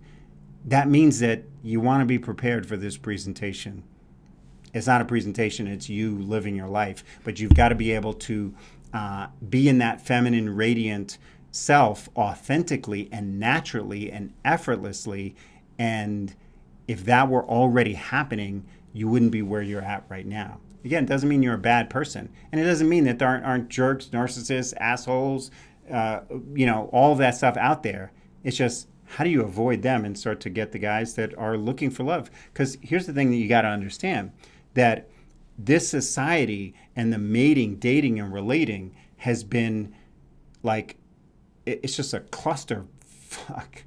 That 0.69 0.87
means 0.87 1.19
that 1.19 1.43
you 1.63 1.79
want 1.81 2.01
to 2.01 2.05
be 2.05 2.19
prepared 2.19 2.67
for 2.67 2.77
this 2.77 2.95
presentation. 2.95 3.83
It's 4.73 4.85
not 4.85 5.01
a 5.01 5.05
presentation, 5.05 5.65
it's 5.65 5.89
you 5.89 6.17
living 6.19 6.55
your 6.55 6.67
life, 6.67 7.03
but 7.23 7.39
you've 7.39 7.55
got 7.55 7.69
to 7.69 7.75
be 7.75 7.91
able 7.91 8.13
to 8.13 8.53
uh, 8.93 9.27
be 9.49 9.67
in 9.67 9.79
that 9.79 9.99
feminine, 9.99 10.55
radiant 10.55 11.17
self 11.51 12.07
authentically 12.15 13.09
and 13.11 13.39
naturally 13.39 14.11
and 14.11 14.31
effortlessly 14.45 15.35
and 15.79 16.35
if 16.87 17.05
that 17.05 17.29
were 17.29 17.45
already 17.45 17.93
happening, 17.93 18.65
you 18.93 19.07
wouldn't 19.07 19.31
be 19.31 19.41
where 19.41 19.61
you're 19.61 19.81
at 19.81 20.03
right 20.09 20.25
now. 20.25 20.59
Again, 20.83 21.03
it 21.03 21.07
doesn't 21.07 21.29
mean 21.29 21.41
you're 21.41 21.53
a 21.53 21.57
bad 21.57 21.89
person. 21.89 22.29
And 22.51 22.59
it 22.59 22.63
doesn't 22.63 22.89
mean 22.89 23.03
that 23.05 23.19
there 23.19 23.27
aren't, 23.27 23.45
aren't 23.45 23.69
jerks, 23.69 24.07
narcissists, 24.07 24.73
assholes, 24.79 25.51
uh, 25.91 26.21
you 26.53 26.65
know, 26.65 26.89
all 26.91 27.15
that 27.15 27.35
stuff 27.35 27.57
out 27.57 27.83
there. 27.83 28.11
It's 28.43 28.57
just 28.57 28.87
how 29.15 29.23
do 29.23 29.29
you 29.29 29.41
avoid 29.41 29.81
them 29.81 30.05
and 30.05 30.17
start 30.17 30.39
to 30.41 30.49
get 30.49 30.71
the 30.71 30.79
guys 30.79 31.15
that 31.15 31.37
are 31.37 31.57
looking 31.57 31.89
for 31.89 32.03
love? 32.03 32.29
Because 32.53 32.77
here's 32.81 33.05
the 33.05 33.13
thing 33.13 33.31
that 33.31 33.37
you 33.37 33.47
got 33.47 33.61
to 33.61 33.67
understand 33.67 34.31
that 34.73 35.09
this 35.57 35.89
society 35.89 36.73
and 36.95 37.11
the 37.11 37.17
mating, 37.17 37.75
dating, 37.77 38.19
and 38.19 38.33
relating 38.33 38.95
has 39.17 39.43
been 39.43 39.93
like, 40.63 40.97
it's 41.65 41.95
just 41.95 42.13
a 42.13 42.21
cluster 42.21 42.85
fuck 43.05 43.83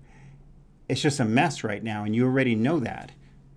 it's 0.92 1.00
just 1.00 1.20
a 1.20 1.24
mess 1.24 1.64
right 1.64 1.82
now, 1.82 2.04
and 2.04 2.14
you 2.14 2.26
already 2.26 2.54
know 2.54 2.78
that, 2.80 3.12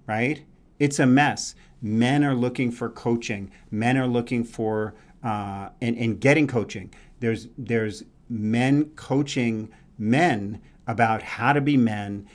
right? 0.08 0.46
It's 0.80 1.00
a 1.00 1.06
mess. 1.06 1.54
Men 1.82 2.24
are 2.24 2.34
looking 2.34 2.72
for 2.72 2.90
coaching. 2.90 3.52
Men 3.72 3.98
are 3.98 4.08
looking 4.08 4.46
for 4.46 4.96
uh, 5.22 5.70
and, 5.82 5.98
and 5.98 6.22
getting 6.22 6.48
coaching. 6.48 6.94
There's 7.20 7.50
there's 7.58 8.04
men 8.30 8.86
coaching 8.96 9.70
men 9.98 10.62
about 10.88 11.22
how 11.22 11.54
to 11.54 11.62
be 11.62 11.78
men 11.78 12.28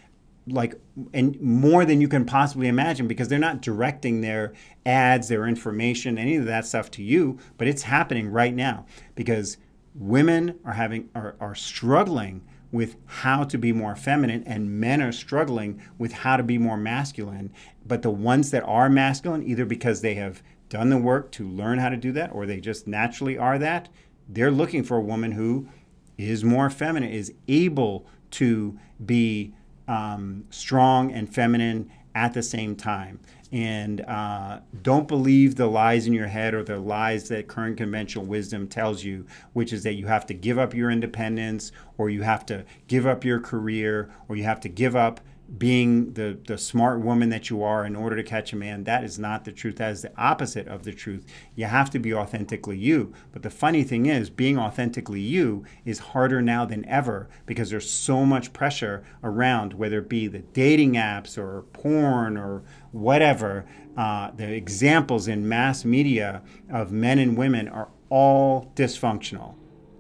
like 0.47 0.75
and 1.13 1.41
more 1.41 1.85
than 1.85 2.01
you 2.01 2.09
can 2.09 2.25
possibly 2.25 2.67
imagine 2.67 3.07
because 3.07 3.29
they're 3.29 3.39
not 3.39 3.61
directing 3.61 4.21
their 4.21 4.53
ads 4.85 5.29
their 5.29 5.47
information 5.47 6.19
any 6.19 6.37
of 6.37 6.47
that 6.47 6.67
stuff 6.67 6.91
to 6.91 7.03
you 7.03 7.39
but 7.57 7.69
it's 7.69 7.83
happening 7.83 8.31
right 8.31 8.55
now 8.55 8.85
because 9.15 9.59
women 9.95 10.59
are 10.65 10.73
having 10.73 11.09
are, 11.15 11.37
are 11.41 11.55
struggling 11.55 12.43
with 12.73 12.97
how 13.07 13.45
to 13.45 13.59
be 13.59 13.73
more 13.73 13.97
feminine, 13.97 14.45
and 14.45 14.81
men 14.81 15.03
are 15.03 15.13
struggling 15.13 15.83
with 15.99 16.13
how 16.13 16.37
to 16.37 16.43
be 16.43 16.59
more 16.59 16.77
masculine. 16.77 17.53
But 17.85 18.03
the 18.03 18.11
ones 18.11 18.51
that 18.53 18.63
are 18.65 18.89
masculine, 18.89 19.43
either 19.43 19.65
because 19.65 20.01
they 20.01 20.15
have 20.15 20.43
done 20.69 20.91
the 20.91 20.99
work 20.99 21.33
to 21.33 21.49
learn 21.49 21.79
how 21.79 21.89
to 21.89 21.97
do 21.97 22.13
that 22.13 22.33
or 22.33 22.47
they 22.47 22.61
just 22.61 22.87
naturally 22.87 23.37
are 23.37 23.59
that, 23.59 23.89
they're 24.29 24.53
looking 24.53 24.85
for 24.85 24.97
a 24.97 25.03
woman 25.03 25.33
who 25.33 25.69
is 26.17 26.45
more 26.45 26.71
feminine, 26.71 27.11
is 27.11 27.35
able 27.49 28.07
to 28.33 28.78
be 29.05 29.55
um, 29.89 30.45
strong 30.51 31.12
and 31.12 31.33
feminine 31.33 31.91
at 32.14 32.35
the 32.35 32.43
same 32.43 32.76
time. 32.76 33.20
and 33.53 34.03
uh, 34.03 34.61
don't 34.83 35.09
believe 35.09 35.57
the 35.57 35.66
lies 35.66 36.07
in 36.07 36.12
your 36.12 36.28
head 36.28 36.55
or 36.55 36.62
the 36.62 36.78
lies 36.78 37.28
that 37.28 37.49
current 37.49 37.76
conventional 37.76 38.24
wisdom 38.24 38.68
tells 38.68 39.03
you, 39.03 39.26
which 39.55 39.72
is 39.72 39.83
that 39.83 39.95
you 39.95 40.07
have 40.07 40.24
to 40.26 40.35
give 40.35 40.57
up 40.59 40.72
your 40.72 40.91
independence 40.91 41.72
or 41.99 42.09
you 42.09 42.22
have 42.22 42.47
to 42.47 42.64
give 42.87 43.07
up 43.07 43.24
your 43.24 43.41
career 43.41 44.09
or 44.28 44.37
you 44.37 44.45
have 44.45 44.61
to 44.61 44.68
give 44.68 44.95
up 44.95 45.20
being 45.59 46.13
the, 46.15 46.39
the 46.47 46.57
smart 46.57 47.01
woman 47.01 47.29
that 47.31 47.51
you 47.51 47.63
are 47.63 47.85
in 47.85 47.97
order 47.97 48.17
to 48.17 48.23
catch 48.23 48.53
a 48.53 48.57
man. 48.57 48.85
That 48.85 49.03
is 49.03 49.19
not 49.19 49.45
the 49.45 49.53
truth. 49.53 49.77
That 49.77 49.91
is 49.91 50.03
the 50.03 50.13
opposite 50.17 50.69
of 50.69 50.85
the 50.85 50.93
truth. 50.93 51.27
You 51.55 51.65
have 51.65 51.91
to 51.91 51.99
be 51.99 52.15
authentically 52.15 52.79
you. 52.79 53.13
But 53.33 53.43
the 53.43 53.51
funny 53.51 53.83
thing 53.83 54.07
is, 54.07 54.31
being 54.31 54.59
authentically 54.59 55.21
you 55.21 55.65
is 55.85 55.99
harder 55.99 56.41
now 56.41 56.65
than 56.65 56.87
ever 56.87 57.29
because 57.47 57.71
there's 57.71 57.91
so 57.91 58.25
much 58.25 58.53
pressure 58.53 59.05
around, 59.25 59.75
whether 59.75 59.99
it 59.99 60.09
be 60.09 60.29
the 60.29 60.41
dating 60.41 60.93
apps 60.95 61.37
or 61.37 61.63
porn 61.73 62.37
or 62.37 62.63
whatever. 62.93 63.67
Uh, 63.97 64.31
the 64.31 64.53
examples 64.53 65.27
in 65.27 65.49
mass 65.49 65.85
media 65.85 66.43
of 66.71 66.93
men 66.93 67.19
and 67.19 67.37
women 67.37 67.69
are 67.69 67.89
all 68.09 68.73
dysfunctional. 68.77 69.55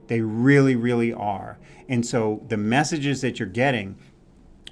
They 0.06 0.20
really, 0.20 0.74
really 0.74 1.12
are. 1.12 1.58
And 1.88 2.06
so 2.06 2.44
the 2.48 2.56
messages 2.56 3.20
that 3.20 3.38
you're 3.38 3.48
getting 3.48 3.96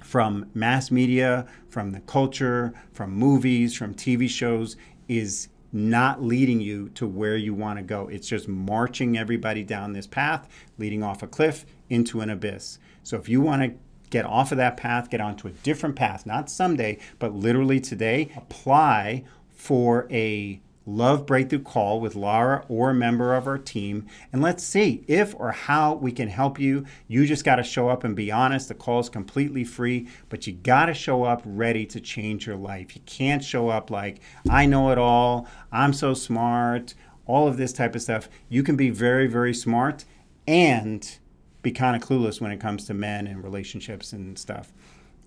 from 0.09 0.49
mass 0.55 0.89
media, 0.89 1.45
from 1.67 1.91
the 1.91 1.99
culture, 1.99 2.73
from 2.91 3.11
movies, 3.11 3.75
from 3.75 3.93
TV 3.93 4.27
shows 4.27 4.75
is 5.07 5.49
not 5.71 6.23
leading 6.23 6.59
you 6.59 6.89
to 6.89 7.05
where 7.05 7.37
you 7.37 7.53
want 7.53 7.77
to 7.77 7.83
go. 7.83 8.07
It's 8.07 8.27
just 8.27 8.47
marching 8.47 9.19
everybody 9.19 9.61
down 9.61 9.93
this 9.93 10.07
path, 10.07 10.49
leading 10.79 11.03
off 11.03 11.21
a 11.21 11.27
cliff 11.27 11.63
into 11.91 12.21
an 12.21 12.31
abyss. 12.31 12.79
So 13.03 13.17
if 13.17 13.29
you 13.29 13.39
want 13.39 13.61
to 13.61 13.75
get 14.09 14.25
off 14.25 14.51
of 14.51 14.57
that 14.57 14.77
path, 14.77 15.11
get 15.11 15.21
onto 15.21 15.47
a 15.47 15.51
different 15.51 15.95
path, 15.95 16.25
not 16.25 16.49
someday, 16.49 16.97
but 17.19 17.35
literally 17.35 17.79
today, 17.79 18.31
apply 18.35 19.25
for 19.51 20.07
a 20.09 20.59
love 20.85 21.25
breakthrough 21.25 21.61
call 21.61 21.99
with 21.99 22.15
Laura 22.15 22.65
or 22.67 22.89
a 22.89 22.93
member 22.93 23.35
of 23.35 23.47
our 23.47 23.57
team, 23.57 24.07
and 24.33 24.41
let's 24.41 24.63
see 24.63 25.03
if 25.07 25.35
or 25.35 25.51
how 25.51 25.93
we 25.93 26.11
can 26.11 26.29
help 26.29 26.59
you. 26.59 26.85
You 27.07 27.25
just 27.25 27.45
got 27.45 27.57
to 27.57 27.63
show 27.63 27.89
up 27.89 28.03
and 28.03 28.15
be 28.15 28.31
honest. 28.31 28.67
The 28.67 28.75
call 28.75 28.99
is 28.99 29.09
completely 29.09 29.63
free, 29.63 30.07
but 30.29 30.47
you 30.47 30.53
got 30.53 30.85
to 30.87 30.93
show 30.93 31.23
up 31.23 31.41
ready 31.45 31.85
to 31.87 31.99
change 31.99 32.47
your 32.47 32.55
life. 32.55 32.95
You 32.95 33.01
can't 33.05 33.43
show 33.43 33.69
up 33.69 33.91
like, 33.91 34.21
I 34.49 34.65
know 34.65 34.91
it 34.91 34.97
all, 34.97 35.47
I'm 35.71 35.93
so 35.93 36.13
smart, 36.13 36.95
all 37.25 37.47
of 37.47 37.57
this 37.57 37.73
type 37.73 37.93
of 37.93 38.01
stuff. 38.01 38.27
You 38.49 38.63
can 38.63 38.75
be 38.75 38.89
very, 38.89 39.27
very 39.27 39.53
smart 39.53 40.05
and 40.47 41.19
be 41.61 41.71
kind 41.71 41.95
of 41.95 42.07
clueless 42.07 42.41
when 42.41 42.51
it 42.51 42.59
comes 42.59 42.85
to 42.85 42.93
men 42.93 43.27
and 43.27 43.43
relationships 43.43 44.13
and 44.13 44.39
stuff. 44.39 44.73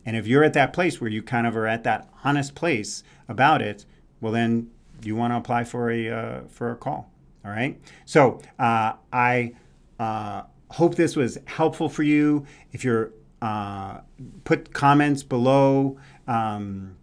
And 0.04 0.16
if 0.16 0.26
you're 0.26 0.42
at 0.42 0.54
that 0.54 0.72
place 0.72 1.00
where 1.00 1.10
you 1.10 1.22
kind 1.22 1.46
of 1.46 1.56
are 1.56 1.66
at 1.68 1.84
that 1.84 2.08
honest 2.24 2.56
place 2.56 3.04
about 3.28 3.62
it, 3.62 3.84
well, 4.20 4.32
then 4.32 4.70
you 5.06 5.16
want 5.16 5.32
to 5.32 5.36
apply 5.36 5.64
for 5.64 5.90
a 5.90 6.08
uh, 6.08 6.40
for 6.48 6.72
a 6.72 6.76
call. 6.76 7.10
All 7.44 7.50
right. 7.50 7.80
So 8.04 8.40
uh, 8.58 8.94
I 9.12 9.54
uh, 9.98 10.42
hope 10.70 10.94
this 10.94 11.16
was 11.16 11.38
helpful 11.46 11.88
for 11.88 12.02
you. 12.02 12.46
If 12.72 12.84
you're 12.84 13.12
uh, 13.42 13.98
put 14.44 14.72
comments 14.72 15.22
below. 15.22 15.98
Um, 16.26 16.96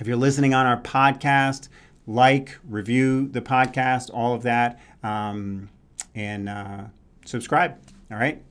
if 0.00 0.06
you're 0.06 0.16
listening 0.16 0.54
on 0.54 0.66
our 0.66 0.80
podcast, 0.80 1.68
like, 2.06 2.58
review 2.68 3.26
the 3.28 3.40
podcast, 3.40 4.10
all 4.12 4.34
of 4.34 4.42
that, 4.42 4.78
um, 5.02 5.70
and 6.14 6.48
uh, 6.48 6.84
subscribe. 7.24 7.78
All 8.10 8.18
right. 8.18 8.42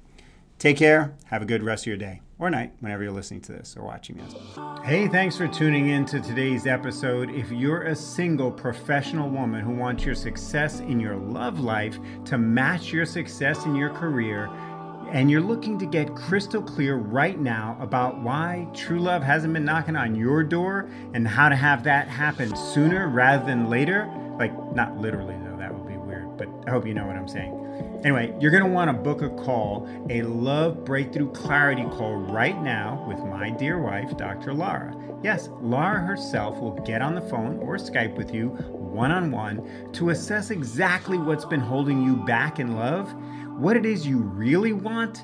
Take 0.60 0.78
care. 0.78 1.16
Have 1.26 1.44
a 1.44 1.46
good 1.46 1.64
rest 1.64 1.84
of 1.84 1.88
your 1.88 1.98
day 1.98 2.22
or 2.40 2.50
night 2.50 2.72
whenever 2.80 3.04
you're 3.04 3.12
listening 3.12 3.42
to 3.42 3.52
this 3.52 3.76
or 3.78 3.84
watching 3.84 4.18
this. 4.18 4.36
Hey, 4.84 5.08
thanks 5.08 5.38
for 5.38 5.48
tuning 5.48 5.90
in 5.90 6.06
to 6.06 6.20
today's 6.20 6.68
episode. 6.68 7.30
If 7.32 7.52
you're 7.52 7.84
a 7.84 7.96
single 7.96 8.52
professional 8.52 9.30
woman 9.30 9.62
who 9.62 9.74
wants 9.74 10.06
your 10.06 10.16
success 10.16 10.80
in 10.80 11.00
your 11.00 11.16
love 11.16 11.60
life 11.60 11.98
to 12.26 12.38
match 12.38 12.94
your 12.94 13.06
success 13.06 13.66
in 13.66 13.76
your 13.76 13.90
career, 13.90 14.50
and 15.12 15.32
you're 15.32 15.42
looking 15.42 15.80
to 15.80 15.86
get 15.86 16.14
crystal 16.16 16.62
clear 16.62 16.96
right 16.96 17.40
now 17.40 17.78
about 17.80 18.20
why 18.22 18.68
true 18.74 19.00
love 19.00 19.24
hasn't 19.24 19.54
been 19.54 19.64
knocking 19.64 19.96
on 19.96 20.16
your 20.16 20.44
door 20.44 20.90
and 21.14 21.28
how 21.28 21.48
to 21.48 21.56
have 21.56 21.84
that 21.86 22.10
happen 22.10 22.54
sooner 22.56 23.08
rather 23.08 23.46
than 23.46 23.70
later, 23.70 24.12
like 24.38 24.54
not 24.76 24.98
literally 24.98 25.36
though, 25.46 25.58
that 25.58 25.74
would 25.74 25.88
be 25.88 25.98
weird, 25.98 26.38
but 26.38 26.50
I 26.68 26.72
hope 26.72 26.86
you 26.86 26.94
know 26.94 27.08
what 27.08 27.16
I'm 27.16 27.28
saying. 27.28 27.67
Anyway, 28.04 28.36
you're 28.40 28.52
going 28.52 28.64
to 28.64 28.70
want 28.70 28.90
to 28.90 28.94
book 28.94 29.22
a 29.22 29.30
call, 29.30 29.90
a 30.10 30.22
love 30.22 30.86
breakthrough 30.86 31.32
clarity 31.32 31.84
call 31.84 32.16
right 32.16 32.62
now 32.62 33.04
with 33.08 33.18
my 33.20 33.50
dear 33.50 33.80
wife, 33.80 34.16
Dr. 34.18 34.54
Lara. 34.54 34.96
Yes, 35.24 35.50
Lara 35.62 36.00
herself 36.00 36.60
will 36.60 36.80
get 36.82 37.02
on 37.02 37.16
the 37.16 37.22
phone 37.22 37.58
or 37.58 37.78
Skype 37.78 38.16
with 38.16 38.34
you 38.34 38.50
one 38.50 39.12
on 39.12 39.32
one 39.32 39.92
to 39.94 40.12
assess 40.12 40.52
exactly 40.52 41.18
what's 41.18 41.46
been 41.46 41.60
holding 41.60 42.04
you 42.04 42.16
back 42.18 42.60
in 42.60 42.76
love, 42.76 43.12
what 43.58 43.76
it 43.76 43.86
is 43.86 44.06
you 44.06 44.20
really 44.20 44.74
want, 44.74 45.24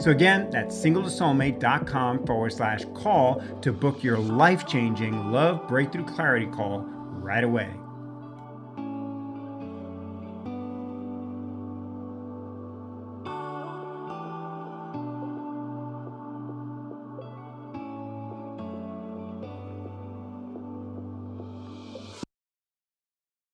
So, 0.00 0.10
again, 0.10 0.50
that's 0.50 0.74
singletosoulmate.com 0.76 2.26
forward 2.26 2.52
slash 2.52 2.84
call 2.94 3.42
to 3.60 3.72
book 3.72 4.02
your 4.02 4.18
life 4.18 4.66
changing 4.66 5.30
love 5.30 5.68
breakthrough 5.68 6.04
clarity 6.04 6.46
call 6.46 6.80
right 7.20 7.44
away. 7.44 7.79